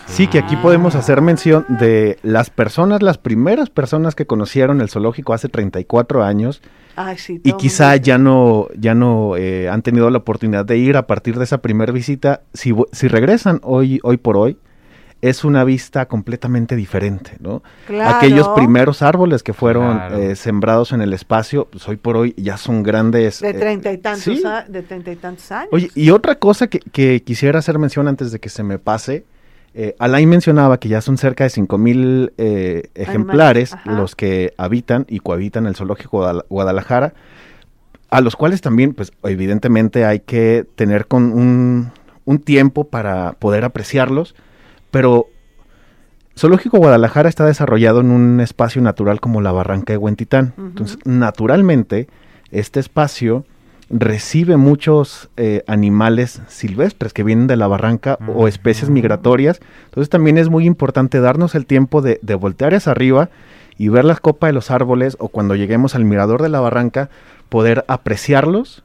Sí, 0.07 0.27
que 0.27 0.39
aquí 0.39 0.55
podemos 0.57 0.95
hacer 0.95 1.21
mención 1.21 1.65
de 1.67 2.17
las 2.23 2.49
personas, 2.49 3.01
las 3.01 3.17
primeras 3.17 3.69
personas 3.69 4.13
que 4.15 4.25
conocieron 4.27 4.81
el 4.81 4.89
zoológico 4.89 5.33
hace 5.33 5.49
34 5.49 6.23
años 6.23 6.61
Ay, 6.95 7.17
sí, 7.17 7.41
y 7.43 7.53
quizá 7.53 7.95
ya 7.97 8.17
no, 8.17 8.67
ya 8.77 8.93
no 8.95 9.35
eh, 9.35 9.67
han 9.67 9.81
tenido 9.81 10.09
la 10.09 10.19
oportunidad 10.19 10.63
de 10.65 10.77
ir 10.77 10.95
a 10.95 11.07
partir 11.07 11.37
de 11.37 11.43
esa 11.43 11.57
primera 11.57 11.91
visita. 11.91 12.41
Si, 12.53 12.71
regresan 13.07 13.59
hoy, 13.63 13.99
hoy 14.03 14.15
por 14.17 14.37
hoy, 14.37 14.57
es 15.21 15.43
una 15.43 15.63
vista 15.63 16.05
completamente 16.07 16.75
diferente, 16.75 17.31
¿no? 17.39 17.63
Claro. 17.87 18.15
Aquellos 18.17 18.47
primeros 18.49 19.01
árboles 19.01 19.41
que 19.43 19.53
fueron 19.53 19.95
Claro. 19.97 20.17
eh, 20.19 20.35
sembrados 20.35 20.91
en 20.93 21.01
el 21.01 21.13
espacio, 21.13 21.67
pues 21.71 21.87
hoy 21.89 21.95
por 21.97 22.15
hoy 22.15 22.33
ya 22.37 22.57
son 22.57 22.83
grandes. 22.83 23.39
de 23.41 23.49
eh, 23.49 23.53
treinta 23.55 23.91
y 23.91 23.97
tantos, 23.97 24.23
sí. 24.23 24.43
a- 24.45 24.65
de 24.67 24.83
treinta 24.83 25.11
y 25.11 25.15
tantos 25.15 25.51
años. 25.51 25.69
Oye, 25.71 25.89
y 25.95 26.11
otra 26.11 26.35
cosa 26.35 26.67
que, 26.67 26.79
que 26.79 27.23
quisiera 27.23 27.59
hacer 27.59 27.79
mención 27.79 28.07
antes 28.07 28.31
de 28.31 28.39
que 28.39 28.49
se 28.49 28.61
me 28.63 28.77
pase, 28.77 29.25
eh, 29.77 29.95
Alain 29.99 30.29
mencionaba 30.29 30.79
que 30.79 30.87
ya 30.89 31.01
son 31.01 31.17
cerca 31.17 31.43
de 31.43 31.49
5 31.49 31.77
mil 31.77 32.31
eh, 32.37 32.83
ejemplares 32.95 33.75
los 33.85 34.15
que 34.15 34.53
habitan 34.57 35.05
y 35.09 35.19
cohabitan 35.19 35.65
el 35.65 35.75
zoológico 35.75 36.19
Guadal- 36.21 36.45
Guadalajara, 36.49 37.13
a 38.09 38.21
los 38.21 38.35
cuales 38.37 38.61
también, 38.61 38.93
pues 38.93 39.11
evidentemente 39.23 40.05
hay 40.05 40.21
que 40.21 40.65
tener 40.75 41.07
con 41.07 41.33
un, 41.33 41.91
un 42.23 42.39
tiempo 42.39 42.85
para 42.85 43.33
poder 43.33 43.65
apreciarlos, 43.65 44.33
pero 44.91 45.27
Zoológico 46.37 46.77
Guadalajara 46.77 47.29
está 47.29 47.45
desarrollado 47.45 48.01
en 48.01 48.11
un 48.11 48.39
espacio 48.41 48.81
natural 48.81 49.19
como 49.21 49.41
la 49.41 49.51
Barranca 49.53 49.93
de 49.93 49.97
Huentitán. 49.97 50.53
Entonces, 50.57 50.97
naturalmente, 51.05 52.07
este 52.51 52.79
espacio 52.81 53.45
recibe 53.89 54.57
muchos 54.57 55.29
eh, 55.37 55.63
animales 55.67 56.41
silvestres 56.47 57.13
que 57.13 57.23
vienen 57.23 57.47
de 57.47 57.55
la 57.55 57.67
barranca 57.67 58.17
o 58.33 58.47
especies 58.47 58.89
migratorias. 58.89 59.59
Entonces 59.85 60.09
también 60.09 60.37
es 60.37 60.49
muy 60.49 60.65
importante 60.65 61.19
darnos 61.19 61.55
el 61.55 61.65
tiempo 61.65 62.01
de, 62.01 62.19
de 62.21 62.35
voltear 62.35 62.73
hacia 62.73 62.91
arriba 62.91 63.29
y 63.77 63.89
ver 63.89 64.05
la 64.05 64.15
copa 64.15 64.47
de 64.47 64.53
los 64.53 64.71
árboles 64.71 65.17
o 65.19 65.27
cuando 65.27 65.55
lleguemos 65.55 65.95
al 65.95 66.05
mirador 66.05 66.41
de 66.41 66.49
la 66.49 66.59
barranca 66.61 67.09
poder 67.49 67.85
apreciarlos 67.87 68.83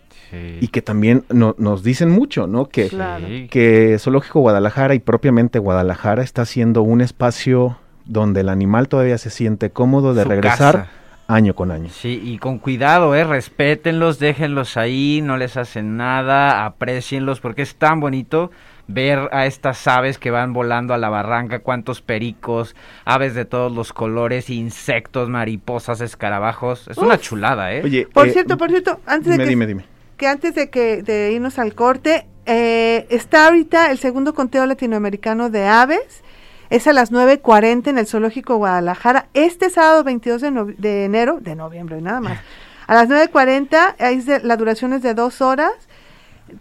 y 0.60 0.68
que 0.68 0.80
también 0.80 1.24
no- 1.28 1.56
nos 1.58 1.82
dicen 1.82 2.08
mucho, 2.08 2.46
¿no? 2.46 2.66
Que, 2.66 2.88
Claro. 2.88 3.26
que 3.50 3.96
Zoológico 3.98 4.38
Guadalajara 4.40 4.94
y 4.94 5.00
propiamente 5.00 5.58
Guadalajara 5.58 6.22
está 6.22 6.44
siendo 6.44 6.82
un 6.82 7.00
espacio 7.00 7.78
donde 8.04 8.42
el 8.42 8.48
animal 8.48 8.86
todavía 8.86 9.18
se 9.18 9.30
siente 9.30 9.70
cómodo 9.70 10.14
de 10.14 10.22
Su 10.22 10.28
regresar 10.28 10.74
casa. 10.76 10.88
Año 11.34 11.54
con 11.54 11.70
año. 11.70 11.88
Sí, 11.90 12.20
y 12.22 12.38
con 12.38 12.58
cuidado, 12.58 13.14
eh, 13.14 13.24
respétenlos, 13.24 14.18
déjenlos 14.18 14.76
ahí, 14.76 15.20
no 15.22 15.36
les 15.36 15.56
hacen 15.56 15.96
nada, 15.96 16.64
aprecienlos 16.64 17.40
porque 17.40 17.62
es 17.62 17.76
tan 17.76 18.00
bonito 18.00 18.50
ver 18.88 19.28
a 19.32 19.46
estas 19.46 19.86
aves 19.86 20.18
que 20.18 20.30
van 20.30 20.52
volando 20.52 20.94
a 20.94 20.98
la 20.98 21.08
barranca, 21.08 21.60
cuántos 21.60 22.02
pericos, 22.02 22.74
aves 23.04 23.34
de 23.34 23.44
todos 23.44 23.72
los 23.72 23.92
colores, 23.92 24.50
insectos, 24.50 25.28
mariposas, 25.28 26.00
escarabajos. 26.00 26.88
Es 26.88 26.98
una 26.98 27.18
chulada, 27.18 27.72
¿eh? 27.72 27.82
Oye, 27.84 28.08
por 28.12 28.28
eh, 28.28 28.32
cierto, 28.32 28.56
por 28.58 28.70
cierto, 28.70 29.00
antes 29.06 29.36
de 29.36 29.44
que, 29.44 29.48
dime, 29.48 29.66
dime. 29.66 29.84
que 30.16 30.26
antes 30.26 30.54
de 30.54 30.70
que 30.70 31.02
de 31.02 31.32
irnos 31.32 31.58
al 31.58 31.74
corte, 31.74 32.26
eh, 32.46 33.06
está 33.10 33.46
ahorita 33.46 33.92
el 33.92 33.98
segundo 33.98 34.34
conteo 34.34 34.66
latinoamericano 34.66 35.50
de 35.50 35.66
aves. 35.66 36.22
Es 36.70 36.86
a 36.86 36.92
las 36.92 37.12
9.40 37.12 37.88
en 37.88 37.98
el 37.98 38.06
Zoológico 38.06 38.56
Guadalajara. 38.56 39.26
Este 39.34 39.70
sábado 39.70 40.04
22 40.04 40.40
de, 40.40 40.74
de 40.78 41.04
enero, 41.04 41.38
de 41.40 41.56
noviembre 41.56 42.00
nada 42.00 42.20
más. 42.20 42.38
A 42.86 42.94
las 42.94 43.08
9.40, 43.08 44.42
la 44.42 44.56
duración 44.56 44.92
es 44.92 45.02
de 45.02 45.14
dos 45.14 45.40
horas 45.40 45.72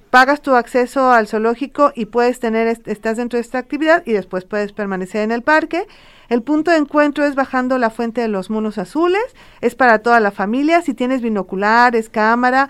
pagas 0.10 0.42
tu 0.42 0.56
acceso 0.56 1.12
al 1.12 1.28
zoológico 1.28 1.92
y 1.96 2.06
puedes 2.06 2.40
tener, 2.40 2.68
estás 2.68 3.18
dentro 3.18 3.38
de 3.38 3.42
esta 3.42 3.58
actividad 3.58 4.04
y 4.06 4.14
después 4.14 4.46
puedes 4.46 4.74
permanecer 4.74 5.22
en 5.22 5.32
el 5.32 5.42
parque. 5.42 5.88
El 6.30 6.44
punto 6.44 6.72
de 6.72 6.78
encuentro 6.78 7.26
es 7.26 7.36
bajando 7.36 7.78
la 7.78 7.90
fuente 7.90 8.22
de 8.22 8.28
los 8.28 8.50
monos 8.50 8.78
azules, 8.78 9.24
es 9.62 9.76
para 9.76 10.00
toda 10.00 10.20
la 10.20 10.32
familia, 10.32 10.82
si 10.82 10.94
tienes 10.94 11.22
binoculares, 11.22 12.10
cámara, 12.10 12.70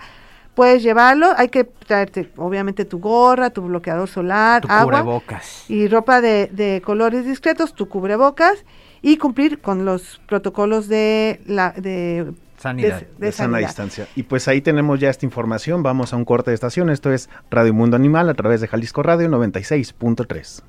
puedes 0.54 0.82
llevarlo, 0.82 1.28
hay 1.36 1.48
que 1.48 1.64
traerte 1.64 2.30
obviamente 2.36 2.84
tu 2.84 2.98
gorra, 3.00 3.50
tu 3.50 3.62
bloqueador 3.62 4.08
solar, 4.08 4.62
tu 4.62 4.68
agua 4.68 5.00
cubrebocas. 5.00 5.64
y 5.68 5.88
ropa 5.88 6.20
de, 6.20 6.48
de 6.52 6.82
colores 6.84 7.24
discretos, 7.24 7.74
tu 7.74 7.88
cubrebocas 7.88 8.64
y 9.02 9.16
cumplir 9.16 9.60
con 9.60 9.84
los 9.84 10.20
protocolos 10.26 10.88
de 10.88 11.40
la 11.46 11.72
de 11.72 12.32
Sanidad. 12.60 13.02
De, 13.16 13.32
sana 13.32 13.56
distancia. 13.56 14.06
Y 14.14 14.24
pues 14.24 14.46
ahí 14.46 14.60
tenemos 14.60 15.00
ya 15.00 15.08
esta 15.08 15.24
información. 15.24 15.82
Vamos 15.82 16.12
a 16.12 16.16
un 16.16 16.26
corte 16.26 16.50
de 16.50 16.54
estación. 16.54 16.90
Esto 16.90 17.10
es 17.10 17.30
Radio 17.50 17.72
Mundo 17.72 17.96
Animal 17.96 18.28
a 18.28 18.34
través 18.34 18.60
de 18.60 18.68
Jalisco 18.68 19.02
Radio 19.02 19.28
96.3. 19.28 20.62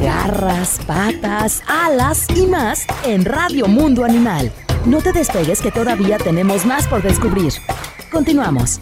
Garras, 0.00 0.80
patas, 0.86 1.62
alas 1.68 2.26
y 2.34 2.46
más 2.46 2.86
en 3.04 3.26
Radio 3.26 3.68
Mundo 3.68 4.04
Animal. 4.04 4.50
No 4.86 5.02
te 5.02 5.12
despegues 5.12 5.60
que 5.60 5.70
todavía 5.70 6.16
tenemos 6.16 6.64
más 6.64 6.88
por 6.88 7.02
descubrir. 7.02 7.52
Continuamos. 8.14 8.80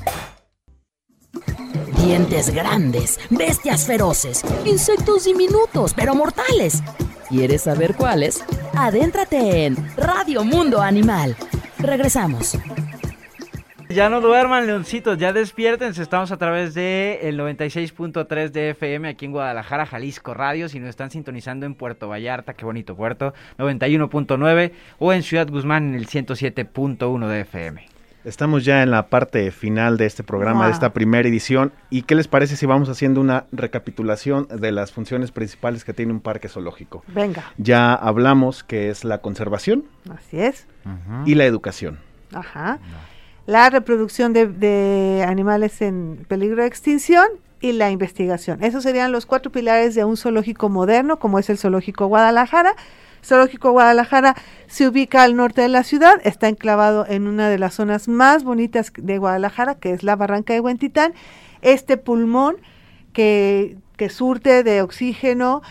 Dientes 2.05 2.55
grandes, 2.55 3.19
bestias 3.31 3.87
feroces, 3.87 4.45
insectos 4.67 5.25
diminutos 5.25 5.95
pero 5.95 6.15
mortales. 6.15 6.83
¿Quieres 7.31 7.63
saber 7.63 7.95
cuáles? 7.95 8.45
Adéntrate 8.77 9.65
en 9.65 9.77
Radio 9.97 10.45
Mundo 10.45 10.81
Animal 10.83 11.35
Regresamos. 11.83 12.59
Ya 13.89 14.09
no 14.09 14.21
duerman, 14.21 14.67
leoncitos, 14.67 15.19
ya 15.19 15.33
despiértense. 15.33 16.03
Estamos 16.03 16.31
a 16.31 16.37
través 16.39 16.75
de 16.75 17.21
el 17.23 17.39
96.3 17.39 18.51
de 18.51 18.71
FM 18.71 19.09
aquí 19.09 19.25
en 19.25 19.33
Guadalajara, 19.33 19.85
Jalisco 19.85 20.33
Radio. 20.33 20.69
Si 20.69 20.79
nos 20.79 20.91
están 20.91 21.11
sintonizando 21.11 21.67
en 21.67 21.75
Puerto 21.75 22.09
Vallarta, 22.09 22.55
qué 22.55 22.65
bonito 22.65 22.95
puerto, 22.97 23.35
91.9 23.59 24.73
o 24.99 25.13
en 25.13 25.23
Ciudad 25.23 25.49
Guzmán 25.49 25.89
en 25.89 25.95
el 25.97 26.07
107.1 26.07 27.27
de 27.29 27.41
FM. 27.41 27.92
Estamos 28.25 28.65
ya 28.65 28.85
en 28.85 28.93
la 28.93 29.09
parte 29.09 29.51
final 29.51 29.97
de 29.97 30.07
este 30.07 30.23
programa, 30.23 30.67
de 30.67 30.73
esta 30.73 30.93
primera 30.93 31.29
edición. 31.29 31.73
¿Y 31.91 32.03
qué 32.03 32.15
les 32.15 32.29
parece 32.29 32.57
si 32.57 32.67
vamos 32.67 32.89
haciendo 32.89 33.21
una 33.21 33.47
recapitulación 33.51 34.47
de 34.49 34.71
las 34.71 34.93
funciones 34.93 35.33
principales 35.33 35.85
que 35.85 35.93
tiene 35.93 36.13
un 36.13 36.21
parque 36.21 36.49
zoológico? 36.49 37.03
Venga. 37.09 37.53
Ya 37.59 37.95
hablamos 37.95 38.63
que 38.63 38.91
es 38.91 39.03
la 39.03 39.19
conservación. 39.19 39.85
Así 40.09 40.39
es. 40.39 40.67
Y 41.27 41.35
la 41.35 41.47
educación. 41.47 41.99
Ajá. 42.33 42.79
La 43.47 43.69
reproducción 43.71 44.33
de, 44.33 44.47
de 44.47 45.25
animales 45.27 45.83
en 45.83 46.25
peligro 46.29 46.63
de 46.63 46.69
extinción 46.69 47.27
y 47.61 47.73
la 47.73 47.91
investigación. 47.91 48.63
Esos 48.63 48.85
serían 48.85 49.11
los 49.11 49.27
cuatro 49.27 49.51
pilares 49.51 49.97
de 49.97 50.05
un 50.05 50.17
zoológico 50.17 50.69
moderno, 50.69 51.19
como 51.19 51.41
es 51.41 51.51
el 51.51 51.59
Zoológico 51.59 52.07
Guadalajara 52.07 52.77
Zoológico 53.25 53.71
Guadalajara 53.71 54.35
se 54.67 54.89
ubica 54.89 55.23
al 55.23 55.37
norte 55.37 55.63
de 55.63 55.69
la 55.69 55.85
ciudad, 55.85 56.15
está 56.25 56.49
enclavado 56.49 57.07
en 57.09 57.27
una 57.27 57.49
de 57.49 57.59
las 57.59 57.75
zonas 57.75 58.09
más 58.09 58.45
bonitas 58.45 58.93
de 58.97 59.19
Guadalajara, 59.19 59.77
que 59.77 59.93
es 59.93 60.03
la 60.03 60.17
Barranca 60.17 60.53
de 60.53 60.61
Huentitán. 60.61 61.15
Este 61.63 61.97
pulmón 61.97 62.57
que, 63.13 63.77
que 63.97 64.09
surte 64.09 64.63
de 64.65 64.83
oxígeno 64.83 65.63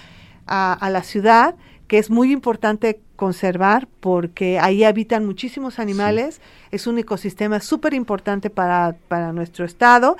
a, 0.47 0.89
la 0.89 1.04
ciudad, 1.04 1.56
que 1.88 1.97
es 1.97 2.10
muy 2.10 2.32
importante 2.32 2.99
conservar 3.16 3.88
porque 3.99 4.60
ahí 4.60 4.84
habitan 4.84 5.26
muchísimos 5.26 5.80
animales, 5.80 6.41
es 6.72 6.88
un 6.88 6.97
ecosistema 6.97 7.62
súper 7.62 7.93
importante 7.93 8.49
para, 8.49 8.95
para, 9.08 9.32
nuestro 9.32 9.64
estado 9.64 10.18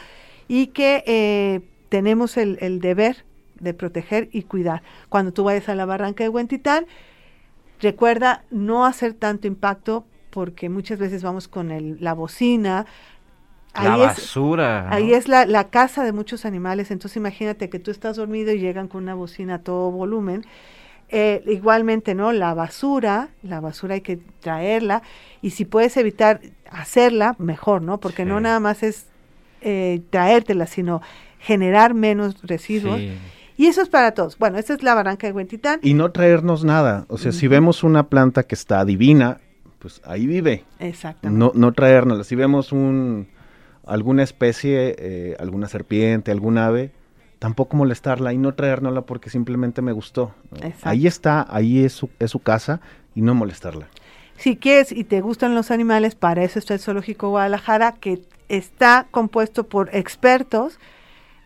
y 0.48 0.68
que 0.68 1.04
eh, 1.06 1.62
tenemos 1.90 2.38
el, 2.38 2.58
el, 2.62 2.80
deber 2.80 3.26
de 3.60 3.74
proteger 3.74 4.30
y 4.32 4.44
cuidar. 4.44 4.84
Cuando 5.10 5.34
tú 5.34 5.44
vayas 5.44 5.68
a 5.68 5.76
la 5.76 5.86
barranca 5.86 6.24
de 6.24 6.30
Huentitán, 6.30 6.86
Recuerda 7.82 8.44
no 8.52 8.86
hacer 8.86 9.14
tanto 9.14 9.48
impacto 9.48 10.06
porque 10.30 10.70
muchas 10.70 11.00
veces 11.00 11.24
vamos 11.24 11.48
con 11.48 11.72
el, 11.72 11.98
la 12.00 12.14
bocina. 12.14 12.86
La 13.74 13.96
basura. 13.96 14.94
ahí 14.94 15.14
es 15.14 15.28
la, 15.28 15.46
la, 15.46 15.70
casa 15.70 16.04
de 16.04 16.12
muchos 16.12 16.46
animales, 16.46 16.92
entonces 16.92 17.16
imagínate 17.18 17.70
que 17.70 17.80
tú 17.80 17.90
estás 17.90 18.18
dormido 18.18 18.52
y 18.52 18.60
llegan 18.60 18.90
con 18.90 19.04
una 19.04 19.16
bocina 19.16 19.56
a 19.56 19.60
todo 19.60 19.92
volumen. 19.92 20.46
Eh, 21.10 21.42
igualmente, 21.48 22.14
¿no? 22.14 22.32
La 22.32 22.54
basura, 22.54 23.30
la 23.44 23.60
basura 23.60 23.96
hay 23.96 24.02
que 24.02 24.18
traerla 24.40 25.02
y 25.42 25.52
si 25.52 25.66
puedes 25.66 25.98
evitar 25.98 26.42
hacerla, 26.70 27.36
mejor, 27.38 27.82
¿no? 27.82 28.00
Porque 28.00 28.26
no 28.26 28.40
nada 28.40 28.60
más 28.60 28.84
es 28.84 29.08
eh, 29.62 30.02
traértela, 30.10 30.68
sino 30.68 31.02
generar 31.40 31.94
menos 31.94 32.42
residuos. 32.44 33.00
Sí 33.00 33.12
y 33.62 33.68
eso 33.68 33.84
es 33.84 33.90
para 33.90 34.16
todos. 34.16 34.40
Bueno, 34.40 34.58
esta 34.58 34.74
es 34.74 34.82
la 34.82 34.96
barranca 34.96 35.28
de 35.28 35.34
Huentitán. 35.34 35.80
Y 35.84 35.94
no 35.94 36.12
traernos 36.12 36.64
nada. 36.64 37.06
O 37.10 37.20
sea, 37.20 37.32
si 37.32 37.48
vemos 37.48 37.84
una 37.84 38.08
planta 38.10 38.42
que 38.42 38.56
está 38.56 38.84
divina, 38.86 39.40
pues 39.78 40.02
ahí 40.04 40.26
vive. 40.26 40.66
Exactamente. 40.80 41.38
No, 41.38 41.52
no 41.54 41.72
traérnosla. 41.72 42.24
Si 42.24 42.34
vemos 42.34 42.72
un, 42.72 43.28
alguna 43.86 44.24
especie, 44.24 44.96
eh, 44.98 45.36
alguna 45.38 45.68
serpiente, 45.68 46.32
algún 46.32 46.58
ave, 46.58 46.92
tampoco 47.38 47.78
molestarla 47.78 48.34
y 48.34 48.40
no 48.40 48.56
traérnosla 48.56 49.04
porque 49.04 49.30
simplemente 49.30 49.84
me 49.84 49.92
gustó. 49.92 50.34
Ahí 50.82 51.06
está, 51.06 51.46
ahí 51.48 51.86
es 51.86 51.94
su, 51.94 52.10
es 52.18 52.32
su 52.32 52.40
casa 52.40 52.82
y 53.14 53.22
no 53.22 53.36
molestarla. 53.36 53.90
Si 54.38 54.58
quieres 54.58 54.92
y 54.92 55.04
te 55.04 55.22
gustan 55.22 55.54
los 55.54 55.70
animales, 55.70 56.16
para 56.16 56.44
eso 56.44 56.58
está 56.58 56.74
el 56.74 56.80
Zoológico 56.80 57.30
Guadalajara, 57.30 57.92
que 57.92 58.24
está 58.50 59.06
compuesto 59.12 59.68
por 59.68 59.96
expertos 59.96 60.80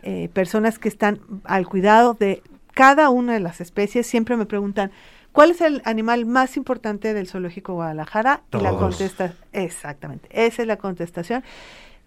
eh, 0.08 0.30
personas 0.34 0.78
que 0.78 0.88
están 0.88 1.20
al 1.46 1.68
cuidado 1.68 2.14
de 2.14 2.44
cada 2.76 3.10
una 3.10 3.34
de 3.34 3.40
las 3.40 3.60
especies 3.60 4.06
siempre 4.06 4.38
me 4.38 4.46
preguntan, 4.46 4.92
¿cuál 5.32 5.50
es 5.50 5.62
el 5.62 5.82
animal 5.84 6.28
más 6.28 6.58
importante 6.58 7.16
del 7.16 7.28
zoológico 7.28 7.74
Guadalajara? 7.74 8.44
Y 8.54 8.58
la 8.58 8.74
contesta, 8.74 9.34
exactamente, 9.52 10.28
esa 10.30 10.62
es 10.62 10.68
la 10.68 10.78
contestación. 10.78 11.44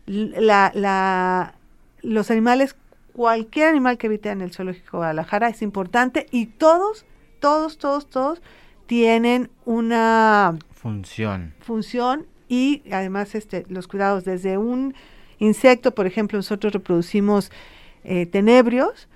La, 0.06 0.70
la, 0.76 1.54
los 2.02 2.30
animales, 2.30 2.76
cualquier 3.14 3.66
animal 3.66 3.98
que 3.98 4.06
habite 4.06 4.30
en 4.30 4.42
el 4.42 4.52
zoológico 4.52 4.98
Guadalajara 4.98 5.48
es 5.48 5.60
importante 5.60 6.26
y 6.30 6.46
todos, 6.46 7.04
todos, 7.40 7.78
todos, 7.78 8.08
todos 8.08 8.42
tienen 8.86 9.50
una 9.64 10.56
función. 10.70 11.52
Función 11.58 12.26
y 12.48 12.82
además 12.92 13.34
este, 13.34 13.66
los 13.68 13.88
cuidados 13.88 14.24
desde 14.24 14.56
un 14.56 14.94
insecto, 15.40 15.94
por 15.94 16.06
ejemplo, 16.06 16.38
nosotros 16.38 16.72
reproducimos 16.72 17.50
eh, 18.04 18.26
tenebrios 18.26 19.08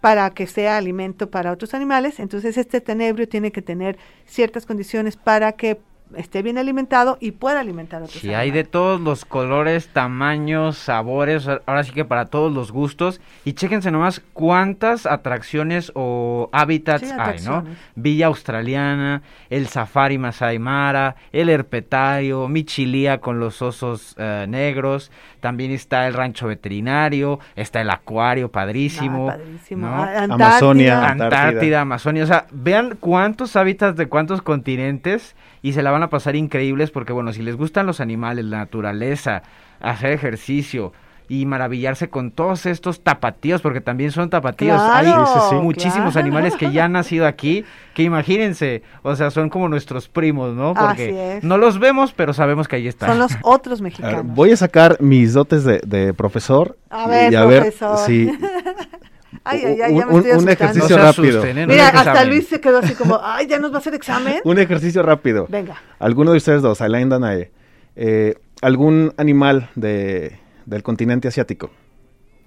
para 0.00 0.30
que 0.30 0.46
sea 0.46 0.76
alimento 0.76 1.30
para 1.30 1.52
otros 1.52 1.74
animales. 1.74 2.20
Entonces 2.20 2.56
este 2.56 2.80
tenebrio 2.80 3.28
tiene 3.28 3.52
que 3.52 3.62
tener 3.62 3.98
ciertas 4.26 4.66
condiciones 4.66 5.16
para 5.16 5.52
que 5.52 5.80
esté 6.16 6.42
bien 6.42 6.58
alimentado 6.58 7.18
y 7.20 7.32
pueda 7.32 7.60
alimentar 7.60 8.02
a 8.02 8.04
otros 8.04 8.20
sí, 8.20 8.34
hay 8.34 8.50
de 8.50 8.64
todos 8.64 9.00
los 9.00 9.24
colores, 9.24 9.88
tamaños, 9.88 10.78
sabores, 10.78 11.48
ahora 11.66 11.84
sí 11.84 11.92
que 11.92 12.04
para 12.04 12.26
todos 12.26 12.52
los 12.52 12.72
gustos. 12.72 13.20
Y 13.44 13.52
chéquense 13.52 13.90
nomás 13.90 14.22
cuántas 14.32 15.06
atracciones 15.06 15.92
o 15.94 16.48
hábitats 16.52 17.12
hay, 17.18 17.40
¿no? 17.40 17.64
Villa 17.94 18.26
Australiana, 18.26 19.22
el 19.50 19.68
Safari 19.68 20.18
Masai 20.18 20.58
Mara, 20.58 21.16
el 21.32 21.48
Herpetario, 21.48 22.48
Michilía 22.48 23.18
con 23.18 23.40
los 23.40 23.62
osos 23.62 24.14
eh, 24.18 24.46
negros, 24.48 25.10
también 25.40 25.70
está 25.70 26.06
el 26.06 26.14
rancho 26.14 26.46
veterinario, 26.46 27.38
está 27.56 27.80
el 27.80 27.90
acuario 27.90 28.50
padrísimo, 28.50 29.30
ah, 29.30 30.26
Amazonia, 30.28 31.08
Antártida, 31.08 31.82
Amazonia, 31.82 32.24
o 32.24 32.26
sea, 32.26 32.46
vean 32.50 32.96
cuántos 32.98 33.56
hábitats 33.56 33.96
de 33.96 34.08
cuántos 34.08 34.42
continentes 34.42 35.36
y 35.62 35.72
se 35.72 35.82
la 35.82 35.90
van 35.90 35.97
a 36.02 36.10
pasar 36.10 36.36
increíbles 36.36 36.90
porque 36.90 37.12
bueno, 37.12 37.32
si 37.32 37.42
les 37.42 37.56
gustan 37.56 37.86
los 37.86 38.00
animales, 38.00 38.44
la 38.44 38.58
naturaleza, 38.58 39.42
hacer 39.80 40.12
ejercicio 40.12 40.92
y 41.30 41.44
maravillarse 41.44 42.08
con 42.08 42.30
todos 42.30 42.64
estos 42.64 43.02
tapatíos, 43.02 43.60
porque 43.60 43.82
también 43.82 44.12
son 44.12 44.30
tapatíos. 44.30 44.80
Hay 44.80 45.04
Claro, 45.04 45.26
Sí, 45.26 45.32
sí, 45.34 45.46
sí. 45.50 45.54
muchísimos 45.56 46.12
claro. 46.14 46.20
animales 46.26 46.56
que 46.56 46.72
ya 46.72 46.86
han 46.86 46.92
nacido 46.92 47.26
aquí, 47.26 47.66
que 47.92 48.02
imagínense, 48.02 48.82
o 49.02 49.14
sea, 49.14 49.30
son 49.30 49.50
como 49.50 49.68
nuestros 49.68 50.08
primos, 50.08 50.54
¿no? 50.54 50.70
Así 50.70 50.78
Porque 50.86 51.36
es. 51.36 51.44
no 51.44 51.58
los 51.58 51.78
vemos, 51.78 52.14
pero 52.14 52.32
sabemos 52.32 52.66
que 52.66 52.76
ahí 52.76 52.88
están. 52.88 53.10
Son 53.10 53.18
los 53.18 53.32
otros 53.42 53.80
A 53.80 53.82
ver, 53.82 53.92
mexicanos. 53.92 54.24
voy 54.34 54.52
a 54.52 54.56
sacar 54.56 54.96
mis 55.02 55.34
dotes 55.34 55.64
de, 55.64 55.80
de 55.86 56.14
profesor. 56.14 56.78
A 56.88 57.06
ver, 57.06 57.30
y 57.30 57.36
a 57.36 57.44
ver 57.44 57.60
profesor. 57.60 57.98
si 58.06 58.30
Ay, 59.44 59.62
ay, 59.64 59.80
ay, 59.82 59.94
ya 59.98 60.06
me 60.06 60.12
un- 60.14 60.20
estoy 60.26 60.38
un 60.42 60.48
ejercicio 60.48 60.88
se 60.88 60.96
rápido. 60.96 61.38
asusten, 61.40 61.58
¿eh? 61.58 61.66
No 61.66 61.72
Mira, 61.72 61.88
hasta. 61.88 62.24
Luis 62.24 62.48
se 62.48 62.60
quedó 62.60 62.78
así 62.78 62.94
como, 62.94 63.20
ay, 63.22 63.46
¿ya 63.46 63.58
nos 63.58 63.70
va 63.72 63.76
a 63.76 63.78
hacer 63.78 63.94
examen? 63.94 64.40
un 64.44 64.58
ejercicio 64.58 65.02
rápido. 65.02 65.46
Venga. 65.50 65.76
Alguno 65.98 66.30
de 66.32 66.38
ustedes 66.38 66.62
dos, 66.62 66.80
Alain 66.80 67.08
Danae, 67.10 67.50
eh, 67.96 68.36
algún 68.62 69.12
animal 69.18 69.68
de, 69.74 70.38
del 70.64 70.82
continente 70.82 71.28
asiático. 71.28 71.70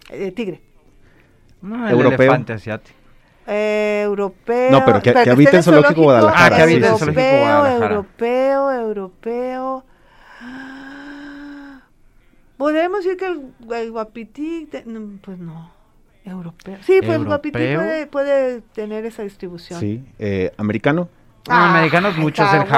Eh, 0.09 0.31
tigre. 0.31 0.61
No, 1.61 1.85
el 1.87 1.91
Europeo. 1.93 2.17
elefante 2.19 2.53
asiático. 2.53 2.97
Eh, 3.47 4.01
europeo. 4.05 4.71
No, 4.71 4.83
pero 4.85 5.01
que- 5.01 5.13
que 5.13 5.19
esté 5.19 5.31
habita 5.31 5.57
en 5.57 5.63
Zoológico 5.63 6.01
Guadalajara, 6.03 6.45
Ah, 6.45 6.57
que 6.57 6.63
habita 6.63 6.87
en 6.89 6.97
Zoológico 6.97 7.21
Europeo, 7.21 7.39
Guadalajara. 7.47 7.95
europeo, 7.95 8.71
europeo. 8.71 9.85
¿Podemos 12.57 13.03
decir 13.03 13.17
que 13.17 13.25
el, 13.25 13.41
el 13.75 13.91
guapití? 13.91 14.69
no, 14.85 15.17
pues 15.21 15.37
no. 15.39 15.71
Europeo. 16.25 16.77
Sí, 16.81 16.99
pues 17.01 17.17
el 17.17 17.25
guapití 17.25 17.57
¿Europeo? 17.59 17.79
puede, 17.81 18.07
puede 18.07 18.61
tener 18.73 19.05
esa 19.05 19.23
distribución. 19.23 19.79
Sí. 19.79 20.03
Eh, 20.19 20.51
americano. 20.57 21.09
No, 21.49 21.55
americanos 21.55 22.15
muchos, 22.17 22.45
el 22.53 22.59
jaguar, 22.65 22.69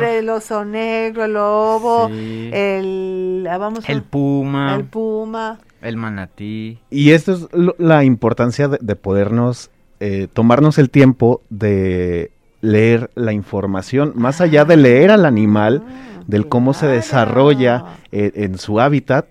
jaguar. 0.00 0.02
El 0.04 0.28
oso 0.28 0.64
negro, 0.66 1.24
el 1.24 1.32
lobo, 1.32 2.08
Sí. 2.08 2.50
el... 2.52 3.48
ah, 3.50 3.56
Vamos 3.56 3.88
a- 3.88 3.92
El 3.92 4.02
puma, 4.02 4.74
El 4.74 4.80
el, 4.80 4.86
puma. 4.86 5.58
manatí. 5.96 6.78
Y 6.90 7.12
esto 7.12 7.32
es 7.32 7.48
lo- 7.52 7.74
la 7.78 8.04
importancia 8.04 8.68
de, 8.68 8.78
de 8.80 8.94
podernos 8.96 9.70
eh, 10.00 10.28
tomarnos 10.32 10.76
el 10.78 10.90
tiempo 10.90 11.40
de 11.48 12.30
leer 12.60 13.10
la 13.14 13.32
información, 13.32 14.12
más 14.16 14.40
allá 14.42 14.64
de 14.66 14.76
leer 14.76 15.10
al 15.10 15.24
animal, 15.24 15.82
Ah, 15.86 16.22
del 16.26 16.46
cómo 16.46 16.74
se 16.74 16.86
desarrolla 16.86 17.84
eh, 18.12 18.32
en 18.34 18.58
su 18.58 18.80
hábitat, 18.80 19.26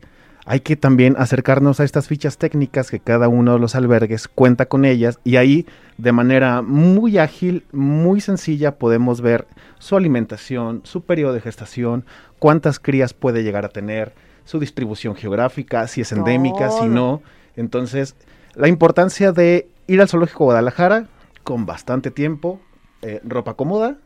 hay 0.50 0.62
que 0.62 0.78
también 0.78 1.16
acercarnos 1.20 1.82
a 1.82 1.84
estas 1.84 2.08
fichas 2.08 2.38
técnicas 2.38 2.90
que 2.90 3.02
cada 3.02 3.28
uno 3.28 3.54
de 3.54 3.60
los 3.60 3.76
albergues 3.76 4.30
cuenta 4.30 4.68
con 4.68 4.86
ellas 4.86 5.20
y 5.26 5.36
ahí 5.36 5.66
de 5.98 6.14
manera 6.14 6.62
muy 6.62 7.18
ágil, 7.18 7.66
muy 7.74 8.22
sencilla 8.22 8.76
podemos 8.76 9.20
ver 9.20 9.46
su 9.78 9.98
alimentación, 9.98 10.80
su 10.86 11.02
periodo 11.02 11.34
de 11.34 11.42
gestación, 11.42 12.06
cuántas 12.40 12.80
crías 12.80 13.14
puede 13.14 13.44
llegar 13.44 13.66
a 13.66 13.70
tener, 13.70 14.14
su 14.46 14.58
distribución 14.58 15.16
geográfica, 15.16 15.86
si 15.88 16.00
es 16.00 16.14
endémica, 16.14 16.72
si 16.72 16.86
no. 16.86 17.22
Entonces, 17.58 18.16
la 18.56 18.70
importancia 18.70 19.34
de 19.34 19.68
ir 19.88 20.00
al 20.00 20.08
zoológico 20.08 20.46
Guadalajara 20.46 21.08
con 21.44 21.66
bastante 21.66 22.10
tiempo, 22.10 22.62
eh, 23.02 23.20
ropa 23.26 23.56
cómoda 23.56 23.98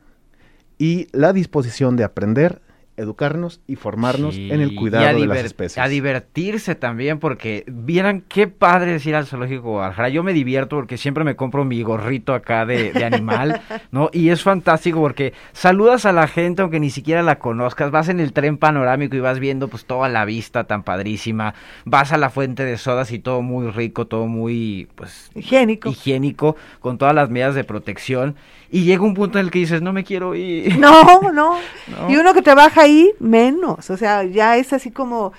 y 0.79 1.07
la 1.11 1.33
disposición 1.33 1.97
de 1.97 2.03
aprender, 2.03 2.61
educarnos 2.97 3.61
y 3.67 3.75
formarnos 3.75 4.35
Sí, 4.35 4.51
en 4.51 4.61
el 4.61 4.75
cuidado 4.75 5.19
de 5.19 5.25
las 5.27 5.39
especies. 5.39 5.77
A 5.77 5.87
divertirse 5.87 6.75
también, 6.75 7.19
porque 7.19 7.63
vieran 7.67 8.21
qué 8.27 8.47
padre 8.47 8.95
es 8.95 9.05
ir 9.05 9.15
al 9.15 9.25
zoológico 9.25 9.71
Guadalajara. 9.71 10.09
Yo 10.09 10.23
me 10.23 10.33
divierto 10.33 10.75
porque 10.75 10.97
siempre 10.97 11.23
me 11.23 11.35
compro 11.35 11.65
mi 11.65 11.81
gorrito 11.83 12.33
acá 12.33 12.65
de, 12.65 12.91
de 12.93 13.05
animal, 13.05 13.61
¿no? 13.91 14.09
Y 14.13 14.29
es 14.29 14.43
fantástico 14.43 14.99
porque 14.99 15.33
saludas 15.53 16.05
a 16.05 16.11
la 16.11 16.27
gente 16.27 16.61
aunque 16.61 16.79
ni 16.79 16.89
siquiera 16.89 17.23
la 17.23 17.39
conozcas, 17.39 17.91
vas 17.91 18.09
en 18.09 18.19
el 18.19 18.33
tren 18.33 18.57
panorámico 18.57 19.15
y 19.15 19.19
vas 19.19 19.39
viendo 19.39 19.67
pues 19.67 19.85
toda 19.85 20.09
la 20.09 20.25
vista 20.25 20.65
tan 20.65 20.83
padrísima, 20.83 21.53
vas 21.85 22.11
a 22.11 22.17
la 22.17 22.29
fuente 22.29 22.63
de 22.65 22.77
sodas 22.77 23.11
y 23.11 23.19
todo 23.19 23.41
muy 23.41 23.69
rico, 23.71 24.05
todo 24.07 24.27
muy 24.27 24.87
pues 24.95 25.31
Higiénico. 25.35 25.89
higiénico, 25.89 26.55
con 26.79 26.97
todas 26.97 27.15
las 27.15 27.29
medidas 27.29 27.55
de 27.55 27.63
protección. 27.63 28.35
Y 28.73 28.85
llega 28.85 29.03
un 29.03 29.13
punto 29.13 29.37
en 29.37 29.45
el 29.45 29.51
que 29.51 29.59
dices, 29.59 29.81
no 29.81 29.91
me 29.91 30.05
quiero 30.05 30.33
ir. 30.33 30.77
No, 30.79 31.21
no, 31.33 31.57
¿no? 31.89 32.09
Y 32.09 32.15
uno 32.15 32.33
que 32.33 32.41
trabaja 32.41 32.80
ahí, 32.81 33.11
menos. 33.19 33.89
O 33.89 33.97
sea, 33.97 34.23
ya 34.23 34.57
es 34.57 34.73
así 34.73 34.91
como 34.91 35.33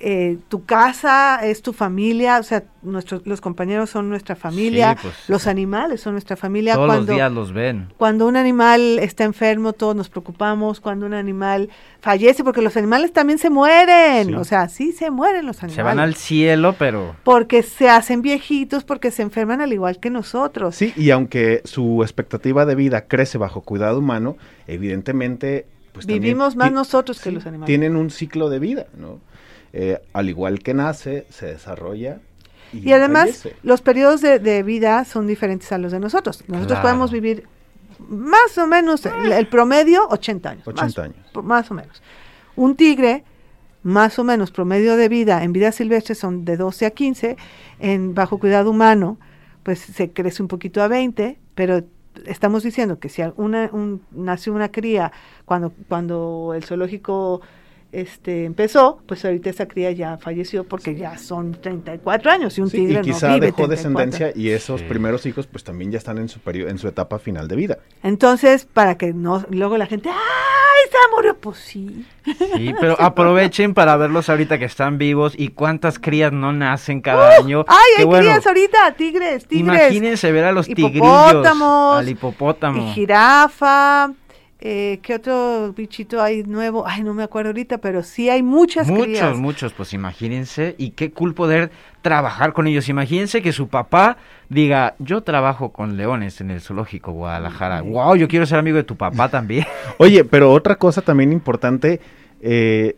eh, 0.00 0.38
tu 0.46 0.64
casa, 0.64 1.40
es 1.42 1.60
tu 1.60 1.72
familia. 1.72 2.38
O 2.38 2.44
sea, 2.44 2.62
nuestros, 2.82 3.26
los 3.26 3.40
compañeros 3.40 3.90
son 3.90 4.08
nuestra 4.08 4.36
familia. 4.36 4.92
Sí, 4.92 4.98
pues. 5.02 5.14
los 5.28 5.48
animales 5.48 6.00
son 6.00 6.12
nuestra 6.12 6.36
familia. 6.36 6.74
Todos 6.74 6.86
cuando, 6.86 7.06
los 7.06 7.16
días 7.16 7.32
los 7.32 7.52
ven. 7.52 7.88
cuando 7.96 8.28
un 8.28 8.36
animal 8.36 9.00
está 9.00 9.24
enfermo, 9.24 9.72
todos 9.72 9.96
nos 9.96 10.08
preocupamos. 10.08 10.78
Cuando 10.80 11.04
un 11.04 11.14
animal 11.14 11.68
fallece, 12.00 12.44
porque 12.44 12.62
los 12.62 12.76
animales 12.76 13.12
también 13.12 13.40
se 13.40 13.50
mueren. 13.50 14.28
Sí. 14.28 14.34
O 14.34 14.44
sea, 14.44 14.68
sí 14.68 14.92
se 14.92 15.10
mueren 15.10 15.46
los 15.46 15.64
animales. 15.64 15.74
Se 15.74 15.82
van 15.82 15.98
al 15.98 16.14
cielo, 16.14 16.76
pero... 16.78 17.16
Porque 17.24 17.64
se 17.64 17.88
hacen 17.88 18.22
viejitos, 18.22 18.84
porque 18.84 19.10
se 19.10 19.22
enferman 19.22 19.60
al 19.60 19.72
igual 19.72 19.98
que 19.98 20.10
nosotros. 20.10 20.76
Sí, 20.76 20.92
y 20.96 21.10
aunque 21.10 21.60
su 21.64 22.04
expectativa 22.04 22.66
de 22.66 22.76
vida 22.76 23.06
crece 23.08 23.36
bajo 23.36 23.62
cuidado 23.62 23.98
humano, 23.98 24.36
evidentemente... 24.68 25.66
Pues 26.06 26.20
Vivimos 26.20 26.56
más 26.56 26.72
nosotros 26.72 27.20
que 27.20 27.30
los 27.32 27.46
animales. 27.46 27.66
Tienen 27.66 27.96
un 27.96 28.10
ciclo 28.10 28.48
de 28.48 28.58
vida, 28.58 28.86
¿no? 28.96 29.20
Eh, 29.72 30.00
al 30.12 30.28
igual 30.28 30.60
que 30.60 30.74
nace, 30.74 31.26
se 31.30 31.46
desarrolla 31.46 32.20
y, 32.72 32.88
Y 32.88 32.92
además, 32.92 33.22
fallece. 33.42 33.56
los 33.62 33.82
periodos 33.82 34.20
de, 34.20 34.38
de 34.38 34.62
vida 34.62 35.04
son 35.04 35.26
diferentes 35.26 35.70
a 35.72 35.78
los 35.78 35.92
de 35.92 36.00
nosotros. 36.00 36.42
Nosotros 36.48 36.66
Claro. 36.78 36.82
podemos 36.82 37.10
vivir 37.12 37.44
más 38.08 38.56
o 38.58 38.66
menos, 38.66 39.04
el, 39.06 39.32
el 39.32 39.48
promedio, 39.48 40.06
80 40.08 40.50
años. 40.50 40.68
80 40.68 40.82
más, 40.84 40.98
años. 40.98 41.16
Más 41.44 41.70
o 41.70 41.74
menos. 41.74 42.02
Un 42.56 42.76
tigre, 42.76 43.24
más 43.82 44.18
o 44.18 44.24
menos, 44.24 44.50
promedio 44.50 44.96
de 44.96 45.08
vida 45.08 45.42
en 45.44 45.52
vida 45.52 45.72
silvestre 45.72 46.14
son 46.14 46.44
de 46.44 46.56
12 46.56 46.86
a 46.86 46.90
15. 46.90 47.36
En 47.80 48.14
bajo 48.14 48.38
cuidado 48.38 48.70
humano, 48.70 49.18
pues 49.62 49.80
se 49.80 50.10
crece 50.12 50.42
un 50.42 50.48
poquito 50.48 50.82
a 50.82 50.88
20, 50.88 51.38
pero 51.54 51.82
estamos 52.26 52.62
diciendo 52.62 52.98
que 52.98 53.08
si 53.08 53.22
una, 53.36 53.70
un, 53.72 54.02
nació 54.10 54.52
una 54.52 54.70
cría 54.70 55.12
cuando, 55.44 55.72
cuando 55.88 56.52
el 56.54 56.64
zoológico 56.64 57.40
este 57.90 58.44
empezó, 58.44 59.00
pues 59.06 59.24
ahorita 59.24 59.48
esa 59.48 59.66
cría 59.66 59.90
ya 59.92 60.18
falleció 60.18 60.64
porque 60.64 60.94
ya 60.94 61.16
son 61.16 61.52
34 61.52 62.30
años 62.30 62.58
y 62.58 62.60
un 62.60 62.68
Sí, 62.70 62.76
tigre 62.78 62.92
y 62.92 62.96
no 62.96 63.02
quizá 63.02 63.28
vive 63.34 63.46
dejó 63.46 63.66
34. 63.66 63.68
descendencia 63.68 64.32
y 64.34 64.50
esos 64.50 64.80
Sí. 64.80 64.86
primeros 64.88 65.24
hijos 65.26 65.46
pues 65.46 65.64
también 65.64 65.90
ya 65.90 65.96
están 65.98 66.18
en 66.18 66.28
su 66.28 66.38
periodo, 66.40 66.68
en 66.70 66.78
su 66.78 66.86
etapa 66.86 67.18
final 67.18 67.48
de 67.48 67.56
vida. 67.56 67.78
Entonces, 68.02 68.66
para 68.66 68.96
que 68.98 69.12
no 69.14 69.44
luego 69.50 69.78
la 69.78 69.86
gente, 69.86 70.10
¡ay, 70.10 70.90
se 70.90 71.16
murió! 71.16 71.36
Pues 71.38 71.56
sí. 71.58 72.04
Sí, 72.56 72.74
pero 72.78 72.94
aprovechen 73.00 73.72
para 73.72 73.96
verlos 73.96 74.28
ahorita 74.28 74.58
que 74.58 74.66
están 74.66 74.98
vivos 74.98 75.32
y 75.36 75.48
cuántas 75.48 75.98
crías 75.98 76.30
no 76.32 76.52
nacen 76.52 77.00
cada 77.00 77.36
año. 77.36 77.64
¡Ay, 77.68 77.78
hay 77.98 78.04
bueno, 78.04 78.20
crías 78.24 78.46
ahorita! 78.46 78.94
Tigres, 78.96 79.46
tigres. 79.46 79.60
Imagínense 79.66 80.30
ver 80.30 80.44
a 80.44 80.52
los 80.52 80.66
tigrillos, 80.66 81.46
al 81.46 82.08
hipopótamo. 82.08 82.90
Y 82.90 82.92
jirafa. 82.92 84.12
Eh, 84.60 84.98
¿Qué 85.02 85.14
otro 85.14 85.72
bichito 85.72 86.20
hay 86.20 86.42
nuevo? 86.42 86.84
Ay, 86.84 87.04
no 87.04 87.14
me 87.14 87.22
acuerdo 87.22 87.50
ahorita, 87.50 87.78
pero 87.78 88.02
sí 88.02 88.28
hay 88.28 88.42
muchas 88.42 88.88
Muchos, 88.88 89.04
crías. 89.04 89.36
muchos, 89.36 89.72
pues 89.72 89.92
imagínense, 89.92 90.74
y 90.78 90.90
qué 90.90 91.12
cool 91.12 91.32
poder 91.32 91.70
trabajar 92.02 92.52
con 92.52 92.66
ellos. 92.66 92.88
Imagínense 92.88 93.40
que 93.40 93.52
su 93.52 93.68
papá 93.68 94.16
diga, 94.48 94.96
yo 94.98 95.22
trabajo 95.22 95.70
con 95.70 95.96
leones 95.96 96.40
en 96.40 96.50
el 96.50 96.60
zoológico 96.60 97.12
Guadalajara. 97.12 97.82
Wow, 97.82 98.16
yo 98.16 98.26
quiero 98.26 98.46
ser 98.46 98.58
amigo 98.58 98.76
de 98.76 98.82
tu 98.82 98.96
papá 98.96 99.28
también. 99.28 99.64
Oye, 99.98 100.24
pero 100.24 100.50
otra 100.52 100.74
cosa 100.74 101.02
también 101.02 101.30
importante, 101.32 102.00
eh, 102.40 102.96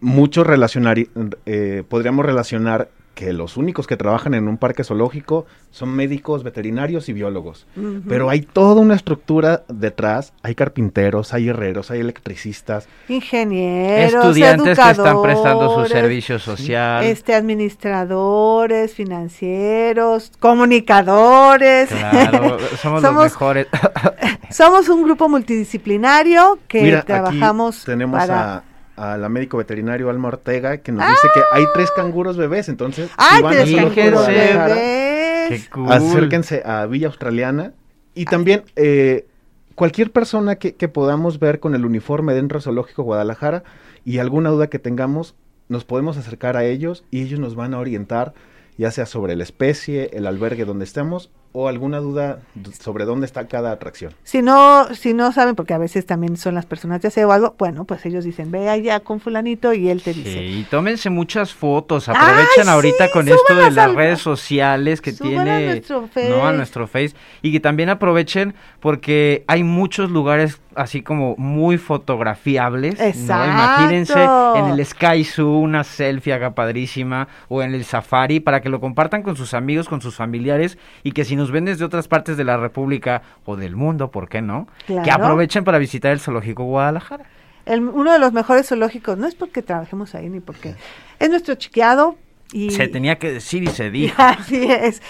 muchos 0.00 0.46
relacionar, 0.46 0.98
eh, 1.46 1.84
podríamos 1.88 2.26
relacionar 2.26 2.90
que 3.18 3.32
los 3.32 3.56
únicos 3.56 3.88
que 3.88 3.96
trabajan 3.96 4.32
en 4.34 4.46
un 4.46 4.58
parque 4.58 4.84
zoológico 4.84 5.44
son 5.72 5.88
médicos, 5.90 6.44
veterinarios 6.44 7.08
y 7.08 7.12
biólogos. 7.12 7.66
Pero 8.08 8.30
hay 8.30 8.42
toda 8.42 8.80
una 8.80 8.94
estructura 8.94 9.64
detrás, 9.66 10.32
hay 10.44 10.54
carpinteros, 10.54 11.34
hay 11.34 11.48
herreros, 11.48 11.90
hay 11.90 11.98
electricistas. 11.98 12.86
Ingenieros, 13.08 14.14
Estudiantes 14.14 14.78
que 14.78 14.90
están 14.92 15.20
prestando 15.20 15.82
su 15.82 15.88
servicio 15.88 16.38
social. 16.38 17.02
Este, 17.02 17.34
administradores, 17.34 18.94
financieros, 18.94 20.30
comunicadores. 20.38 21.88
Claro, 21.88 22.56
somos, 22.80 23.02
Somos- 23.02 23.02
los 23.02 23.32
mejores. 23.32 23.66
Somos 24.50 24.88
un 24.88 25.02
grupo 25.02 25.28
multidisciplinario 25.28 26.60
que 26.68 26.82
Mira, 26.82 27.02
trabajamos 27.02 27.78
aquí 27.78 27.86
tenemos 27.86 28.16
para... 28.20 28.58
a, 28.58 28.62
a 28.98 29.16
la 29.16 29.28
médico 29.28 29.56
veterinario 29.56 30.10
Alma 30.10 30.28
Ortega 30.28 30.78
que 30.78 30.92
nos 30.92 31.08
dice 31.08 31.28
que 31.34 31.40
hay 31.52 31.64
tres 31.74 31.90
canguros 31.90 32.36
bebés, 32.36 32.68
entonces 32.68 33.10
¡Ay, 33.16 33.38
si 33.38 33.42
van 33.42 33.52
a 33.52 33.56
tres 33.56 33.70
Zoológico 33.70 34.00
canguros. 34.00 34.26
Guadalajara, 34.26 34.74
bebés! 34.74 35.48
Qué 35.48 35.70
cool. 35.70 35.92
acérquense 35.92 36.62
a 36.64 36.86
Villa 36.86 37.06
Australiana 37.06 37.72
y 38.14 38.24
también 38.24 38.64
eh, 38.76 39.26
cualquier 39.74 40.10
persona 40.10 40.56
que, 40.56 40.74
que 40.74 40.88
podamos 40.88 41.38
ver 41.38 41.60
con 41.60 41.74
el 41.74 41.84
uniforme 41.84 42.34
dentro 42.34 42.58
del 42.58 42.64
Zoológico 42.64 43.02
Guadalajara 43.02 43.62
y 44.04 44.18
alguna 44.18 44.50
duda 44.50 44.68
que 44.68 44.78
tengamos, 44.78 45.34
nos 45.68 45.84
podemos 45.84 46.16
acercar 46.16 46.56
a 46.56 46.64
ellos 46.64 47.04
y 47.10 47.22
ellos 47.22 47.40
nos 47.40 47.54
van 47.54 47.74
a 47.74 47.78
orientar 47.78 48.34
ya 48.78 48.90
sea 48.92 49.06
sobre 49.06 49.36
la 49.36 49.42
especie, 49.42 50.10
el 50.12 50.26
albergue 50.26 50.64
donde 50.64 50.84
estemos 50.84 51.30
o 51.52 51.66
alguna 51.68 51.98
duda 51.98 52.40
sobre 52.78 53.04
dónde 53.04 53.26
está 53.26 53.48
cada 53.48 53.72
atracción. 53.72 54.12
Si 54.22 54.42
no, 54.42 54.94
si 54.94 55.14
no 55.14 55.32
saben, 55.32 55.54
porque 55.54 55.74
a 55.74 55.78
veces 55.78 56.04
también 56.06 56.36
son 56.36 56.54
las 56.54 56.66
personas 56.66 57.00
de 57.02 57.08
aseo 57.08 57.28
o 57.28 57.32
algo, 57.32 57.54
bueno, 57.58 57.84
pues 57.84 58.04
ellos 58.06 58.24
dicen, 58.24 58.50
ve 58.50 58.68
allá 58.68 59.00
con 59.00 59.18
fulanito 59.20 59.72
y 59.72 59.88
él 59.88 60.02
te 60.02 60.12
Sí, 60.14 60.22
dice. 60.22 60.44
y 60.44 60.62
tómense 60.64 61.10
muchas 61.10 61.54
fotos, 61.54 62.08
aprovechen 62.08 62.68
ahorita 62.68 63.06
sí, 63.06 63.12
con 63.12 63.28
esto 63.28 63.54
de 63.54 63.70
las 63.70 63.78
al- 63.78 63.96
redes 63.96 64.20
sociales 64.20 65.00
que 65.00 65.12
súbanlas 65.12 65.40
a 65.40 65.56
tiene 65.58 65.66
nuestro 65.68 66.00
no 66.00 66.06
a 66.06 66.08
Face. 66.48 66.56
nuestro 66.56 66.86
Face 66.86 67.14
y 67.42 67.52
que 67.52 67.60
también 67.60 67.88
aprovechen 67.88 68.54
porque 68.80 69.44
hay 69.46 69.64
muchos 69.64 70.10
lugares 70.10 70.60
así 70.78 71.02
como 71.02 71.34
muy 71.36 71.76
fotografiables, 71.78 72.98
¿no? 72.98 73.04
Exacto. 73.04 73.44
Imagínense 73.50 74.24
en 74.56 74.66
el 74.66 74.84
Sky 74.86 75.24
Zoo 75.24 75.58
una 75.58 75.84
selfie 75.84 76.32
acá 76.32 76.54
padrísima 76.54 77.28
o 77.48 77.62
en 77.62 77.74
el 77.74 77.84
Safari 77.84 78.40
para 78.40 78.60
que 78.60 78.68
lo 78.68 78.80
compartan 78.80 79.22
con 79.22 79.36
sus 79.36 79.54
amigos, 79.54 79.88
con 79.88 80.00
sus 80.00 80.14
familiares 80.16 80.78
y 81.02 81.12
que 81.12 81.24
si 81.24 81.36
nos 81.36 81.50
ven 81.50 81.64
desde 81.64 81.84
otras 81.84 82.08
partes 82.08 82.36
de 82.36 82.44
la 82.44 82.56
República 82.56 83.22
o 83.44 83.56
del 83.56 83.76
mundo, 83.76 84.10
¿por 84.10 84.28
qué 84.28 84.40
no? 84.42 84.68
Que 84.86 85.10
aprovechen 85.10 85.64
para 85.64 85.78
visitar 85.78 86.12
el 86.12 86.20
Zoológico 86.20 86.64
Guadalajara. 86.64 87.24
El- 87.66 87.82
uno 87.82 88.12
de 88.12 88.18
los 88.18 88.32
mejores 88.32 88.66
zoológicos, 88.68 89.18
no 89.18 89.26
es 89.26 89.34
porque 89.34 89.60
trabajemos 89.62 90.14
ahí 90.14 90.28
ni 90.30 90.40
porque 90.40 90.74
es 91.18 91.28
nuestro 91.30 91.54
chiqueado 91.56 92.16
y 92.52 92.70
Se 92.70 92.88
tenía 92.88 93.18
que 93.18 93.30
decir 93.30 93.62
y 93.62 93.66
se 93.66 93.90
dijo. 93.90 94.14
Así 94.22 94.64
es. 94.70 95.02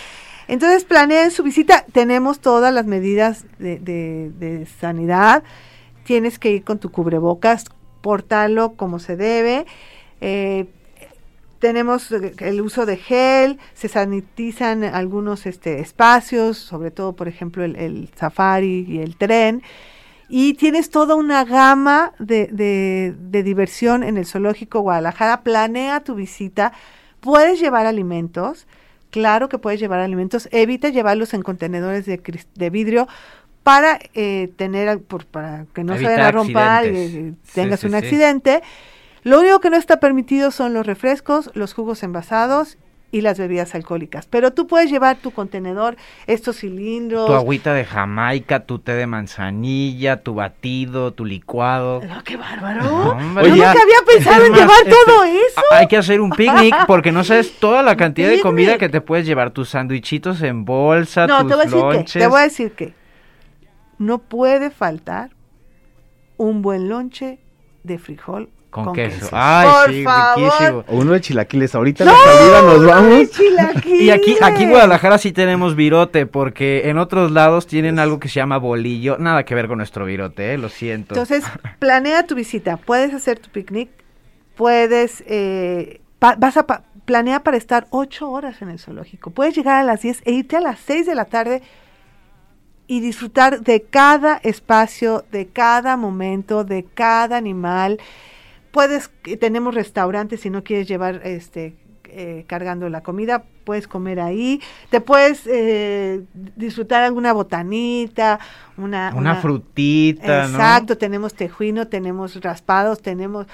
Entonces 0.49 0.85
planeen 0.85 1.31
su 1.31 1.43
visita. 1.43 1.85
Tenemos 1.93 2.41
todas 2.41 2.73
las 2.75 2.87
medidas 2.87 3.45
de, 3.59 4.67
sanidad. 4.81 5.43
Tienes 6.05 6.39
que 6.39 6.51
ir 6.51 6.65
con 6.65 6.79
tu 6.79 6.91
cubrebocas, 6.91 7.67
portarlo 8.01 8.73
como 8.75 8.99
se 8.99 9.17
debe. 9.17 9.67
Eh, 10.21 10.67
tenemos 11.59 12.11
eh, 12.13 12.35
el 12.39 12.61
uso 12.61 12.87
de 12.87 12.97
gel, 12.97 13.59
se 13.75 13.89
sanitizan 13.89 14.85
algunos 14.85 15.45
este, 15.45 15.81
espacios, 15.81 16.57
sobre 16.57 16.91
todo, 16.91 17.15
por 17.15 17.29
ejemplo, 17.29 17.63
el, 17.65 17.77
el 17.77 18.09
safari 18.17 18.87
y 18.89 19.01
el 19.01 19.17
tren. 19.17 19.63
Y 20.31 20.55
tienes 20.55 20.91
toda 20.91 21.15
una 21.15 21.45
gama 21.45 22.13
de, 22.19 22.49
de- 22.53 23.15
de 23.19 23.43
diversión 23.43 24.03
en 24.03 24.17
el 24.19 24.27
Zoológico 24.27 24.81
Guadalajara. 24.81 25.43
Planea 25.43 26.01
tu 26.01 26.15
visita. 26.15 26.73
Puedes 27.21 27.61
llevar 27.61 27.87
alimentos. 27.87 28.67
Claro 29.11 29.49
que 29.49 29.59
puedes 29.59 29.81
llevar 29.81 30.01
alimentos. 30.01 30.49
Evita 30.53 30.89
llevarlos 30.91 31.35
en 31.35 31.43
contenedores 31.43 32.05
de, 32.07 32.21
de 32.55 32.71
vidrio 32.71 33.09
para 33.63 33.99
eh, 34.15 34.51
tener, 34.57 35.01
por- 35.01 35.27
para 35.27 35.67
que 35.75 35.85
no 35.85 35.97
se 35.97 36.05
vayan 36.05 36.21
a 36.21 36.31
romper 36.31 36.93
y 36.93 36.97
eh, 36.97 37.33
Sí, 37.45 37.53
tengas 37.55 37.81
sí, 37.81 37.87
un 37.87 37.93
sí. 37.93 37.99
accidente. 37.99 38.63
Lo 39.25 39.41
único 39.41 39.61
que 39.61 39.71
no 39.71 39.77
está 39.77 39.99
permitido 40.01 40.51
son 40.51 40.75
los 40.75 40.87
refrescos, 40.87 41.51
los 41.55 41.75
jugos 41.75 42.03
envasados 42.03 42.79
y 43.11 43.23
las 43.23 43.39
bebidas 43.39 43.75
alcohólicas. 43.75 44.27
Pero 44.27 44.53
tú 44.53 44.67
puedes 44.67 44.91
llevar 44.91 45.17
tu 45.17 45.31
contenedor, 45.31 45.97
estos 46.27 46.59
cilindros. 46.59 47.27
Tu 47.27 47.35
agüita 47.35 47.73
de 47.73 47.85
Jamaica, 47.85 48.61
tu 48.61 48.79
té 48.79 48.93
de 48.93 49.07
manzanilla, 49.07 50.23
tu 50.23 50.35
batido, 50.35 51.13
tu 51.13 51.25
licuado. 51.25 52.03
¡Ah, 52.11 52.23
¡Qué 52.25 52.37
bárbaro! 52.37 52.83
No, 52.83 53.43
Yo 53.43 53.49
nunca 53.49 53.71
había 53.71 54.03
pensado 54.07 54.45
en 54.45 54.53
más, 54.53 54.61
llevar 54.61 54.79
este, 54.79 54.91
todo 54.91 55.25
eso. 55.25 55.61
Hay 55.73 55.87
que 55.87 55.97
hacer 55.97 56.21
un 56.21 56.31
picnic 56.31 56.75
porque 56.87 57.13
no 57.13 57.25
sabes 57.25 57.59
toda 57.59 57.83
la 57.83 57.97
cantidad 57.97 58.29
de 58.29 58.41
comida 58.41 58.79
que 58.79 58.89
te 58.89 59.01
puedes 59.01 59.27
llevar. 59.27 59.51
Tus 59.51 59.71
sándwichitos 59.71 60.43
en 60.43 60.65
bolsa, 60.65 61.27
No, 61.27 61.47
tus 61.47 61.49
te 61.49 61.55
voy 61.55 61.63
a 61.63 61.65
decir 61.65 61.81
que, 61.81 61.95
lonches. 61.95 62.23
te 62.23 62.27
voy 62.27 62.41
a 62.41 62.43
decir 62.43 62.73
que 62.73 62.95
no 63.99 64.19
puede 64.19 64.71
faltar 64.71 65.31
un 66.37 66.63
buen 66.63 66.89
lonche 66.89 67.39
de 67.83 67.99
frijol 67.99 68.51
con, 68.71 68.93
queso. 68.93 69.29
Ay, 69.33 69.69
Por 69.69 69.93
sí, 69.95 70.05
favor. 70.05 70.43
riquísimo. 70.45 70.85
O 70.89 70.97
uno 70.99 71.13
de 71.13 71.21
chilaquiles. 71.21 71.75
Ahorita 71.75 72.05
en 72.05 72.11
la 72.11 72.17
salida 72.17 72.63
nos 72.63 72.81
¡Ay, 72.81 72.87
vamos. 72.87 73.31
chilaquiles! 73.31 74.01
Y 74.01 74.11
aquí, 74.11 74.37
aquí 74.41 74.65
en 74.65 74.71
Guadalajara 74.71 75.19
sí 75.19 75.33
tenemos 75.33 75.75
virote, 75.75 76.27
porque 76.27 76.89
en 76.91 76.99
otros 76.99 77.33
lados 77.33 77.67
tienen 77.67 77.99
algo 77.99 78.21
que 78.21 78.29
se 78.29 78.35
llama 78.37 78.59
bolillo. 78.59 79.17
Nada 79.19 79.45
que 79.45 79.55
ver 79.55 79.67
con 79.69 79.79
nuestro 79.79 80.05
virote, 80.05 80.53
¿eh? 80.55 80.59
lo 80.59 80.69
siento. 80.69 81.15
Entonces, 81.15 81.45
planea 81.79 82.25
tu 82.27 82.35
visita. 82.35 82.77
Puedes 82.77 83.13
hacer 83.15 83.39
tu 83.41 83.49
picnic, 83.51 83.89
puedes, 84.55 85.25
eh, 85.27 86.01
pa- 86.19 86.37
vas 86.39 86.57
a 86.59 86.67
pa- 86.67 86.83
planea 87.07 87.41
para 87.43 87.57
estar 87.57 87.87
ocho 87.91 88.31
horas 88.31 88.61
en 88.63 88.69
el 88.69 88.79
zoológico. 88.79 89.31
Puedes 89.31 89.57
llegar 89.57 89.77
a 89.77 89.83
las 89.83 90.03
10 90.03 90.21
e 90.27 90.33
irte 90.33 90.57
a 90.57 90.61
las 90.61 90.79
6 90.81 91.07
de 91.07 91.15
la 91.15 91.25
tarde 91.25 91.63
y 92.87 93.01
disfrutar 93.01 93.61
de 93.61 93.83
cada 93.83 94.37
espacio, 94.43 95.25
de 95.33 95.47
cada 95.49 95.97
momento, 95.97 96.65
de 96.65 96.85
cada 96.95 97.37
animal. 97.37 97.99
Puedes, 98.71 99.11
eh, 99.25 99.37
tenemos 99.37 99.75
restaurantes 99.75 100.41
si 100.41 100.51
no 100.51 100.63
quieres 100.65 100.89
llevar 100.89 101.21
este 101.25 101.77
eh, 102.11 102.45
cargando 102.47 102.89
la 102.89 103.03
comida, 103.03 103.45
puedes 103.65 103.87
comer 103.87 104.19
ahí, 104.21 104.61
te 104.91 105.01
puedes 105.01 105.47
eh, 105.47 106.23
disfrutar 106.57 107.03
alguna 107.05 107.33
botanita, 107.33 108.41
una, 108.77 109.13
una, 109.15 109.37
frutita, 109.37 110.47
¿no? 110.49 110.55
Exacto, 110.55 110.97
tenemos 110.97 111.35
tejuino, 111.35 111.87
tenemos 111.89 112.41
raspados, 112.43 113.03
tenemos 113.03 113.47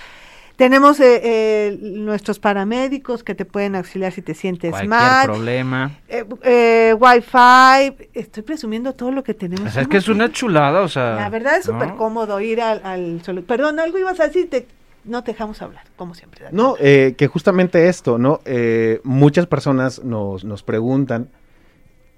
tenemos 0.57 1.01
eh, 1.01 1.21
eh, 1.25 1.79
nuestros 1.81 2.39
paramédicos 2.39 3.25
que 3.25 3.35
te 3.35 3.45
pueden 3.45 3.75
auxiliar 3.75 4.13
si 4.13 4.23
te 4.23 4.35
sientes 4.35 4.71
Cualquier 4.71 4.89
mal. 4.89 5.27
problema. 5.27 5.91
Eh, 6.09 6.25
eh, 6.45 6.95
Wi-Fi, 6.97 8.09
estoy 8.15 8.45
presumiendo 8.45 8.93
todo 8.93 9.11
lo 9.11 9.25
que 9.25 9.35
tenemos. 9.35 9.69
O 9.69 9.73
sea, 9.73 9.83
es 9.83 9.89
que 9.89 9.97
es 9.97 10.07
una 10.09 10.31
chulada, 10.31 10.83
o 10.83 10.89
sea. 10.89 11.17
La 11.17 11.29
verdad 11.29 11.57
es 11.57 11.67
¿no? 11.67 11.73
súper 11.75 11.97
cómodo 11.97 12.41
ir 12.41 12.61
al, 12.61 12.81
al 12.85 13.21
Perdón, 13.49 13.81
algo 13.81 13.99
ibas 13.99 14.21
a 14.21 14.29
decir, 14.29 14.49
te- 14.49 14.69
no 15.05 15.23
te 15.25 15.33
dejamos 15.33 15.61
hablar, 15.63 15.85
como 15.97 16.15
siempre. 16.15 16.47
No, 16.53 16.77
eh, 16.81 17.15
que 17.17 17.27
justamente 17.27 17.89
esto, 17.89 18.19
¿no? 18.19 18.41
Eh, 18.45 19.01
muchas 19.05 19.47
personas 19.47 20.03
nos, 20.05 20.45
nos 20.45 20.63
preguntan 20.63 21.29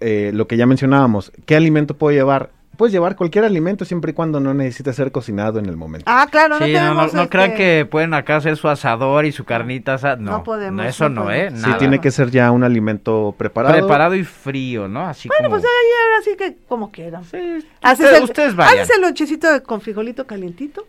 eh, 0.00 0.30
lo 0.34 0.46
que 0.46 0.56
ya 0.56 0.66
mencionábamos, 0.66 1.32
¿qué 1.46 1.56
alimento 1.56 1.96
puedo 1.96 2.14
llevar? 2.16 2.50
Puedes 2.76 2.92
llevar 2.92 3.16
cualquier 3.16 3.46
alimento 3.46 3.86
siempre 3.86 4.10
y 4.10 4.14
cuando 4.14 4.38
no 4.38 4.52
necesite 4.52 4.92
ser 4.92 5.10
cocinado 5.10 5.58
en 5.58 5.64
el 5.64 5.78
momento. 5.78 6.04
Ah, 6.06 6.28
claro, 6.30 6.58
no 6.58 6.66
Sí, 6.66 6.74
no, 6.74 6.92
no, 7.06 7.30
crean 7.30 7.52
este, 7.52 7.56
que 7.56 7.86
pueden 7.90 8.12
acá 8.12 8.36
hacer 8.36 8.58
su 8.58 8.68
asador 8.68 9.24
y 9.24 9.32
su 9.32 9.46
carnita 9.46 9.94
asada. 9.94 10.16
No, 10.16 10.32
No 10.32 10.44
podemos, 10.44 10.84
eso 10.84 11.08
no 11.08 11.32
¿eh? 11.32 11.50
Sí, 11.54 11.70
tiene 11.78 12.02
que 12.02 12.10
ser 12.10 12.30
ya 12.30 12.50
un 12.50 12.64
alimento 12.64 13.34
preparado. 13.38 13.74
Preparado 13.74 14.14
y 14.14 14.24
frío, 14.24 14.88
¿no? 14.88 15.06
Así 15.06 15.26
Bueno, 15.26 15.44
como... 15.48 15.54
pues 15.54 15.64
ahí 15.64 15.90
ahora 16.04 16.22
sí 16.22 16.36
que 16.36 16.58
como 16.68 16.90
quieran. 16.92 17.24
Sí, 17.24 17.38
Haces 17.80 18.00
ustedes, 18.04 18.18
el, 18.18 18.24
ustedes 18.24 18.54
vayan. 18.56 18.78
haces 18.82 18.94
el 18.96 19.00
lonchecito 19.02 19.50
de- 19.50 19.62
con 19.62 19.80
frijolito 19.80 20.26
calientito 20.26 20.86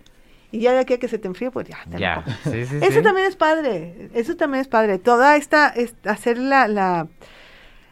y 0.51 0.59
ya 0.59 0.71
de 0.73 0.79
aquí 0.79 0.93
a 0.93 0.99
que 0.99 1.07
se 1.07 1.17
te 1.17 1.27
enfríe, 1.27 1.51
pues 1.51 1.67
ya. 1.67 1.77
te 1.89 1.97
Ya, 1.99 2.23
sí, 2.43 2.65
sí, 2.65 2.77
Eso 2.81 2.99
sí. 2.99 3.01
también 3.03 3.27
es 3.27 3.35
padre, 3.35 4.09
eso 4.13 4.35
también 4.35 4.61
es 4.61 4.67
padre. 4.67 4.97
Toda 4.97 5.35
esta, 5.35 5.69
es- 5.69 5.95
hacer 6.05 6.37
la, 6.37 6.67
la, 6.67 7.07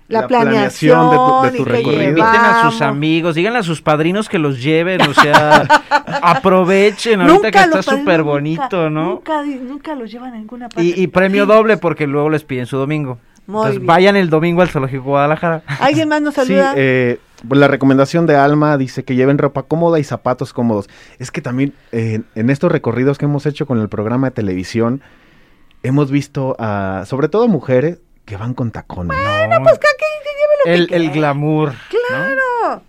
la, 0.08 0.22
La 0.22 0.28
planeación, 0.28 1.10
planeación 1.10 1.51
de 1.51 1.58
tu- 1.58 1.64
de 1.66 1.72
recorrido. 1.72 2.03
Inviten 2.10 2.41
a 2.41 2.70
sus 2.70 2.82
amigos, 2.82 3.36
díganle 3.36 3.60
a 3.60 3.64
sus 3.64 3.82
padrinos 3.82 4.30
que 4.30 4.38
los 4.39 4.62
lleven, 4.62 5.01
o 5.01 5.14
sea, 5.14 5.64
aprovechen 6.22 7.22
ahorita 7.22 7.51
que 7.51 7.58
está 7.60 7.82
súper 7.84 8.24
bonito, 8.24 8.89
¿no? 8.89 9.06
Nunca, 9.16 9.43
nunca 9.43 9.95
los 9.95 10.12
llevan 10.12 10.34
a 10.34 10.38
ninguna 10.38 10.70
parte. 10.70 10.84
Y, 10.84 10.93
y 11.01 11.08
premio 11.08 11.45
doble 11.45 11.78
porque 11.78 12.08
luego 12.08 12.30
les 12.30 12.43
piden 12.43 12.66
su 12.66 12.78
domingo. 12.78 13.20
Muy 13.47 13.58
Entonces 13.60 13.80
bien. 13.80 13.88
vayan 13.88 14.16
el 14.16 14.30
domingo 14.30 14.62
al 14.64 14.70
Zoológico 14.70 15.03
Guadalajara. 15.03 15.62
¿Alguien 15.80 16.10
más 16.10 16.22
nos 16.22 16.34
Sí, 16.34 16.41
saluda? 16.41 16.74
eh, 16.76 17.20
pues 17.20 17.25
la 17.50 17.68
recomendación 17.68 18.26
de 18.26 18.36
Alma 18.36 18.78
dice 18.78 19.04
que 19.04 19.16
lleven 19.16 19.38
ropa 19.38 19.64
cómoda 19.64 20.00
y 20.00 20.04
zapatos 20.04 20.54
cómodos. 20.54 20.90
Es 21.20 21.32
que 21.32 21.42
también 21.42 21.74
eh, 21.92 22.22
en 22.36 22.50
estos 22.50 22.72
recorridos 22.72 23.18
que 23.18 23.26
hemos 23.26 23.46
hecho 23.46 23.66
con 23.66 23.80
el 23.80 23.90
programa 23.90 24.28
de 24.28 24.32
televisión, 24.32 25.02
hemos 25.84 26.12
visto 26.12 26.56
a, 26.60 27.04
sobre 27.06 27.28
todo 27.30 27.48
mujeres, 27.48 28.00
que 28.26 28.38
van 28.38 28.54
con 28.56 28.72
tacones. 28.72 29.16
Bueno, 29.18 29.64
pues 29.64 29.78
que, 29.80 29.88
que- 29.98 30.06
que 30.24 30.30
lleve 30.72 30.78
lo 30.78 30.84
el, 30.84 30.88
que 30.90 30.96
el 30.96 31.12
glamour. 31.12 31.74
¿no? 31.74 31.78
Claro. 32.08 32.82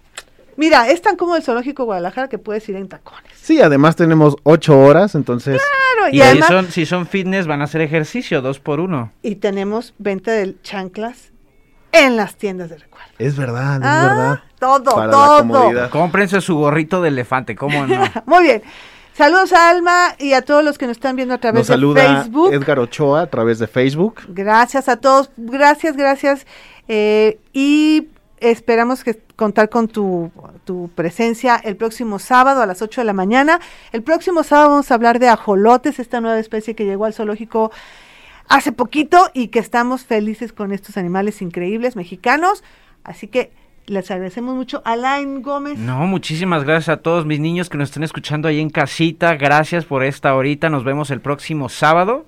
Mira, 0.56 0.88
es 0.88 1.02
tan 1.02 1.16
cómodo 1.16 1.36
el 1.36 1.42
zoológico 1.42 1.84
Guadalajara 1.84 2.28
que 2.30 2.38
puedes 2.38 2.66
ir 2.70 2.76
en 2.76 2.88
tacones. 2.88 3.30
Sí, 3.38 3.60
además 3.60 3.94
tenemos 3.96 4.36
ocho 4.42 4.78
horas, 4.80 5.14
entonces 5.14 5.60
Claro, 5.60 6.08
y, 6.10 6.16
Y, 6.16 6.20
si, 6.22 6.26
además 6.26 6.48
son, 6.48 6.66
si 6.70 6.86
son 6.86 7.06
fitness 7.06 7.46
van 7.46 7.60
a 7.60 7.64
hacer 7.64 7.82
ejercicio, 7.82 8.40
dos 8.40 8.58
por 8.58 8.80
uno. 8.80 9.12
y 9.22 9.34
tenemos 9.36 9.92
venta 9.98 10.32
de 10.32 10.54
chanclas 10.62 11.30
en 12.04 12.16
las 12.16 12.36
tiendas 12.36 12.70
de 12.70 12.78
recuerdo. 12.78 13.06
es 13.18 13.36
verdad, 13.36 13.76
es 13.76 13.80
Ah, 13.84 14.06
verdad. 14.06 14.40
Todo, 14.58 14.94
Para 14.94 15.10
todo. 15.10 15.90
Cómprense 15.90 16.40
su 16.40 16.56
gorrito 16.56 17.02
de 17.02 17.08
elefante, 17.08 17.54
¿cómo 17.56 17.86
no? 17.86 18.04
Muy 18.26 18.44
bien. 18.44 18.62
Saludos 19.14 19.52
a 19.54 19.70
Alma 19.70 20.14
y 20.18 20.34
a 20.34 20.42
todos 20.42 20.62
los 20.62 20.76
que 20.76 20.86
nos 20.86 20.96
están 20.98 21.16
viendo 21.16 21.34
a 21.34 21.38
través 21.38 21.60
Nos 21.60 21.66
de 21.68 21.72
saluda 21.72 22.22
Facebook. 22.22 22.52
Edgar 22.52 22.78
Ochoa 22.78 23.22
a 23.22 23.26
través 23.28 23.58
de 23.58 23.66
Facebook. 23.66 24.20
Gracias 24.28 24.88
a 24.90 24.96
todos, 24.98 25.30
gracias, 25.38 25.96
gracias. 25.96 26.46
Eh, 26.88 27.38
y 27.54 28.08
esperamos 28.40 29.02
que 29.04 29.18
contar 29.34 29.70
con 29.70 29.88
tu, 29.88 30.30
tu 30.64 30.90
presencia 30.94 31.56
el 31.56 31.76
próximo 31.76 32.18
sábado 32.18 32.60
a 32.60 32.66
las 32.66 32.82
8 32.82 33.00
de 33.00 33.04
la 33.06 33.14
mañana. 33.14 33.58
El 33.92 34.02
próximo 34.02 34.42
sábado 34.42 34.70
vamos 34.70 34.90
a 34.90 34.94
hablar 34.94 35.18
de 35.18 35.28
ajolotes, 35.28 35.98
esta 35.98 36.20
nueva 36.20 36.38
especie 36.38 36.74
que 36.74 36.84
llegó 36.84 37.06
al 37.06 37.14
zoológico 37.14 37.70
hace 38.48 38.72
poquito 38.72 39.30
y 39.34 39.48
que 39.48 39.58
estamos 39.58 40.04
felices 40.04 40.52
con 40.52 40.72
estos 40.72 40.96
animales 40.96 41.42
increíbles 41.42 41.96
mexicanos. 41.96 42.62
Así 43.04 43.28
que 43.28 43.52
les 43.86 44.10
agradecemos 44.10 44.54
mucho. 44.54 44.82
Alain 44.84 45.42
Gómez. 45.42 45.78
No, 45.78 46.06
muchísimas 46.06 46.64
gracias 46.64 46.88
a 46.88 47.02
todos 47.02 47.24
mis 47.24 47.40
niños 47.40 47.68
que 47.68 47.78
nos 47.78 47.90
estén 47.90 48.02
escuchando 48.02 48.48
ahí 48.48 48.60
en 48.60 48.70
casita. 48.70 49.36
Gracias 49.36 49.84
por 49.84 50.02
esta 50.02 50.34
horita. 50.34 50.68
Nos 50.68 50.84
vemos 50.84 51.10
el 51.10 51.20
próximo 51.20 51.68
sábado. 51.68 52.26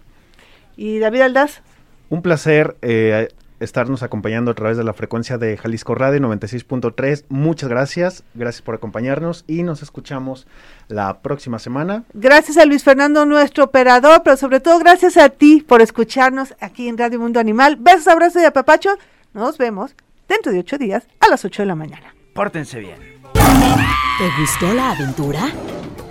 Y 0.76 0.98
David 0.98 1.22
Aldaz. 1.22 1.62
Un 2.10 2.22
placer 2.22 2.76
eh, 2.82 3.28
estarnos 3.60 4.02
acompañando 4.02 4.50
a 4.50 4.54
través 4.54 4.76
de 4.76 4.84
la 4.84 4.92
frecuencia 4.92 5.38
de 5.38 5.56
Jalisco 5.56 5.94
Radio 5.94 6.20
96.3. 6.20 7.24
Muchas 7.28 7.68
gracias, 7.68 8.24
gracias 8.34 8.62
por 8.62 8.74
acompañarnos 8.74 9.44
y 9.46 9.62
nos 9.62 9.82
escuchamos 9.82 10.46
la 10.88 11.20
próxima 11.20 11.58
semana. 11.58 12.04
Gracias 12.14 12.56
a 12.56 12.64
Luis 12.64 12.84
Fernando, 12.84 13.24
nuestro 13.26 13.64
operador, 13.64 14.22
pero 14.24 14.36
sobre 14.36 14.60
todo 14.60 14.78
gracias 14.78 15.16
a 15.16 15.28
ti 15.28 15.64
por 15.66 15.82
escucharnos 15.82 16.54
aquí 16.60 16.88
en 16.88 16.98
Radio 16.98 17.20
Mundo 17.20 17.40
Animal. 17.40 17.76
Besos, 17.76 18.08
abrazos 18.08 18.42
y 18.42 18.44
apapacho. 18.44 18.90
Nos 19.34 19.58
vemos 19.58 19.94
dentro 20.28 20.52
de 20.52 20.60
ocho 20.60 20.78
días 20.78 21.06
a 21.20 21.28
las 21.28 21.44
ocho 21.44 21.62
de 21.62 21.66
la 21.66 21.74
mañana. 21.74 22.14
Pórtense 22.34 22.80
bien. 22.80 23.18
¿Te 23.34 24.40
gustó 24.40 24.72
la 24.74 24.92
aventura? 24.92 25.48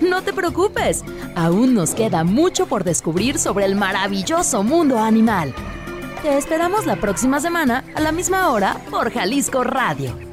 No 0.01 0.21
te 0.21 0.31
preocupes, 0.31 1.03
aún 1.35 1.73
nos 1.73 1.95
queda 1.95 2.23
mucho 2.23 2.67
por 2.67 2.83
descubrir 2.83 3.39
sobre 3.39 3.65
el 3.65 3.75
maravilloso 3.75 4.63
mundo 4.63 4.99
animal. 4.99 5.53
Te 6.21 6.37
esperamos 6.37 6.85
la 6.85 6.95
próxima 6.95 7.39
semana 7.39 7.83
a 7.95 8.01
la 8.01 8.11
misma 8.11 8.49
hora 8.51 8.77
por 8.89 9.11
Jalisco 9.11 9.63
Radio 9.63 10.26